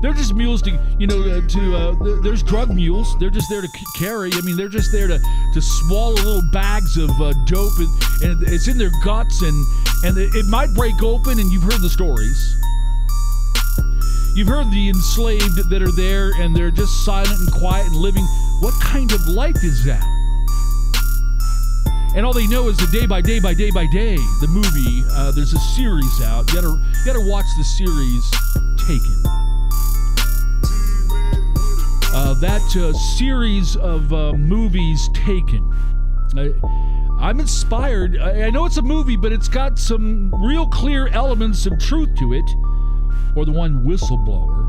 They're 0.02 0.14
just 0.14 0.34
mules 0.36 0.62
to, 0.64 0.80
you 1.00 1.08
know, 1.08 1.22
uh, 1.22 1.42
to, 1.48 1.76
uh, 1.76 2.22
there's 2.22 2.44
drug 2.44 2.70
mules. 2.70 3.18
They're 3.20 3.30
just 3.30 3.50
there 3.50 3.62
to 3.62 3.68
carry. 3.98 4.32
I 4.34 4.42
mean, 4.42 4.58
they're 4.58 4.70
just 4.70 4.92
there 4.92 5.08
to, 5.08 5.20
to 5.54 5.62
swallow 5.62 6.14
little 6.14 6.44
bags 6.52 6.98
of 6.98 7.10
uh, 7.22 7.34
dope 7.46 7.74
and, 7.80 8.24
and 8.24 8.44
it's 8.54 8.68
in 8.68 8.78
their 8.78 8.92
guts 9.04 9.42
and, 9.42 9.66
and 10.04 10.18
it 10.18 10.46
might 10.48 10.74
break 10.76 11.02
open 11.02 11.40
and 11.40 11.52
you've 11.52 11.64
heard 11.64 11.82
the 11.82 11.90
stories. 11.90 12.38
You've 14.36 14.50
heard 14.50 14.70
the 14.72 14.90
enslaved 14.90 15.70
that 15.70 15.82
are 15.82 15.92
there 15.94 16.32
and 16.42 16.56
they're 16.56 16.72
just 16.72 17.06
silent 17.06 17.40
and 17.40 17.52
quiet 17.52 17.88
and 17.88 17.96
living. 17.96 18.26
What 18.60 18.74
kind 18.82 19.12
of 19.12 19.28
life 19.28 19.64
is 19.64 19.86
that? 19.86 20.06
And 22.16 22.26
all 22.26 22.34
they 22.34 22.48
know 22.48 22.70
is 22.70 22.78
the 22.78 22.88
day 22.98 23.06
by 23.06 23.22
day 23.22 23.40
by 23.40 23.54
day 23.54 23.72
by 23.72 23.88
day. 23.88 24.16
The 24.16 24.48
movie, 24.50 25.04
uh, 25.12 25.32
there's 25.32 25.54
a 25.54 25.60
series 25.60 26.22
out. 26.22 26.48
You 26.50 26.62
gotta, 26.62 26.70
you 26.70 27.06
gotta 27.06 27.28
watch 27.28 27.46
the 27.58 27.64
series 27.64 28.24
Taken 28.88 29.45
uh, 32.16 32.34
that 32.36 32.62
uh, 32.78 32.94
series 32.94 33.76
of 33.76 34.14
uh, 34.14 34.32
movies 34.34 35.10
taken. 35.14 35.70
I, 36.38 37.30
am 37.30 37.42
inspired. 37.42 38.18
I, 38.18 38.44
I, 38.44 38.50
know 38.52 38.66
it's 38.66 38.78
a 38.78 38.82
movie, 38.82 39.18
but 39.18 39.34
it's 39.34 39.50
got 39.50 39.78
some 39.78 40.34
real 40.42 40.66
clear 40.66 41.08
elements 41.10 41.66
of 41.66 41.78
truth 41.78 42.16
to 42.20 42.32
it. 42.32 42.50
Or 43.36 43.44
the 43.44 43.52
one 43.52 43.84
Whistleblower, 43.84 44.66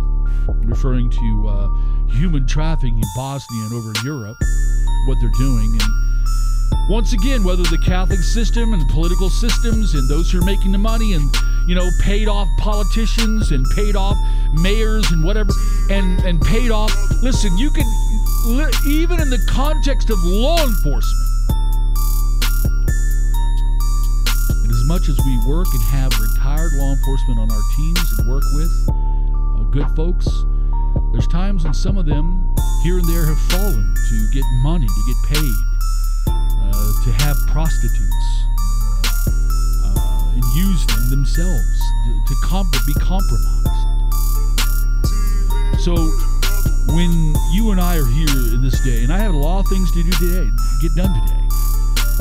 referring 0.69 1.09
to 1.11 1.49
uh, 1.49 1.69
human 2.09 2.49
trafficking 2.49 2.99
in 2.99 3.05
Bosnia 3.15 3.63
and 3.63 3.75
over 3.75 3.91
in 3.91 4.05
Europe. 4.05 4.37
what 5.07 5.19
they're 5.21 5.31
doing. 5.39 5.79
And 5.81 6.89
once 6.91 7.13
again, 7.13 7.45
whether 7.45 7.63
the 7.63 7.79
Catholic 7.79 8.19
system 8.19 8.73
and 8.73 8.83
political 8.91 9.31
systems 9.31 9.95
and 9.95 10.09
those 10.09 10.33
who 10.33 10.43
are 10.43 10.45
making 10.45 10.73
the 10.73 10.79
money 10.79 11.13
and 11.13 11.33
you 11.67 11.75
know 11.75 11.89
paid 12.01 12.29
off 12.29 12.49
politicians 12.59 13.51
and 13.53 13.67
paid 13.75 13.97
off 13.97 14.17
mayors 14.53 15.11
and 15.11 15.23
whatever 15.23 15.53
and 15.91 16.21
and 16.21 16.41
paid 16.41 16.71
off. 16.71 16.93
Listen, 17.23 17.57
you 17.59 17.71
can 17.71 17.87
even 18.87 19.21
in 19.21 19.29
the 19.29 19.45
context 19.49 20.11
of 20.11 20.23
law 20.23 20.63
enforcement. 20.63 21.27
And 24.63 24.71
as 24.71 24.85
much 24.85 25.09
as 25.09 25.19
we 25.27 25.39
work 25.47 25.67
and 25.73 25.83
have 25.85 26.13
retired 26.21 26.73
law 26.75 26.93
enforcement 26.93 27.41
on 27.41 27.51
our 27.51 27.63
teams 27.77 28.19
and 28.19 28.29
work 28.29 28.45
with 28.55 28.71
uh, 28.89 29.63
good 29.71 29.91
folks, 29.97 30.29
there's 31.13 31.27
times 31.27 31.65
when 31.65 31.75
some 31.75 31.99
of 31.99 32.07
them 32.07 32.55
here 32.83 32.99
and 32.99 33.09
there 33.09 33.27
have 33.27 33.39
fallen 33.51 33.95
to 34.09 34.29
get 34.33 34.45
money, 34.63 34.87
to 34.87 35.03
get 35.07 35.39
paid 35.39 35.55
uh, 36.29 37.05
to 37.05 37.13
have 37.25 37.37
prostitutes 37.49 38.46
and 40.37 40.45
use 40.53 40.85
them 40.87 41.09
themselves 41.09 41.81
to, 42.05 42.11
to 42.29 42.35
comp- 42.45 42.77
be 42.87 42.93
compromised. 43.01 43.89
So 45.81 45.97
when 46.93 47.33
you 47.53 47.73
and 47.73 47.81
I 47.81 47.97
are 47.97 48.07
here 48.07 48.53
in 48.53 48.61
this 48.61 48.85
day, 48.85 49.03
and 49.03 49.13
I 49.13 49.19
have 49.19 49.33
a 49.33 49.37
lot 49.37 49.61
of 49.61 49.69
things 49.69 49.91
to 49.93 50.03
do 50.03 50.11
today, 50.13 50.51
get 50.83 50.95
done 50.95 51.13
today, 51.25 51.41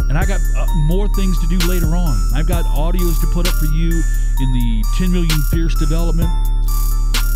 and 0.07 0.17
I 0.17 0.25
got 0.25 0.39
uh, 0.55 0.65
more 0.87 1.07
things 1.09 1.37
to 1.39 1.47
do 1.47 1.59
later 1.67 1.95
on. 1.95 2.15
I've 2.33 2.47
got 2.47 2.63
audios 2.65 3.19
to 3.21 3.27
put 3.33 3.47
up 3.47 3.55
for 3.55 3.65
you 3.65 3.91
in 3.91 4.53
the 4.53 4.83
10 4.97 5.11
million 5.11 5.41
fierce 5.51 5.75
development 5.75 6.29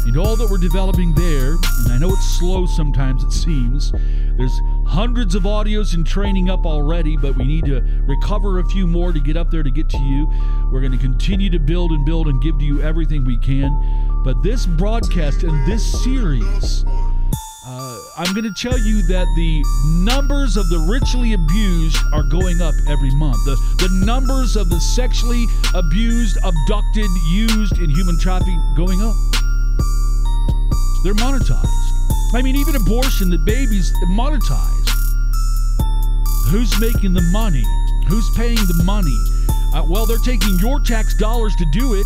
and 0.10 0.18
all 0.18 0.36
that 0.36 0.49
we're 0.49 0.57
developing 0.57 1.14
there, 1.14 1.51
and 1.51 1.93
I 1.93 1.99
know 1.99 2.10
it's 2.10 2.26
slow 2.39 2.66
sometimes, 2.66 3.24
it 3.24 3.32
seems. 3.32 3.91
There's 4.38 4.60
hundreds 4.84 5.36
of 5.36 5.43
audios 5.43 5.93
and 5.93 6.05
training 6.05 6.49
up 6.49 6.66
already, 6.66 7.16
but 7.16 7.36
we 7.36 7.45
need 7.45 7.66
to 7.66 7.82
recover 8.07 8.57
a 8.57 8.66
few 8.66 8.88
more 8.88 9.14
to 9.14 9.20
get 9.20 9.38
up 9.38 9.51
there 9.51 9.62
to 9.62 9.70
get 9.70 9.88
to 9.89 9.99
you. 9.99 10.28
We're 10.72 10.80
going 10.80 10.93
to 10.93 10.97
continue 10.97 11.51
to 11.51 11.60
build 11.60 11.91
and 11.91 12.03
build 12.07 12.28
and 12.28 12.41
give 12.41 12.57
to 12.57 12.66
you 12.66 12.82
everything 12.82 13.24
we 13.24 13.38
can. 13.38 13.70
But 14.24 14.41
this 14.41 14.66
broadcast 14.66 15.43
and 15.43 15.68
this 15.68 16.03
series, 16.03 16.84
uh, 17.68 18.01
I'm 18.18 18.34
going 18.34 18.51
to 18.51 18.53
tell 18.60 18.80
you 18.80 19.03
that 19.03 19.28
the 19.36 19.64
numbers 20.03 20.57
of 20.57 20.70
the 20.70 20.80
ritually 20.89 21.34
abused 21.34 21.97
are 22.14 22.24
going 22.24 22.62
up 22.62 22.74
every 22.88 23.14
month. 23.14 23.38
The, 23.45 23.55
the 23.78 24.05
numbers 24.07 24.55
of 24.55 24.70
the 24.70 24.80
sexually 24.80 25.45
abused, 25.76 26.38
abducted, 26.43 27.12
used 27.30 27.78
in 27.78 27.91
human 27.91 28.18
trafficking 28.18 28.60
going 28.76 29.03
up. 29.03 29.39
They're 31.04 31.14
monetized. 31.14 31.89
I 32.34 32.41
mean, 32.41 32.56
even 32.56 32.76
abortion, 32.76 33.30
the 33.30 33.38
babies 33.38 33.91
monetized. 34.10 34.89
Who's 36.50 36.78
making 36.80 37.14
the 37.14 37.22
money? 37.32 37.64
Who's 38.08 38.30
paying 38.36 38.56
the 38.56 38.84
money? 38.84 39.18
Uh, 39.74 39.86
well, 39.88 40.06
they're 40.06 40.18
taking 40.18 40.58
your 40.60 40.80
tax 40.80 41.16
dollars 41.16 41.56
to 41.56 41.66
do 41.72 41.93
it. 41.93 42.06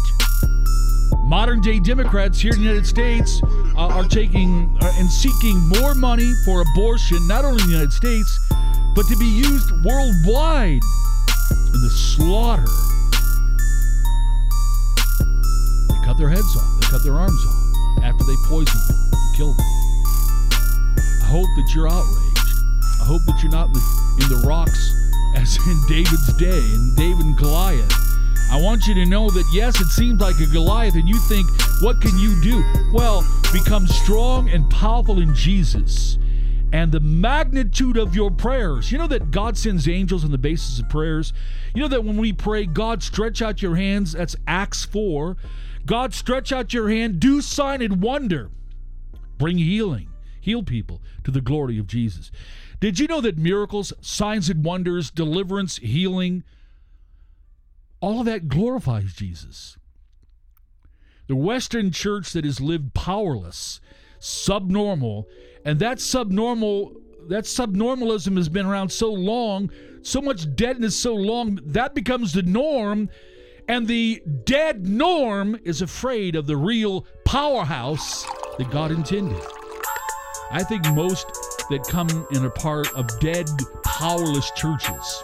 Modern 1.23 1.59
day 1.61 1.79
Democrats 1.79 2.39
here 2.39 2.51
in 2.53 2.59
the 2.59 2.65
United 2.65 2.85
States 2.85 3.41
uh, 3.75 3.87
are 3.87 4.03
taking 4.03 4.77
uh, 4.81 4.93
and 4.97 5.09
seeking 5.09 5.57
more 5.79 5.95
money 5.95 6.31
for 6.45 6.61
abortion, 6.61 7.25
not 7.27 7.45
only 7.45 7.63
in 7.63 7.69
the 7.69 7.73
United 7.73 7.93
States, 7.93 8.39
but 8.95 9.07
to 9.07 9.17
be 9.17 9.25
used 9.25 9.71
worldwide 9.83 10.81
in 11.73 11.81
the 11.81 11.89
slaughter. 11.89 12.67
They 15.89 16.05
cut 16.05 16.17
their 16.17 16.29
heads 16.29 16.55
off, 16.55 16.81
they 16.81 16.87
cut 16.87 17.03
their 17.03 17.15
arms 17.15 17.43
off 17.47 17.62
after 18.03 18.23
they 18.25 18.35
poisoned 18.45 18.81
them 18.89 18.97
and 19.11 19.35
killed 19.35 19.57
them. 19.57 19.65
I 21.23 21.25
hope 21.25 21.47
that 21.55 21.71
you're 21.73 21.87
outraged. 21.87 22.39
I 23.01 23.05
hope 23.05 23.21
that 23.25 23.41
you're 23.41 23.51
not 23.51 23.67
in 23.67 23.73
the, 23.73 23.83
in 24.21 24.29
the 24.29 24.47
rocks 24.47 24.93
as 25.35 25.57
in 25.67 25.79
David's 25.87 26.33
day, 26.37 26.59
and 26.59 26.95
David 26.95 27.25
and 27.25 27.37
Goliath. 27.37 27.91
I 28.51 28.61
want 28.61 28.85
you 28.85 28.93
to 28.95 29.05
know 29.05 29.29
that 29.29 29.45
yes, 29.51 29.81
it 29.81 29.87
seems 29.87 30.21
like 30.21 30.39
a 30.39 30.45
Goliath, 30.45 30.95
and 30.95 31.09
you 31.09 31.17
think, 31.17 31.49
what 31.81 32.01
can 32.01 32.17
you 32.19 32.39
do? 32.41 32.63
Well, 32.93 33.25
become 33.51 33.87
strong 33.87 34.49
and 34.49 34.69
powerful 34.69 35.19
in 35.19 35.33
Jesus 35.33 36.17
and 36.73 36.91
the 36.91 36.99
magnitude 36.99 37.97
of 37.97 38.15
your 38.15 38.31
prayers. 38.31 38.91
You 38.91 38.97
know 38.97 39.07
that 39.07 39.29
God 39.29 39.57
sends 39.57 39.87
angels 39.87 40.25
on 40.25 40.31
the 40.31 40.39
basis 40.39 40.79
of 40.79 40.89
prayers? 40.89 41.31
You 41.75 41.83
know 41.83 41.87
that 41.87 42.03
when 42.03 42.17
we 42.17 42.33
pray, 42.33 42.65
God, 42.65 43.03
stretch 43.03 43.43
out 43.43 43.61
your 43.61 43.75
hands, 43.75 44.13
that's 44.13 44.35
Acts 44.47 44.83
4. 44.83 45.37
God, 45.85 46.13
stretch 46.13 46.51
out 46.51 46.73
your 46.73 46.89
hand, 46.89 47.19
do 47.19 47.41
sign 47.41 47.81
and 47.81 48.01
wonder. 48.01 48.49
Bring 49.37 49.57
healing, 49.57 50.09
heal 50.39 50.63
people 50.63 51.01
to 51.23 51.31
the 51.31 51.41
glory 51.41 51.77
of 51.77 51.87
Jesus. 51.87 52.31
Did 52.79 52.99
you 52.99 53.07
know 53.07 53.21
that 53.21 53.37
miracles, 53.37 53.93
signs 54.01 54.49
and 54.49 54.63
wonders, 54.63 55.09
deliverance, 55.11 55.77
healing, 55.77 56.43
all 57.99 58.19
of 58.19 58.25
that 58.25 58.47
glorifies 58.47 59.13
Jesus? 59.13 59.77
The 61.27 61.35
Western 61.35 61.91
church 61.91 62.33
that 62.33 62.45
has 62.45 62.59
lived 62.59 62.93
powerless, 62.93 63.79
subnormal, 64.19 65.27
and 65.65 65.79
that 65.79 65.99
subnormal 65.99 66.93
that 67.29 67.45
subnormalism 67.45 68.35
has 68.35 68.49
been 68.49 68.65
around 68.65 68.91
so 68.91 69.11
long, 69.11 69.71
so 70.01 70.21
much 70.21 70.53
deadness 70.55 70.97
so 70.97 71.15
long, 71.15 71.57
that 71.63 71.95
becomes 71.95 72.33
the 72.33 72.43
norm 72.43 73.09
and 73.67 73.87
the 73.87 74.21
dead 74.43 74.87
norm 74.87 75.57
is 75.63 75.81
afraid 75.81 76.35
of 76.35 76.47
the 76.47 76.57
real 76.57 77.05
powerhouse 77.25 78.25
that 78.57 78.69
God 78.69 78.91
intended. 78.91 79.41
I 80.51 80.63
think 80.63 80.85
most 80.93 81.27
that 81.69 81.87
come 81.87 82.27
in 82.31 82.45
a 82.45 82.49
part 82.49 82.93
of 82.93 83.07
dead, 83.19 83.49
powerless 83.83 84.51
churches, 84.51 85.23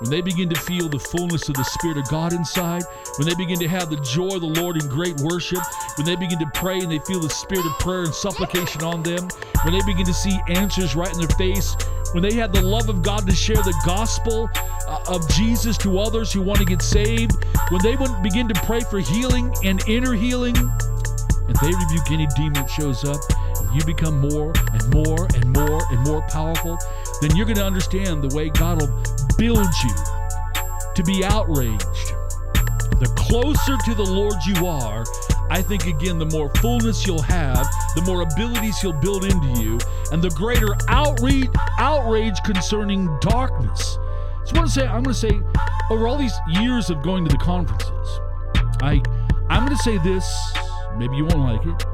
when 0.00 0.10
they 0.10 0.20
begin 0.20 0.48
to 0.48 0.60
feel 0.60 0.88
the 0.88 0.98
fullness 0.98 1.48
of 1.48 1.54
the 1.54 1.64
Spirit 1.64 1.98
of 1.98 2.08
God 2.08 2.32
inside, 2.32 2.82
when 3.16 3.28
they 3.28 3.34
begin 3.34 3.58
to 3.60 3.68
have 3.68 3.90
the 3.90 3.96
joy 3.96 4.34
of 4.34 4.40
the 4.40 4.60
Lord 4.60 4.82
in 4.82 4.88
great 4.88 5.16
worship, 5.20 5.62
when 5.96 6.06
they 6.06 6.16
begin 6.16 6.38
to 6.38 6.50
pray 6.54 6.78
and 6.78 6.90
they 6.90 6.98
feel 7.00 7.20
the 7.20 7.30
spirit 7.30 7.64
of 7.64 7.72
prayer 7.78 8.02
and 8.02 8.14
supplication 8.14 8.82
on 8.82 9.02
them, 9.02 9.28
when 9.62 9.72
they 9.72 9.84
begin 9.86 10.04
to 10.04 10.14
see 10.14 10.38
answers 10.48 10.96
right 10.96 11.12
in 11.12 11.18
their 11.18 11.36
face, 11.38 11.76
when 12.12 12.22
they 12.22 12.34
have 12.34 12.52
the 12.52 12.62
love 12.62 12.88
of 12.88 13.02
God 13.02 13.26
to 13.26 13.34
share 13.34 13.56
the 13.56 13.74
gospel 13.84 14.48
Uh, 14.94 15.02
of 15.08 15.28
Jesus 15.30 15.76
to 15.76 15.98
others 15.98 16.32
who 16.32 16.40
want 16.40 16.60
to 16.60 16.64
get 16.64 16.80
saved, 16.80 17.32
when 17.70 17.82
they 17.82 17.96
would 17.96 18.22
begin 18.22 18.46
to 18.46 18.54
pray 18.62 18.78
for 18.78 19.00
healing 19.00 19.52
and 19.64 19.82
inner 19.88 20.12
healing, 20.14 20.56
and 20.56 21.56
they 21.60 21.66
rebuke 21.66 22.10
any 22.12 22.28
demon 22.36 22.52
that 22.52 22.70
shows 22.70 23.04
up, 23.04 23.18
and 23.58 23.74
you 23.74 23.84
become 23.84 24.20
more 24.20 24.52
and 24.72 24.94
more 24.94 25.26
and 25.34 25.52
more 25.52 25.82
and 25.90 26.06
more 26.06 26.22
powerful, 26.28 26.78
then 27.20 27.34
you're 27.34 27.44
going 27.44 27.56
to 27.56 27.64
understand 27.64 28.22
the 28.22 28.36
way 28.36 28.50
God 28.50 28.82
will 28.82 29.02
build 29.36 29.66
you 29.82 29.94
to 30.94 31.02
be 31.02 31.24
outraged. 31.24 32.14
The 33.00 33.12
closer 33.16 33.76
to 33.76 33.94
the 33.96 34.08
Lord 34.08 34.34
you 34.46 34.66
are, 34.68 35.04
I 35.50 35.60
think 35.60 35.86
again, 35.86 36.20
the 36.20 36.26
more 36.26 36.50
fullness 36.60 37.04
you'll 37.04 37.22
have, 37.22 37.66
the 37.96 38.02
more 38.02 38.22
abilities 38.22 38.78
He'll 38.78 38.92
build 38.92 39.24
into 39.24 39.60
you, 39.60 39.78
and 40.12 40.22
the 40.22 40.30
greater 40.30 40.76
outrage, 40.88 41.50
outrage 41.80 42.38
concerning 42.44 43.08
darkness. 43.20 43.98
I 44.52 44.58
want 44.58 44.68
to 44.68 44.72
say, 44.72 44.86
I'm 44.86 45.02
going 45.02 45.14
to 45.14 45.14
say, 45.14 45.40
over 45.90 46.06
all 46.06 46.18
these 46.18 46.38
years 46.48 46.90
of 46.90 47.02
going 47.02 47.24
to 47.24 47.30
the 47.30 47.38
conferences, 47.38 48.20
I, 48.82 49.02
I'm 49.48 49.64
going 49.64 49.76
to 49.76 49.82
say 49.82 49.98
this. 49.98 50.26
Maybe 50.96 51.16
you 51.16 51.24
won't 51.24 51.40
like 51.40 51.66
it. 51.66 51.86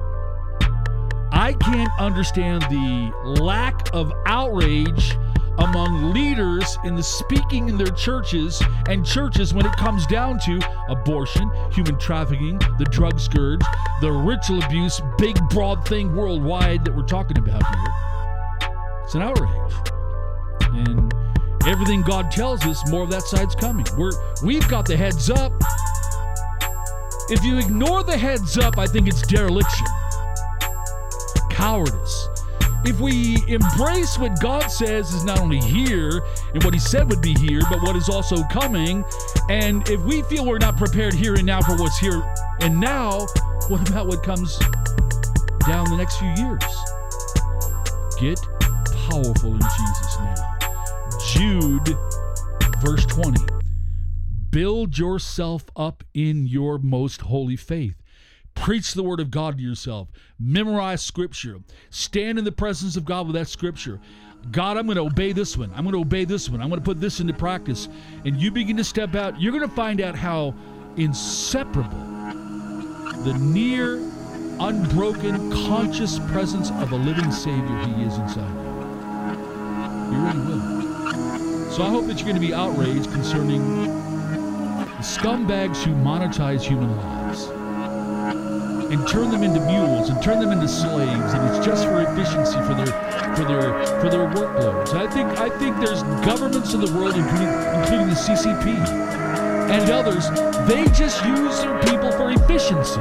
I 1.32 1.54
can't 1.54 1.90
understand 1.98 2.62
the 2.62 3.12
lack 3.40 3.88
of 3.94 4.12
outrage 4.26 5.16
among 5.58 6.12
leaders 6.12 6.76
in 6.84 6.96
the 6.96 7.02
speaking 7.02 7.68
in 7.68 7.78
their 7.78 7.90
churches 7.90 8.62
and 8.88 9.06
churches 9.06 9.54
when 9.54 9.64
it 9.66 9.72
comes 9.76 10.06
down 10.06 10.38
to 10.40 10.60
abortion, 10.88 11.50
human 11.70 11.98
trafficking, 11.98 12.58
the 12.78 12.86
drug 12.90 13.20
scourge, 13.20 13.60
the 14.00 14.10
ritual 14.10 14.62
abuse, 14.64 15.00
big 15.18 15.38
broad 15.50 15.86
thing 15.86 16.14
worldwide 16.14 16.84
that 16.84 16.94
we're 16.94 17.02
talking 17.02 17.38
about 17.38 17.62
here. 17.74 18.70
It's 19.04 19.14
an 19.14 19.22
outrage. 19.22 19.72
And 20.72 21.14
everything 21.66 22.02
God 22.02 22.30
tells 22.30 22.62
us, 22.64 22.88
more 22.90 23.02
of 23.02 23.10
that 23.10 23.22
side's 23.22 23.54
coming. 23.54 23.86
We're 23.96 24.12
we've 24.42 24.66
got 24.68 24.86
the 24.86 24.96
heads 24.96 25.30
up. 25.30 25.52
If 27.28 27.44
you 27.44 27.58
ignore 27.58 28.02
the 28.02 28.16
heads 28.16 28.58
up, 28.58 28.78
I 28.78 28.86
think 28.86 29.06
it's 29.08 29.22
dereliction. 29.22 29.86
Cowardice 31.50 32.28
if 32.84 32.98
we 32.98 33.36
embrace 33.46 34.18
what 34.18 34.40
God 34.40 34.70
says 34.70 35.12
is 35.12 35.24
not 35.24 35.40
only 35.40 35.58
here 35.58 36.22
and 36.54 36.62
what 36.64 36.72
He 36.72 36.80
said 36.80 37.08
would 37.10 37.20
be 37.20 37.34
here, 37.34 37.60
but 37.68 37.82
what 37.82 37.96
is 37.96 38.08
also 38.08 38.42
coming, 38.44 39.04
and 39.48 39.88
if 39.88 40.00
we 40.02 40.22
feel 40.22 40.46
we're 40.46 40.58
not 40.58 40.76
prepared 40.76 41.12
here 41.12 41.34
and 41.34 41.44
now 41.44 41.60
for 41.60 41.76
what's 41.76 41.98
here 41.98 42.22
and 42.60 42.78
now, 42.80 43.26
what 43.68 43.88
about 43.88 44.06
what 44.06 44.22
comes 44.22 44.58
down 45.66 45.88
the 45.90 45.96
next 45.96 46.16
few 46.16 46.32
years? 46.38 46.62
Get 48.18 48.40
powerful 49.08 49.52
in 49.52 49.60
Jesus. 49.60 50.09
Jude, 51.40 51.96
verse 52.80 53.06
20. 53.06 53.40
Build 54.50 54.98
yourself 54.98 55.64
up 55.74 56.04
in 56.12 56.46
your 56.46 56.78
most 56.78 57.22
holy 57.22 57.56
faith 57.56 58.00
Preach 58.54 58.92
the 58.92 59.02
word 59.02 59.20
of 59.20 59.30
God 59.30 59.56
to 59.56 59.62
yourself. 59.62 60.08
Memorize 60.38 61.02
scripture. 61.02 61.60
Stand 61.88 62.38
in 62.38 62.44
the 62.44 62.52
presence 62.52 62.96
of 62.96 63.06
God 63.06 63.26
with 63.26 63.34
that 63.36 63.48
scripture. 63.48 63.98
God, 64.50 64.76
I'm 64.76 64.86
going 64.86 64.96
to 64.96 65.02
obey 65.02 65.32
this 65.32 65.56
one. 65.56 65.70
I'm 65.74 65.82
going 65.82 65.94
to 65.94 66.00
obey 66.00 66.24
this 66.24 66.50
one. 66.50 66.60
I'm 66.60 66.68
going 66.68 66.80
to 66.80 66.84
put 66.84 67.00
this 67.00 67.20
into 67.20 67.32
practice. 67.32 67.88
And 68.24 68.36
you 68.36 68.50
begin 68.50 68.76
to 68.76 68.84
step 68.84 69.14
out, 69.14 69.40
you're 69.40 69.52
going 69.52 69.66
to 69.66 69.74
find 69.74 70.00
out 70.00 70.14
how 70.14 70.54
inseparable 70.96 71.88
the 73.24 73.34
near, 73.40 73.96
unbroken, 74.60 75.50
conscious 75.66 76.18
presence 76.30 76.70
of 76.70 76.92
a 76.92 76.96
living 76.96 77.32
Savior 77.32 77.78
He 77.86 78.02
is 78.02 78.18
inside 78.18 78.50
you. 78.50 80.16
You 80.16 80.24
really 80.26 80.40
will. 80.40 80.79
So 81.70 81.84
I 81.84 81.88
hope 81.88 82.06
that 82.08 82.18
you're 82.18 82.28
going 82.28 82.34
to 82.34 82.40
be 82.40 82.52
outraged 82.52 83.12
concerning 83.12 83.62
the 84.74 85.06
scumbags 85.06 85.82
who 85.84 85.92
monetize 85.92 86.62
human 86.62 86.96
lives 86.96 87.44
and 88.92 89.06
turn 89.06 89.30
them 89.30 89.44
into 89.44 89.60
mules 89.60 90.10
and 90.10 90.20
turn 90.20 90.40
them 90.40 90.50
into 90.50 90.66
slaves, 90.66 91.32
and 91.32 91.48
it's 91.48 91.64
just 91.64 91.84
for 91.84 92.02
efficiency 92.02 92.58
for 92.66 92.74
their 92.74 92.92
for 93.36 93.44
their 93.44 94.00
for 94.00 94.08
their 94.10 94.28
workloads. 94.28 94.94
I 94.94 95.08
think 95.08 95.28
I 95.38 95.48
think 95.60 95.76
there's 95.78 96.02
governments 96.26 96.74
in 96.74 96.80
the 96.80 96.92
world, 96.92 97.14
including 97.14 97.48
including 97.48 98.08
the 98.08 98.16
CCP 98.16 99.10
and 99.70 99.88
others, 99.90 100.28
they 100.66 100.84
just 100.98 101.24
use 101.24 101.60
their 101.60 101.80
people 101.84 102.10
for 102.10 102.32
efficiency. 102.32 103.00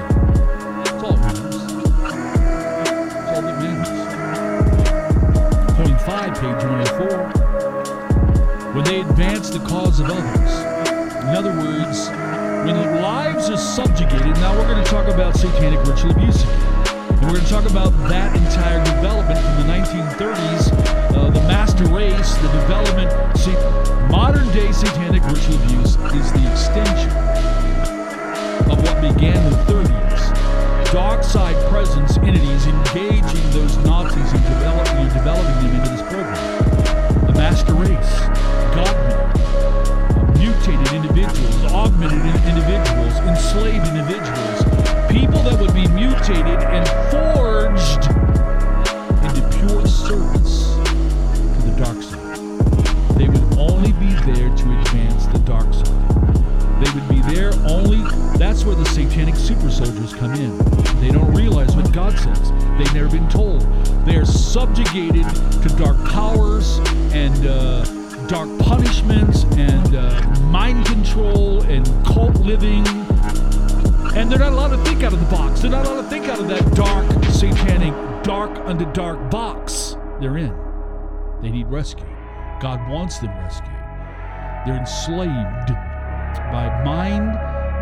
Advance 9.02 9.50
the 9.50 9.60
cause 9.60 10.00
of 10.00 10.10
others. 10.10 10.52
In 11.24 11.36
other 11.36 11.54
words, 11.56 12.10
when 12.66 12.76
lives 13.02 13.50
are 13.50 13.58
subjugated, 13.58 14.36
now 14.36 14.58
we're 14.58 14.68
going 14.68 14.84
to 14.84 14.90
talk 14.90 15.08
about 15.08 15.36
satanic 15.36 15.80
ritual 15.86 16.12
abuse. 16.12 16.44
And 16.44 17.22
we're 17.22 17.40
going 17.40 17.46
to 17.46 17.50
talk 17.50 17.70
about 17.70 17.92
that 18.10 18.36
entire 18.36 18.84
development 18.84 19.40
from 19.40 19.56
the 19.58 19.74
1930s, 19.74 21.16
uh, 21.16 21.30
the 21.30 21.40
master 21.42 21.86
race, 21.86 22.36
the 22.36 22.52
development. 22.52 23.38
See, 23.38 23.54
modern 24.12 24.48
day 24.52 24.72
satanic 24.72 25.24
ritual 25.24 25.56
abuse 25.64 25.96
is 26.16 26.32
the 26.34 26.52
extension 26.52 27.12
of 28.72 28.82
what 28.84 29.02
began 29.02 29.38
in 29.38 29.50
the 29.52 29.64
30s. 29.72 30.92
Dark 30.92 31.24
side 31.24 31.56
presence 31.70 32.18
entities 32.18 32.66
engaging 32.66 33.52
those 33.52 33.78
Nazis 33.86 34.32
and 34.34 34.44
developing, 34.44 35.08
developing 35.10 35.68
them 35.68 35.76
into 35.76 35.90
this 35.90 36.02
program. 36.02 37.26
The 37.28 37.34
master 37.34 37.74
race, 37.76 38.39
God 38.76 40.38
mutated 40.38 40.94
individuals, 40.94 41.74
augmented 41.74 42.24
individuals, 42.48 43.14
enslaved 43.28 43.88
individuals, 43.88 44.64
people 45.10 45.42
that 45.44 45.60
would 45.60 45.74
be 45.74 45.88
mutated 45.90 46.60
and 46.64 46.88
forged 47.12 48.06
into 49.26 49.42
pure 49.58 49.86
service 49.86 50.76
to 51.56 51.62
the 51.66 51.76
dark 51.78 52.02
side. 52.02 52.38
They 53.18 53.28
would 53.28 53.58
only 53.58 53.92
be 53.94 54.14
there 54.32 54.50
to 54.56 54.80
advance 54.80 55.26
the 55.28 55.40
dark 55.40 55.74
side. 55.74 55.86
They 56.84 56.92
would 56.94 57.10
be 57.10 57.22
there 57.34 57.52
only, 57.68 58.04
that's 58.38 58.64
where 58.64 58.76
the 58.76 58.86
satanic 58.86 59.36
super 59.36 59.70
soldiers 59.70 60.14
come 60.14 60.34
in. 60.34 60.58
They 61.02 61.10
don't 61.10 61.34
realize 61.34 61.76
what 61.76 61.92
God 61.92 62.18
says. 62.18 62.52
They've 62.78 62.94
never 62.94 63.10
been 63.10 63.28
told. 63.30 63.62
They 64.06 64.16
are 64.16 64.26
subjugated 64.26 65.26
to 65.26 65.76
dark 65.78 65.98
powers 66.06 66.80
and, 67.14 67.46
uh, 67.46 67.99
dark 68.30 68.60
punishments 68.60 69.44
and 69.58 69.96
uh, 69.96 70.40
mind 70.52 70.86
control 70.86 71.64
and 71.64 71.84
cult 72.06 72.36
living. 72.36 72.86
And 74.16 74.32
they're 74.32 74.38
not 74.38 74.54
allowed 74.54 74.68
to 74.68 74.84
think 74.84 75.02
out 75.02 75.14
of 75.14 75.20
the 75.20 75.36
box. 75.36 75.62
They're 75.62 75.72
not 75.72 75.88
allowed 75.88 76.04
to 76.04 76.10
think 76.10 76.26
out 76.26 76.40
of 76.40 76.48
that 76.48 76.76
dark, 76.76 77.08
satanic, 77.26 77.92
dark 78.24 78.56
under 78.68 78.86
dark 78.94 79.32
box 79.32 79.96
they're 80.22 80.38
in. 80.38 80.56
They 81.42 81.50
need 81.50 81.68
rescue. 81.70 82.06
God 82.62 82.88
wants 82.88 83.18
them 83.18 83.36
rescued. 83.40 83.72
They're 84.64 84.78
enslaved 84.78 85.74
by 86.52 86.84
mind, 86.86 87.34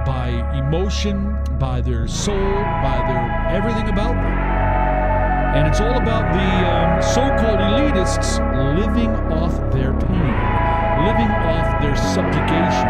by 0.06 0.30
emotion, 0.58 1.38
by 1.60 1.82
their 1.82 2.08
soul, 2.08 2.36
by 2.38 3.04
their 3.06 3.48
everything 3.50 3.90
about 3.90 4.14
them. 4.14 4.47
And 5.58 5.66
it's 5.66 5.82
all 5.82 5.98
about 5.98 6.30
the 6.38 6.50
um, 6.70 7.02
so 7.02 7.26
called 7.42 7.58
elitists 7.58 8.38
living 8.78 9.10
off 9.34 9.58
their 9.74 9.90
pain, 9.90 10.36
living 11.02 11.34
off 11.50 11.82
their 11.82 11.98
subjugation, 11.98 12.86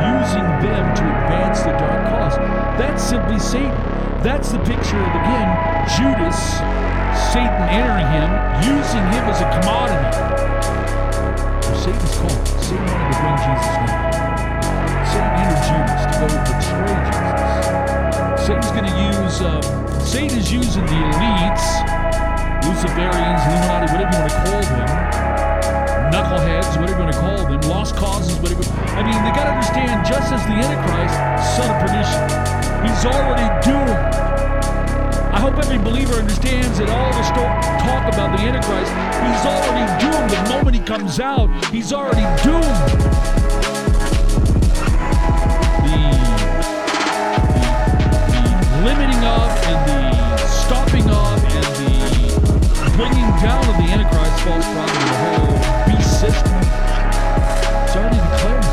using 0.00 0.48
them 0.64 0.84
to 0.96 1.04
advance 1.04 1.60
the 1.60 1.76
dark 1.76 2.08
cause. 2.08 2.36
That's 2.80 3.04
simply 3.04 3.38
Satan. 3.38 3.68
That's 4.24 4.48
the 4.50 4.58
picture 4.64 4.96
of, 4.96 5.12
again, 5.12 5.48
Judas, 5.92 6.40
Satan 7.36 7.68
entering 7.68 8.08
him, 8.08 8.32
using 8.64 9.04
him 9.12 9.28
as 9.28 9.44
a 9.44 9.48
commodity. 9.60 10.08
Satan's 11.76 12.16
called. 12.16 12.48
Satan 12.64 12.80
wanted 12.96 13.12
to 13.12 13.20
bring 13.20 13.36
Jesus 13.44 13.76
down. 13.76 14.08
Satan 15.04 15.32
entered 15.36 15.62
Judas 15.68 16.00
to 16.08 16.14
go 16.16 16.28
betray 16.48 16.96
Jesus. 17.12 17.52
Satan's 18.40 18.72
going 18.72 18.88
to 18.88 18.96
use, 19.04 19.36
um, 19.44 19.60
Satan 20.00 20.38
is 20.38 20.50
using 20.50 20.86
the 20.86 21.00
elites 21.12 21.95
Luciferians, 22.66 23.40
Illuminati, 23.46 23.86
whatever 23.94 24.10
you 24.10 24.20
want 24.20 24.34
to 24.34 24.42
call 24.42 24.62
them, 24.66 24.88
knuckleheads, 26.10 26.74
whatever 26.80 26.98
you 26.98 27.04
want 27.06 27.12
to 27.14 27.20
call 27.20 27.46
them, 27.46 27.60
lost 27.70 27.94
causes, 27.94 28.36
whatever. 28.42 28.66
I 28.98 29.06
mean, 29.06 29.14
they 29.22 29.30
got 29.30 29.46
to 29.46 29.54
understand, 29.54 30.04
just 30.04 30.32
as 30.34 30.42
the 30.50 30.56
Antichrist, 30.58 31.14
son 31.54 31.70
of 31.70 31.78
perdition, 31.78 32.20
he's 32.82 33.06
already 33.06 33.46
doomed. 33.62 34.26
I 35.30 35.38
hope 35.38 35.56
every 35.62 35.78
believer 35.78 36.14
understands 36.14 36.78
that 36.78 36.90
all 36.90 37.12
the 37.12 37.26
talk 37.86 38.12
about 38.12 38.36
the 38.36 38.42
Antichrist, 38.42 38.90
he's 39.22 39.44
already 39.46 39.86
doomed. 40.02 40.30
The 40.30 40.50
moment 40.50 40.74
he 40.76 40.82
comes 40.82 41.20
out, 41.20 41.48
he's 41.66 41.92
already 41.92 42.26
doomed. 42.42 43.45
Bringing 52.96 53.28
down 53.44 53.60
of 53.68 53.76
the 53.76 53.84
Antichrist, 53.92 54.40
false 54.40 54.64
prophet, 54.72 55.00
the 55.04 55.16
whole 55.20 55.52
beast 55.86 56.18
system. 56.18 56.56
It's 57.84 57.94
already 57.94 58.16
declared. 58.16 58.64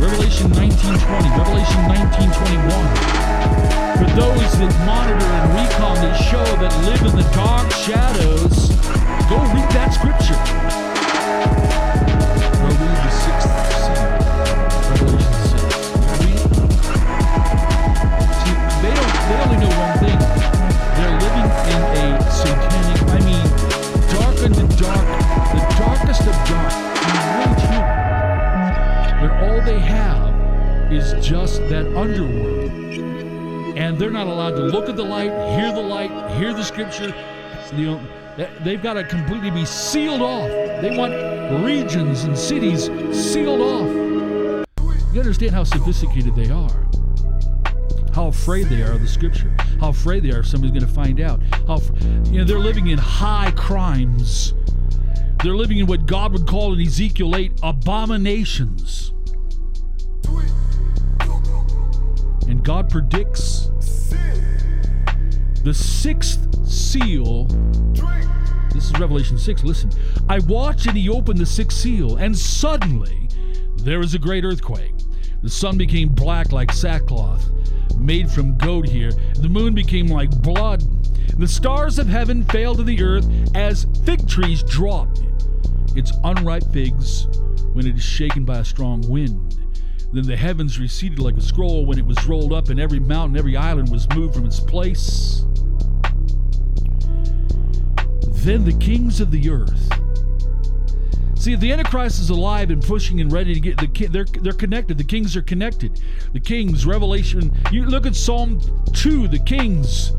Revelation 0.00 0.50
19:20, 0.52 1.28
Revelation 1.36 1.80
19:21. 1.86 2.86
For 3.98 4.08
those 4.16 4.52
that 4.58 4.72
monitor 4.86 5.26
and 5.26 5.46
recon 5.54 5.96
that 6.00 6.16
show 6.16 6.44
that 6.62 6.72
live 6.88 7.02
in 7.02 7.14
the 7.14 7.28
dark 7.34 7.70
shadows, 7.72 8.70
go 9.28 9.36
read 9.52 9.68
that 9.76 9.92
scripture. 9.92 10.73
Is 30.92 31.12
just 31.26 31.60
that 31.68 31.86
underworld. 31.96 32.70
And 33.76 33.98
they're 33.98 34.10
not 34.10 34.26
allowed 34.26 34.56
to 34.56 34.62
look 34.62 34.88
at 34.88 34.96
the 34.96 35.04
light, 35.04 35.30
hear 35.58 35.72
the 35.72 35.82
light, 35.82 36.10
hear 36.36 36.52
the 36.52 36.62
scripture. 36.62 37.14
You 37.74 37.86
know, 37.86 38.46
they've 38.62 38.82
got 38.82 38.94
to 38.94 39.04
completely 39.04 39.50
be 39.50 39.64
sealed 39.64 40.22
off. 40.22 40.48
They 40.48 40.96
want 40.96 41.64
regions 41.64 42.24
and 42.24 42.38
cities 42.38 42.84
sealed 43.12 43.60
off. 43.60 43.88
You 45.12 45.20
understand 45.20 45.52
how 45.52 45.64
sophisticated 45.64 46.34
they 46.34 46.50
are 46.50 46.84
how 48.14 48.28
afraid 48.28 48.68
they 48.68 48.80
are 48.82 48.92
of 48.92 49.00
the 49.00 49.08
scripture, 49.08 49.54
how 49.80 49.88
afraid 49.88 50.22
they 50.22 50.30
are 50.30 50.40
if 50.40 50.46
somebody's 50.46 50.70
going 50.70 50.86
to 50.86 50.94
find 50.94 51.20
out. 51.20 51.42
How 51.66 51.80
you 52.30 52.38
know 52.38 52.44
they're 52.44 52.60
living 52.60 52.86
in 52.86 52.98
high 52.98 53.50
crimes. 53.56 54.54
They're 55.42 55.56
living 55.56 55.78
in 55.78 55.86
what 55.86 56.06
God 56.06 56.32
would 56.32 56.46
call 56.46 56.72
in 56.72 56.80
Ezekiel 56.80 57.36
8 57.36 57.52
abominations. 57.62 59.13
And 62.48 62.62
God 62.62 62.90
predicts 62.90 63.70
the 65.62 65.74
sixth 65.74 66.66
seal. 66.68 67.44
This 68.72 68.86
is 68.86 68.92
Revelation 68.98 69.38
6. 69.38 69.64
Listen. 69.64 69.90
I 70.28 70.40
watched 70.40 70.86
and 70.86 70.96
he 70.96 71.08
opened 71.08 71.38
the 71.38 71.46
sixth 71.46 71.78
seal, 71.78 72.16
and 72.16 72.36
suddenly 72.36 73.28
there 73.76 73.98
was 73.98 74.14
a 74.14 74.18
great 74.18 74.44
earthquake. 74.44 74.94
The 75.42 75.50
sun 75.50 75.76
became 75.76 76.08
black 76.08 76.52
like 76.52 76.72
sackcloth 76.72 77.50
made 77.98 78.30
from 78.30 78.56
goat 78.56 78.88
hair. 78.88 79.10
The 79.36 79.48
moon 79.48 79.74
became 79.74 80.06
like 80.06 80.30
blood. 80.42 80.82
The 81.38 81.48
stars 81.48 81.98
of 81.98 82.06
heaven 82.06 82.44
fell 82.44 82.74
to 82.74 82.82
the 82.82 83.02
earth 83.02 83.26
as 83.54 83.86
fig 84.04 84.28
trees 84.28 84.62
drop 84.62 85.08
its 85.96 86.12
unripe 86.24 86.64
figs 86.72 87.26
when 87.72 87.86
it 87.86 87.96
is 87.96 88.02
shaken 88.02 88.44
by 88.44 88.58
a 88.58 88.64
strong 88.64 89.02
wind. 89.08 89.63
Then 90.14 90.26
the 90.26 90.36
heavens 90.36 90.78
receded 90.78 91.18
like 91.18 91.36
a 91.36 91.40
scroll 91.40 91.84
when 91.86 91.98
it 91.98 92.06
was 92.06 92.24
rolled 92.24 92.52
up, 92.52 92.68
and 92.68 92.78
every 92.78 93.00
mountain, 93.00 93.36
every 93.36 93.56
island 93.56 93.90
was 93.90 94.08
moved 94.10 94.36
from 94.36 94.46
its 94.46 94.60
place. 94.60 95.44
Then 98.44 98.64
the 98.64 98.76
kings 98.78 99.20
of 99.20 99.32
the 99.32 99.50
earth. 99.50 99.88
See, 101.34 101.56
the 101.56 101.72
Antichrist 101.72 102.20
is 102.20 102.30
alive 102.30 102.70
and 102.70 102.80
pushing 102.80 103.20
and 103.20 103.32
ready 103.32 103.54
to 103.54 103.60
get 103.60 103.76
the 103.76 104.06
they're 104.06 104.24
they're 104.40 104.52
connected. 104.52 104.98
The 104.98 105.04
kings 105.04 105.34
are 105.34 105.42
connected. 105.42 106.00
The 106.32 106.38
kings, 106.38 106.86
Revelation. 106.86 107.52
You 107.72 107.84
look 107.84 108.06
at 108.06 108.14
Psalm 108.14 108.60
two. 108.92 109.26
The 109.26 109.40
kings. 109.40 110.12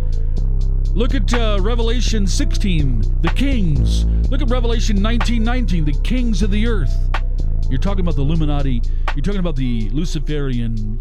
Look 0.93 1.15
at 1.15 1.33
uh, 1.33 1.59
Revelation 1.61 2.27
16, 2.27 3.21
the 3.21 3.29
kings. 3.29 4.05
Look 4.29 4.41
at 4.41 4.49
Revelation 4.49 5.01
19, 5.01 5.43
19, 5.43 5.83
the 5.83 5.91
kings 6.03 6.41
of 6.41 6.51
the 6.51 6.67
earth. 6.67 7.24
You're 7.69 7.79
talking 7.79 8.01
about 8.01 8.15
the 8.15 8.21
Illuminati. 8.21 8.81
You're 9.15 9.23
talking 9.23 9.39
about 9.39 9.55
the 9.55 9.89
Luciferian. 9.89 10.99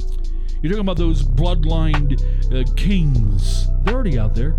You're 0.62 0.70
talking 0.70 0.80
about 0.80 0.96
those 0.96 1.22
bloodlined 1.22 2.22
uh, 2.52 2.64
kings. 2.74 3.68
They're 3.82 3.94
already 3.94 4.18
out 4.18 4.34
there. 4.34 4.56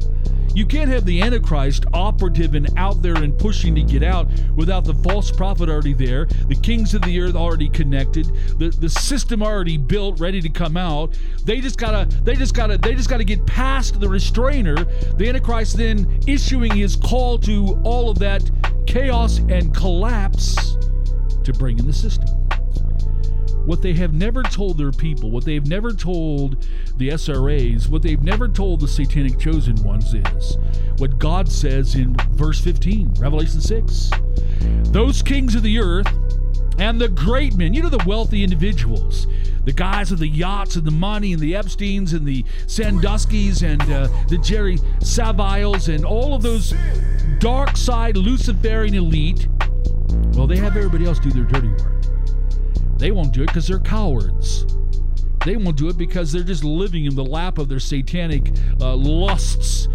You 0.54 0.66
can't 0.66 0.90
have 0.90 1.04
the 1.04 1.22
Antichrist 1.22 1.86
operative 1.94 2.54
and 2.54 2.70
out 2.78 3.02
there 3.02 3.16
and 3.16 3.38
pushing 3.38 3.76
to 3.76 3.82
get 3.82 4.04
out 4.04 4.30
without 4.56 4.86
the 4.86 4.94
false 4.94 5.30
prophet 5.30 5.68
already 5.68 5.92
there, 5.92 6.28
the 6.48 6.56
kings 6.56 6.94
of 6.94 7.02
the 7.02 7.20
earth 7.20 7.36
already 7.36 7.68
connected, 7.68 8.28
the, 8.58 8.70
the 8.70 8.88
system 8.88 9.44
already 9.44 9.78
built, 9.78 10.20
ready 10.22 10.40
to 10.40 10.48
come 10.48 10.78
out. 10.78 11.20
They 11.44 11.60
just 11.60 11.78
gotta, 11.78 12.06
they 12.24 12.36
just 12.36 12.54
gotta, 12.54 12.78
they 12.78 12.96
just 12.96 13.10
gotta 13.10 13.26
get 13.26 13.46
past 13.46 14.00
the 14.00 14.08
restrainer. 14.08 14.76
The 15.18 15.28
Antichrist 15.28 15.76
then 15.76 16.22
issuing 16.26 16.74
his 16.74 16.96
call 16.96 17.38
to 17.40 17.78
all 17.84 18.10
of 18.10 18.20
that 18.20 18.50
chaos 18.86 19.40
and 19.50 19.76
collapse 19.76 20.75
to 21.46 21.54
bring 21.54 21.80
in 21.80 21.86
the 21.86 21.94
system. 21.94 22.28
What 23.66 23.82
they 23.82 23.94
have 23.94 24.14
never 24.14 24.44
told 24.44 24.78
their 24.78 24.92
people, 24.92 25.32
what 25.32 25.44
they've 25.44 25.66
never 25.66 25.92
told 25.92 26.68
the 26.98 27.10
SRAs, 27.10 27.90
what 27.90 28.04
they've 28.04 28.22
never 28.22 28.48
told 28.48 28.80
the 28.80 28.88
satanic 28.88 29.40
chosen 29.40 29.76
ones 29.84 30.14
is 30.14 30.58
what 30.98 31.18
God 31.18 31.52
says 31.52 31.96
in 31.96 32.16
verse 32.34 32.62
15, 32.62 33.16
Revelation 33.18 33.62
6. 33.62 34.12
Those 34.86 35.24
kings 35.24 35.56
of 35.56 35.64
the 35.64 35.80
earth 35.80 36.08
and 36.78 37.00
the 37.00 37.08
great 37.08 37.56
men, 37.58 37.74
you 37.74 37.82
know, 37.82 37.90
the 37.90 38.04
wealthy 38.06 38.44
individuals, 38.44 39.28
the 39.64 39.74
guys 39.74 40.12
with 40.12 40.20
the 40.20 40.28
yachts 40.28 40.76
and 40.76 40.86
the 40.86 40.92
money 40.92 41.34
and 41.34 41.42
the 41.42 41.54
Epsteins 41.54 42.14
and 42.14 42.26
the 42.26 42.46
Sandusky's 42.68 43.64
and 43.64 43.82
uh, 43.84 44.08
the 44.28 44.38
Jerry 44.38 44.78
Saviles 45.00 45.90
and 45.90 46.06
all 46.06 46.36
of 46.36 46.44
those 46.44 46.74
dark 47.40 47.76
side 47.78 48.16
Luciferian 48.18 48.94
elite, 48.94 49.48
well, 50.36 50.48
they 50.48 50.58
have 50.58 50.76
everybody 50.76 51.06
else 51.06 51.20
do 51.20 51.32
their 51.32 51.44
dirty 51.44 51.70
work. 51.70 52.04
They 52.98 53.12
won't 53.12 53.34
do 53.34 53.44
it 53.44 53.48
because 53.48 53.68
they're 53.68 53.80
cowards. 53.80 54.66
They 55.46 55.58
won't 55.58 55.78
do 55.78 55.90
it 55.90 55.98
because 55.98 56.32
they're 56.32 56.44
just 56.44 56.64
living 56.64 57.06
in 57.06 57.16
the 57.16 57.24
lap 57.24 57.58
of 57.58 57.70
their 57.70 57.80
satanic 57.80 58.52
uh, 58.82 58.96
lusts. 58.96 59.88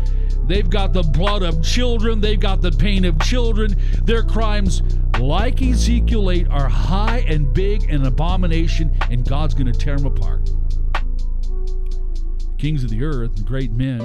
They've 0.46 0.68
got 0.68 0.92
the 0.92 1.02
blood 1.02 1.42
of 1.42 1.62
children, 1.62 2.20
they've 2.20 2.40
got 2.40 2.60
the 2.60 2.72
pain 2.72 3.04
of 3.04 3.18
children. 3.20 3.76
Their 4.04 4.22
crimes, 4.22 4.82
like 5.18 5.60
Ezekiel 5.60 6.30
8, 6.30 6.48
are 6.48 6.68
high 6.68 7.18
and 7.28 7.52
big 7.52 7.90
and 7.90 8.06
abomination, 8.06 8.96
and 9.10 9.28
God's 9.28 9.54
going 9.54 9.72
to 9.72 9.78
tear 9.78 9.96
them 9.96 10.06
apart. 10.06 10.50
Kings 12.58 12.84
of 12.84 12.90
the 12.90 13.02
earth, 13.02 13.44
great 13.44 13.72
men, 13.72 14.00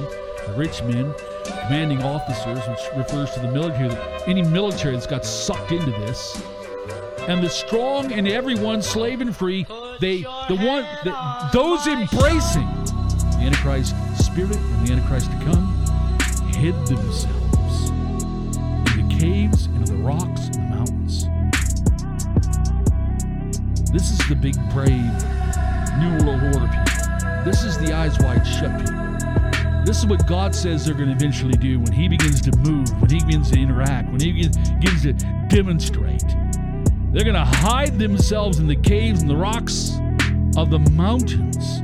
rich 0.55 0.81
men, 0.83 1.13
commanding 1.65 2.03
officers, 2.03 2.59
which 2.67 2.79
refers 2.95 3.31
to 3.31 3.39
the 3.39 3.51
military, 3.51 3.89
any 4.27 4.43
military 4.43 4.93
that's 4.93 5.07
got 5.07 5.25
sucked 5.25 5.71
into 5.71 5.91
this. 5.91 6.41
And 7.27 7.43
the 7.43 7.49
strong 7.49 8.11
and 8.11 8.27
everyone 8.27 8.83
slave 8.83 9.19
and 9.19 9.35
free 9.35 9.65
they 9.99 10.21
the 10.21 10.57
one 10.59 10.85
the, 11.03 11.49
those 11.53 11.87
embracing 11.87 12.67
the 13.31 13.39
antichrist 13.41 13.95
spirit 14.23 14.57
and 14.57 14.87
the 14.87 14.91
antichrist 14.91 15.31
to 15.31 15.37
come 15.45 15.65
hid 16.53 16.75
themselves 16.85 17.89
in 17.89 19.07
the 19.07 19.15
caves 19.19 19.65
and 19.65 19.89
in 19.89 19.97
the 19.97 20.03
rocks 20.03 20.45
and 20.45 20.55
the 20.55 20.59
mountains. 20.69 21.25
This 23.91 24.11
is 24.11 24.19
the 24.29 24.35
big 24.35 24.55
brave 24.69 24.91
new 25.97 26.25
world 26.25 26.43
order 26.43 26.67
people. 26.67 27.43
This 27.43 27.63
is 27.63 27.79
the 27.79 27.91
eyes 27.91 28.19
wide 28.19 28.45
shut 28.45 28.85
people 28.85 28.94
this 29.85 29.99
is 29.99 30.05
what 30.07 30.27
God 30.27 30.55
says 30.55 30.85
they're 30.85 30.95
going 30.95 31.09
to 31.09 31.15
eventually 31.15 31.57
do 31.57 31.79
when 31.79 31.91
He 31.91 32.07
begins 32.07 32.41
to 32.41 32.57
move, 32.57 32.89
when 33.01 33.09
He 33.09 33.23
begins 33.23 33.51
to 33.51 33.59
interact, 33.59 34.09
when 34.09 34.19
He 34.19 34.31
begins 34.31 35.03
to 35.03 35.13
demonstrate. 35.47 36.23
They're 37.11 37.23
going 37.23 37.35
to 37.35 37.45
hide 37.45 37.97
themselves 37.97 38.59
in 38.59 38.67
the 38.67 38.75
caves 38.75 39.21
and 39.21 39.29
the 39.29 39.37
rocks 39.37 39.99
of 40.57 40.69
the 40.69 40.79
mountains. 40.91 41.81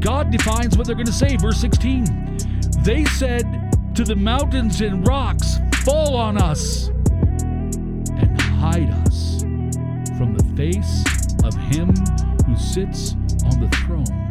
God 0.00 0.30
defines 0.30 0.76
what 0.76 0.86
they're 0.86 0.96
going 0.96 1.06
to 1.06 1.12
say. 1.12 1.36
Verse 1.36 1.58
16 1.60 2.38
They 2.82 3.04
said 3.04 3.44
to 3.94 4.04
the 4.04 4.16
mountains 4.16 4.80
and 4.80 5.06
rocks, 5.06 5.58
Fall 5.84 6.16
on 6.16 6.36
us 6.36 6.88
and 6.88 8.40
hide 8.40 8.90
us 9.06 9.40
from 10.18 10.36
the 10.36 10.44
face 10.56 11.04
of 11.44 11.54
him 11.54 11.94
who 12.46 12.56
sits 12.56 13.14
on 13.44 13.60
the 13.60 13.68
throne, 13.84 14.27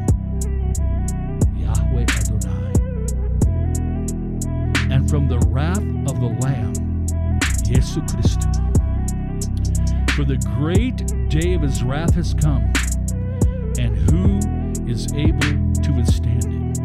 from 5.08 5.28
the 5.28 5.40
wrath 5.48 5.78
of 5.78 6.20
the 6.20 6.38
Lamb, 6.42 6.74
Jesus 7.64 7.98
Christ. 8.12 8.42
For 10.16 10.26
the 10.26 10.38
great 10.58 11.30
day 11.30 11.54
of 11.54 11.62
his 11.62 11.82
wrath 11.82 12.14
has 12.16 12.34
come, 12.34 12.72
and 13.80 13.96
who 14.10 14.40
is 14.92 15.14
able 15.14 15.40
to 15.40 15.92
withstand 15.96 16.46
it? 16.46 16.80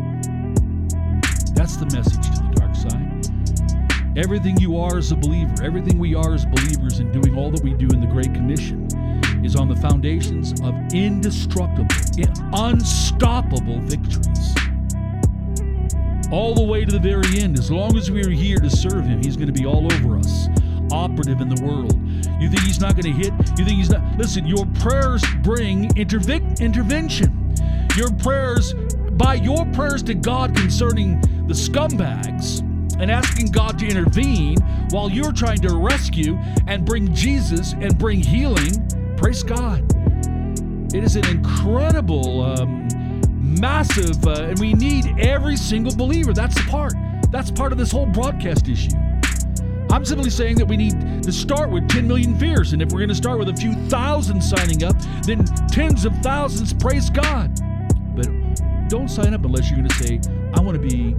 That's 1.55 1.77
the 1.77 1.87
message 1.87 2.25
to 2.37 2.43
the 2.43 2.53
dark 2.55 2.77
side. 2.77 4.17
Everything 4.17 4.57
you 4.61 4.77
are 4.79 4.99
as 4.99 5.11
a 5.11 5.17
believer, 5.17 5.55
everything 5.63 5.99
we 5.99 6.15
are 6.15 6.35
as 6.35 6.45
believers 6.47 7.01
in 7.01 7.11
doing 7.11 7.37
all 7.37 7.51
that 7.51 7.63
we 7.63 7.75
do 7.75 7.89
in 7.89 8.01
the 8.01 8.07
Great 8.07 8.33
Commission 8.35 8.87
is 9.45 9.57
on 9.57 9.69
the 9.69 9.77
foundations 9.77 10.53
of 10.61 10.75
indestructible, 10.93 11.89
unstoppable 12.53 13.81
victories. 13.81 14.55
All 16.33 16.55
the 16.55 16.65
way 16.65 16.85
to 16.85 16.91
the 16.91 16.99
very 16.99 17.41
end, 17.41 17.59
as 17.59 17.71
long 17.71 17.97
as 17.97 18.11
we 18.11 18.25
are 18.25 18.31
here 18.31 18.59
to 18.59 18.71
serve 18.71 19.05
Him, 19.05 19.23
He's 19.23 19.37
going 19.37 19.53
to 19.53 19.53
be 19.53 19.67
all 19.67 19.93
over 19.93 20.17
us, 20.17 20.49
operative 20.91 21.41
in 21.41 21.49
the 21.49 21.63
world. 21.63 22.03
You 22.43 22.49
think 22.49 22.63
he's 22.63 22.81
not 22.81 22.97
going 22.97 23.05
to 23.05 23.13
hit? 23.13 23.33
You 23.57 23.65
think 23.65 23.79
he's 23.79 23.91
not? 23.91 24.19
Listen, 24.19 24.45
your 24.45 24.67
prayers 24.81 25.23
bring 25.43 25.91
interve- 25.91 26.59
intervention. 26.61 27.55
Your 27.97 28.11
prayers, 28.15 28.75
by 29.13 29.35
your 29.35 29.65
prayers 29.67 30.03
to 30.05 30.15
God 30.15 30.57
concerning 30.57 31.21
the 31.47 31.55
scumbags 31.55 32.61
and 32.99 33.13
asking 33.13 33.53
God 33.53 33.79
to 33.79 33.87
intervene 33.87 34.57
while 34.91 35.09
you're 35.09 35.33
trying 35.33 35.61
to 35.61 35.77
rescue 35.77 36.37
and 36.67 36.85
bring 36.85 37.15
Jesus 37.15 37.75
and 37.75 37.97
bring 37.97 38.21
healing, 38.21 39.17
praise 39.17 39.45
God. 39.45 39.85
It 40.93 41.05
is 41.05 41.15
an 41.15 41.27
incredible, 41.27 42.43
um, 42.43 42.89
massive, 43.63 44.27
uh, 44.27 44.49
and 44.49 44.59
we 44.59 44.75
need 44.75 45.15
every 45.21 45.57
single 45.57 45.95
believer. 45.95 46.33
That's 46.33 46.57
the 46.57 46.69
part. 46.69 46.95
That's 47.31 47.49
part 47.49 47.71
of 47.71 47.79
this 47.79 47.93
whole 47.93 48.07
broadcast 48.07 48.69
issue. 48.69 48.91
I'm 49.89 50.05
simply 50.05 50.31
saying 50.31 50.57
that 50.57 50.67
we 50.67 50.77
need 50.77 51.23
to 51.23 51.31
start 51.31 51.71
with 51.71 51.89
10 51.89 52.09
million 52.09 52.37
fierce. 52.37 52.73
And 52.73 52.83
if 52.83 52.91
we're 52.91 52.99
going 52.99 53.09
to 53.11 53.15
start 53.15 53.39
with 53.39 53.49
a 53.49 53.57
few 53.57 53.75
thousand 53.89 54.43
signing 54.43 54.83
up, 54.83 54.97
then 55.23 55.45
tens 55.69 56.05
of 56.05 56.13
thousands, 56.19 56.75
praise 56.75 57.09
God. 57.09 57.57
But 58.17 58.27
don't 58.89 59.09
sign 59.09 59.33
up 59.33 59.45
unless 59.45 59.71
you're 59.71 59.79
going 59.79 59.91
to 59.91 59.95
say, 59.95 60.21
I 60.55 60.61
want 60.61 60.83
to 60.83 60.89
be 60.89 61.15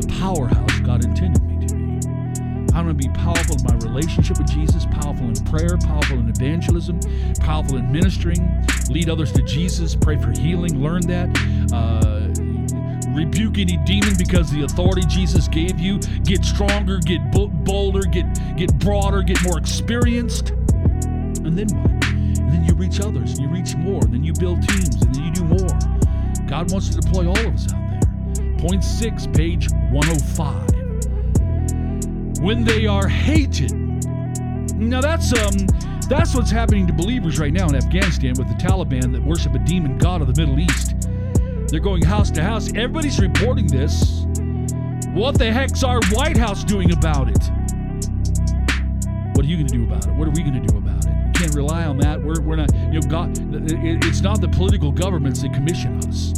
the 0.00 0.06
powerhouse 0.20 0.78
God 0.80 1.04
intended 1.04 1.42
me 1.42 1.66
to 1.66 1.74
be. 1.74 2.72
I 2.72 2.82
want 2.82 3.00
to 3.00 3.08
be 3.08 3.12
powerful 3.14 3.56
in 3.56 3.64
my 3.64 3.74
relationship 3.84 4.38
with 4.38 4.48
Jesus, 4.48 4.86
powerful 4.86 5.26
in 5.26 5.34
prayer, 5.44 5.76
powerful 5.78 6.18
in 6.20 6.28
evangelism, 6.28 7.00
powerful 7.40 7.78
in 7.78 7.90
ministering, 7.90 8.64
lead 8.88 9.08
others 9.08 9.32
to 9.32 9.42
Jesus, 9.42 9.94
pray 9.94 10.16
for 10.16 10.30
healing, 10.32 10.82
learn 10.82 11.02
that. 11.06 11.28
Uh, 11.72 12.28
rebuke 13.14 13.58
any 13.58 13.76
demon 13.78 14.14
because 14.18 14.50
the 14.50 14.64
authority 14.64 15.02
Jesus 15.08 15.48
gave 15.48 15.78
you. 15.78 15.98
Get 16.24 16.44
stronger, 16.44 16.98
get 16.98 17.30
bolder, 17.32 18.02
get 18.02 18.26
get 18.56 18.76
broader, 18.78 19.22
get 19.22 19.42
more 19.44 19.58
experienced. 19.58 20.50
And 20.50 21.56
then 21.56 21.68
what? 21.78 21.90
And 22.14 22.52
then 22.52 22.64
you 22.64 22.74
reach 22.74 23.00
others, 23.00 23.38
and 23.38 23.40
you 23.40 23.48
reach 23.48 23.74
more, 23.76 24.02
and 24.02 24.12
then 24.12 24.24
you 24.24 24.32
build 24.34 24.66
teams, 24.68 25.00
and 25.02 25.14
then 25.14 25.24
you 25.24 25.32
do 25.32 25.44
more. 25.44 25.78
God 26.46 26.70
wants 26.72 26.88
to 26.90 27.00
deploy 27.00 27.26
all 27.28 27.38
of 27.38 27.54
us 27.54 27.72
out 27.72 27.88
there. 27.90 28.00
Point 28.58 28.84
six, 28.84 29.26
page 29.28 29.70
105. 29.90 30.70
When 32.40 32.64
they 32.64 32.86
are 32.86 33.08
hated. 33.08 33.72
Now 34.76 35.00
that's 35.00 35.32
um 35.32 35.66
that's 36.08 36.34
what's 36.34 36.50
happening 36.50 36.86
to 36.86 36.92
believers 36.92 37.38
right 37.38 37.52
now 37.52 37.68
in 37.68 37.74
Afghanistan 37.74 38.34
with 38.36 38.48
the 38.48 38.54
Taliban 38.54 39.12
that 39.12 39.22
worship 39.22 39.54
a 39.54 39.58
demon 39.60 39.98
god 39.98 40.20
of 40.20 40.34
the 40.34 40.40
Middle 40.40 40.58
East. 40.58 40.94
They're 41.68 41.80
going 41.80 42.02
house 42.02 42.30
to 42.32 42.42
house. 42.42 42.68
Everybody's 42.68 43.18
reporting 43.18 43.66
this. 43.66 44.26
What 45.14 45.38
the 45.38 45.50
heck's 45.52 45.82
our 45.82 46.00
White 46.10 46.36
House 46.36 46.64
doing 46.64 46.92
about 46.92 47.28
it? 47.28 47.50
What 49.34 49.44
are 49.44 49.48
you 49.48 49.56
going 49.56 49.66
to 49.66 49.74
do 49.74 49.84
about 49.84 50.06
it? 50.06 50.14
What 50.14 50.28
are 50.28 50.32
we 50.32 50.42
going 50.42 50.60
to 50.60 50.66
do 50.66 50.78
about 50.78 51.04
it? 51.06 51.10
You 51.10 51.32
can't 51.32 51.54
rely 51.54 51.84
on 51.84 51.98
that. 51.98 52.22
We're, 52.22 52.40
we're 52.40 52.56
not, 52.56 52.72
you 52.74 53.00
know, 53.00 53.08
God, 53.08 53.36
it's 53.36 54.20
not 54.20 54.40
the 54.40 54.48
political 54.48 54.92
governments 54.92 55.42
that 55.42 55.52
commission 55.54 55.98
us. 55.98 56.34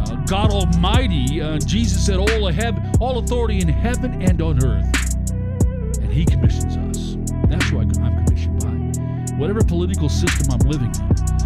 Uh, 0.00 0.16
God 0.26 0.50
Almighty, 0.50 1.40
uh, 1.40 1.58
Jesus 1.58 2.04
said, 2.04 2.18
all, 2.18 2.46
heaven, 2.48 2.92
all 3.00 3.18
authority 3.18 3.60
in 3.60 3.68
heaven 3.68 4.22
and 4.22 4.40
on 4.42 4.64
earth. 4.64 5.24
And 6.00 6.12
He 6.12 6.24
commissions 6.24 6.76
us. 6.76 6.85
Whatever 9.38 9.62
political 9.62 10.08
system 10.08 10.50
I'm 10.50 10.68
living 10.68 10.94
in 10.94 11.36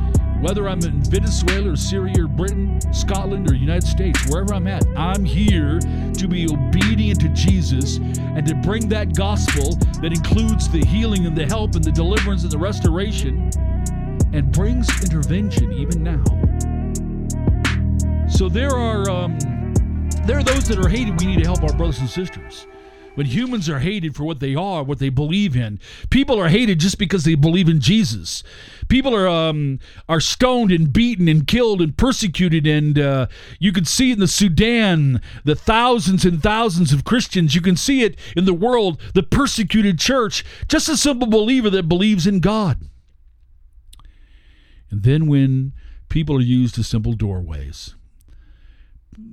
whether 0.40 0.68
I'm 0.68 0.80
in 0.80 1.02
Venezuela 1.02 1.72
or 1.72 1.76
Syria 1.76 2.24
or 2.24 2.26
Britain, 2.26 2.80
Scotland 2.94 3.50
or 3.50 3.54
United 3.54 3.86
States, 3.86 4.26
wherever 4.30 4.54
I'm 4.54 4.66
at, 4.66 4.84
I'm 4.96 5.24
here 5.24 5.78
to 5.78 6.28
be 6.28 6.48
obedient 6.50 7.20
to 7.20 7.28
Jesus 7.28 7.98
and 7.98 8.46
to 8.46 8.54
bring 8.54 8.88
that 8.88 9.14
gospel 9.14 9.76
that 10.00 10.12
includes 10.12 10.68
the 10.70 10.82
healing 10.84 11.26
and 11.26 11.36
the 11.36 11.44
help 11.44 11.74
and 11.74 11.84
the 11.84 11.92
deliverance 11.92 12.42
and 12.42 12.50
the 12.50 12.58
restoration 12.58 13.50
and 14.32 14.50
brings 14.50 14.88
intervention 15.02 15.72
even 15.72 16.02
now. 16.02 16.24
So 18.28 18.48
there 18.48 18.70
are 18.70 19.10
um, 19.10 19.38
there 20.24 20.38
are 20.38 20.42
those 20.42 20.66
that 20.68 20.78
are 20.78 20.88
hated. 20.88 21.20
We 21.20 21.26
need 21.26 21.40
to 21.40 21.44
help 21.44 21.62
our 21.62 21.72
brothers 21.74 21.98
and 21.98 22.08
sisters. 22.08 22.66
When 23.16 23.26
humans 23.26 23.68
are 23.68 23.80
hated 23.80 24.14
for 24.14 24.24
what 24.24 24.40
they 24.40 24.54
are, 24.54 24.84
what 24.84 25.00
they 25.00 25.08
believe 25.08 25.56
in, 25.56 25.80
people 26.10 26.38
are 26.40 26.48
hated 26.48 26.78
just 26.78 26.96
because 26.96 27.24
they 27.24 27.34
believe 27.34 27.68
in 27.68 27.80
Jesus. 27.80 28.42
People 28.88 29.14
are 29.14 29.28
um, 29.28 29.80
are 30.08 30.20
stoned 30.20 30.70
and 30.70 30.92
beaten 30.92 31.28
and 31.28 31.46
killed 31.46 31.80
and 31.80 31.96
persecuted, 31.96 32.66
and 32.66 32.98
uh, 32.98 33.26
you 33.58 33.72
can 33.72 33.84
see 33.84 34.12
in 34.12 34.20
the 34.20 34.28
Sudan 34.28 35.20
the 35.44 35.56
thousands 35.56 36.24
and 36.24 36.42
thousands 36.42 36.92
of 36.92 37.04
Christians. 37.04 37.54
You 37.54 37.60
can 37.60 37.76
see 37.76 38.02
it 38.02 38.16
in 38.36 38.44
the 38.44 38.54
world, 38.54 39.00
the 39.14 39.22
persecuted 39.22 39.98
church, 39.98 40.44
just 40.68 40.88
a 40.88 40.96
simple 40.96 41.28
believer 41.28 41.70
that 41.70 41.88
believes 41.88 42.26
in 42.26 42.40
God. 42.40 42.78
And 44.90 45.02
then 45.02 45.26
when 45.26 45.72
people 46.08 46.36
are 46.36 46.40
used 46.40 46.78
as 46.78 46.88
simple 46.88 47.12
doorways 47.12 47.94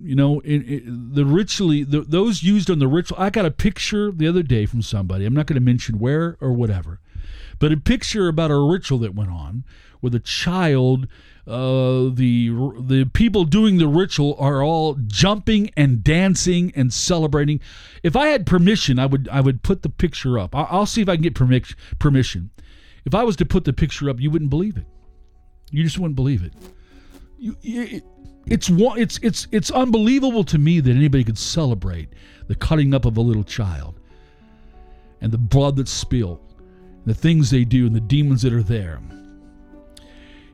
you 0.02 0.16
know, 0.16 0.40
it, 0.42 0.58
it, 0.58 0.84
the 0.86 1.26
ritually 1.26 1.84
the, 1.84 2.02
those 2.02 2.44
used 2.44 2.70
on 2.70 2.80
the 2.80 2.88
ritual. 2.88 3.18
I 3.20 3.30
got 3.30 3.46
a 3.46 3.52
picture 3.52 4.12
the 4.12 4.28
other 4.28 4.44
day 4.44 4.66
from 4.66 4.82
somebody. 4.82 5.26
I'm 5.26 5.34
not 5.34 5.48
going 5.48 5.56
to 5.56 5.62
mention 5.62 6.00
where 6.00 6.38
or 6.40 6.54
whatever, 6.54 7.00
but 7.60 7.72
a 7.72 7.78
picture 7.78 8.28
about 8.28 8.52
a 8.52 8.60
ritual 8.60 9.00
that 9.00 9.16
went 9.16 9.32
on 9.32 9.64
with 10.02 10.16
a 10.16 10.20
child. 10.20 11.08
Uh, 11.46 12.10
the 12.14 12.50
the 12.82 13.10
people 13.14 13.46
doing 13.46 13.78
the 13.78 13.88
ritual 13.88 14.36
are 14.38 14.62
all 14.62 14.96
jumping 15.08 15.70
and 15.78 16.04
dancing 16.04 16.74
and 16.76 16.92
celebrating. 16.92 17.62
If 18.04 18.18
I 18.18 18.28
had 18.28 18.46
permission, 18.46 19.00
I 19.00 19.06
would 19.06 19.30
I 19.30 19.42
would 19.42 19.64
put 19.64 19.82
the 19.82 19.90
picture 19.90 20.38
up. 20.38 20.54
I'll, 20.54 20.68
I'll 20.70 20.86
see 20.86 21.02
if 21.02 21.10
I 21.10 21.16
can 21.16 21.24
get 21.24 21.36
permission. 21.36 21.78
Permission. 22.00 22.50
If 23.06 23.16
I 23.16 23.24
was 23.24 23.38
to 23.38 23.46
put 23.46 23.64
the 23.64 23.72
picture 23.72 24.10
up, 24.10 24.20
you 24.20 24.30
wouldn't 24.30 24.50
believe 24.50 24.76
it. 24.76 24.86
You 25.72 25.84
just 25.84 25.98
wouldn't 25.98 26.16
believe 26.16 26.44
it. 26.44 26.54
You, 27.40 27.56
you, 27.62 28.02
it's 28.50 28.70
it's 28.70 29.20
it's 29.22 29.48
it's 29.52 29.72
unbelievable 29.72 30.44
to 30.46 30.58
me 30.58 30.80
that 30.80 30.96
anybody 30.96 31.24
could 31.24 31.38
celebrate 31.38 32.10
the 32.48 32.56
cutting 32.56 32.94
up 32.94 33.06
of 33.06 33.18
a 33.18 33.22
little 33.22 33.44
child 33.44 34.00
and 35.22 35.32
the 35.32 35.38
blood 35.38 35.76
that's 35.76 35.92
spilled, 35.92 36.40
the 37.06 37.14
things 37.14 37.50
they 37.50 37.66
do, 37.66 37.86
and 37.86 37.96
the 37.96 38.00
demons 38.00 38.42
that 38.44 38.54
are 38.54 38.64
there. 38.64 39.02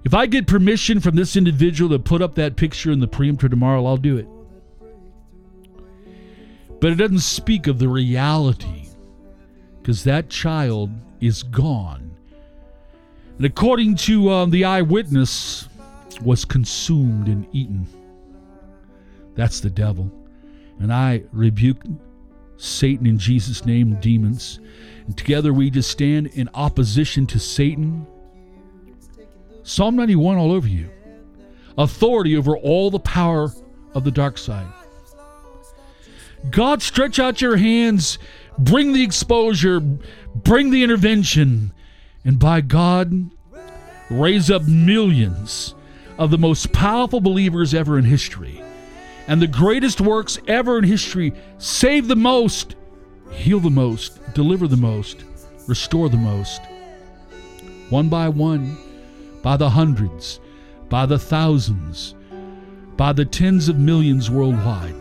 If 0.05 0.13
I 0.13 0.25
get 0.25 0.47
permission 0.47 0.99
from 0.99 1.15
this 1.15 1.35
individual 1.35 1.89
to 1.91 1.99
put 1.99 2.21
up 2.21 2.35
that 2.35 2.55
picture 2.55 2.91
in 2.91 2.99
the 2.99 3.07
preemptor 3.07 3.49
tomorrow, 3.49 3.85
I'll 3.85 3.97
do 3.97 4.17
it. 4.17 4.27
But 6.81 6.91
it 6.91 6.95
doesn't 6.95 7.19
speak 7.19 7.67
of 7.67 7.79
the 7.79 7.87
reality 7.87 8.87
because 9.81 10.03
that 10.03 10.29
child 10.29 10.89
is 11.21 11.43
gone. 11.43 12.11
And 13.37 13.45
according 13.45 13.95
to 13.95 14.29
um, 14.29 14.49
the 14.49 14.65
eyewitness, 14.65 15.69
was 16.23 16.45
consumed 16.45 17.27
and 17.27 17.47
eaten. 17.51 17.87
That's 19.35 19.59
the 19.59 19.69
devil. 19.69 20.11
And 20.79 20.93
I 20.93 21.23
rebuke 21.31 21.83
Satan 22.57 23.05
in 23.05 23.17
Jesus' 23.17 23.65
name, 23.65 23.95
demons. 23.99 24.59
And 25.05 25.17
together 25.17 25.53
we 25.53 25.69
just 25.69 25.91
stand 25.91 26.27
in 26.27 26.49
opposition 26.53 27.25
to 27.27 27.39
Satan. 27.39 28.07
Psalm 29.63 29.95
91 29.95 30.37
all 30.37 30.51
over 30.51 30.67
you. 30.67 30.89
Authority 31.77 32.37
over 32.37 32.55
all 32.57 32.91
the 32.91 32.99
power 32.99 33.51
of 33.95 34.03
the 34.03 34.11
dark 34.11 34.37
side. 34.37 34.67
God, 36.49 36.81
stretch 36.81 37.19
out 37.19 37.41
your 37.41 37.55
hands, 37.55 38.19
bring 38.59 38.93
the 38.93 39.03
exposure, 39.03 39.79
bring 39.79 40.71
the 40.71 40.83
intervention, 40.83 41.73
and 42.25 42.37
by 42.37 42.61
God, 42.61 43.29
raise 44.09 44.51
up 44.51 44.63
millions 44.63 45.73
of 46.17 46.31
the 46.31 46.37
most 46.37 46.71
powerful 46.71 47.19
believers 47.19 47.73
ever 47.73 47.97
in 47.97 48.05
history 48.05 48.63
and 49.27 49.41
the 49.41 49.47
greatest 49.47 50.01
works 50.01 50.37
ever 50.47 50.77
in 50.77 50.83
history 50.83 51.33
save 51.57 52.07
the 52.07 52.15
most, 52.15 52.75
heal 53.31 53.59
the 53.59 53.69
most, 53.69 54.19
deliver 54.33 54.67
the 54.67 54.77
most, 54.77 55.23
restore 55.67 56.09
the 56.09 56.17
most. 56.17 56.61
One 57.89 58.09
by 58.09 58.29
one, 58.29 58.77
by 59.41 59.57
the 59.57 59.69
hundreds, 59.69 60.39
by 60.89 61.05
the 61.05 61.19
thousands, 61.19 62.15
by 62.97 63.13
the 63.13 63.25
tens 63.25 63.69
of 63.69 63.77
millions 63.77 64.29
worldwide. 64.29 64.95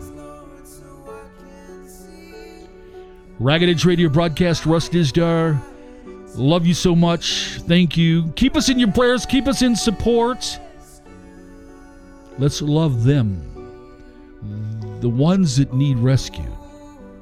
Ragged 3.39 3.67
Edge 3.67 3.83
Radio 3.83 4.09
broadcast, 4.09 4.65
Russ 4.65 4.87
Dizdar. 4.87 5.61
Love 6.35 6.65
you 6.65 6.73
so 6.73 6.95
much. 6.95 7.59
Thank 7.67 7.97
you. 7.97 8.31
Keep 8.35 8.55
us 8.55 8.69
in 8.69 8.79
your 8.79 8.91
prayers. 8.91 9.25
Keep 9.25 9.47
us 9.47 9.61
in 9.61 9.75
support. 9.75 10.59
Let's 12.39 12.61
love 12.61 13.03
them, 13.03 13.41
the 15.01 15.09
ones 15.09 15.57
that 15.57 15.73
need 15.73 15.97
rescue. 15.99 16.51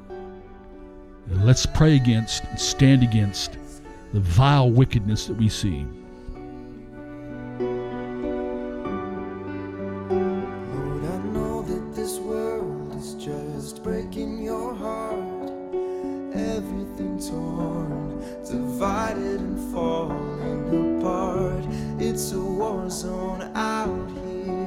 And 0.08 1.44
let's 1.44 1.66
pray 1.66 1.96
against 1.96 2.44
and 2.44 2.58
stand 2.58 3.02
against 3.02 3.58
the 4.12 4.20
vile 4.20 4.70
wickedness 4.70 5.26
that 5.26 5.36
we 5.36 5.48
see. 5.48 5.86
It's 22.12 22.32
a 22.32 22.40
war 22.40 22.90
zone 22.90 23.50
out 23.54 24.10
here 24.10 24.61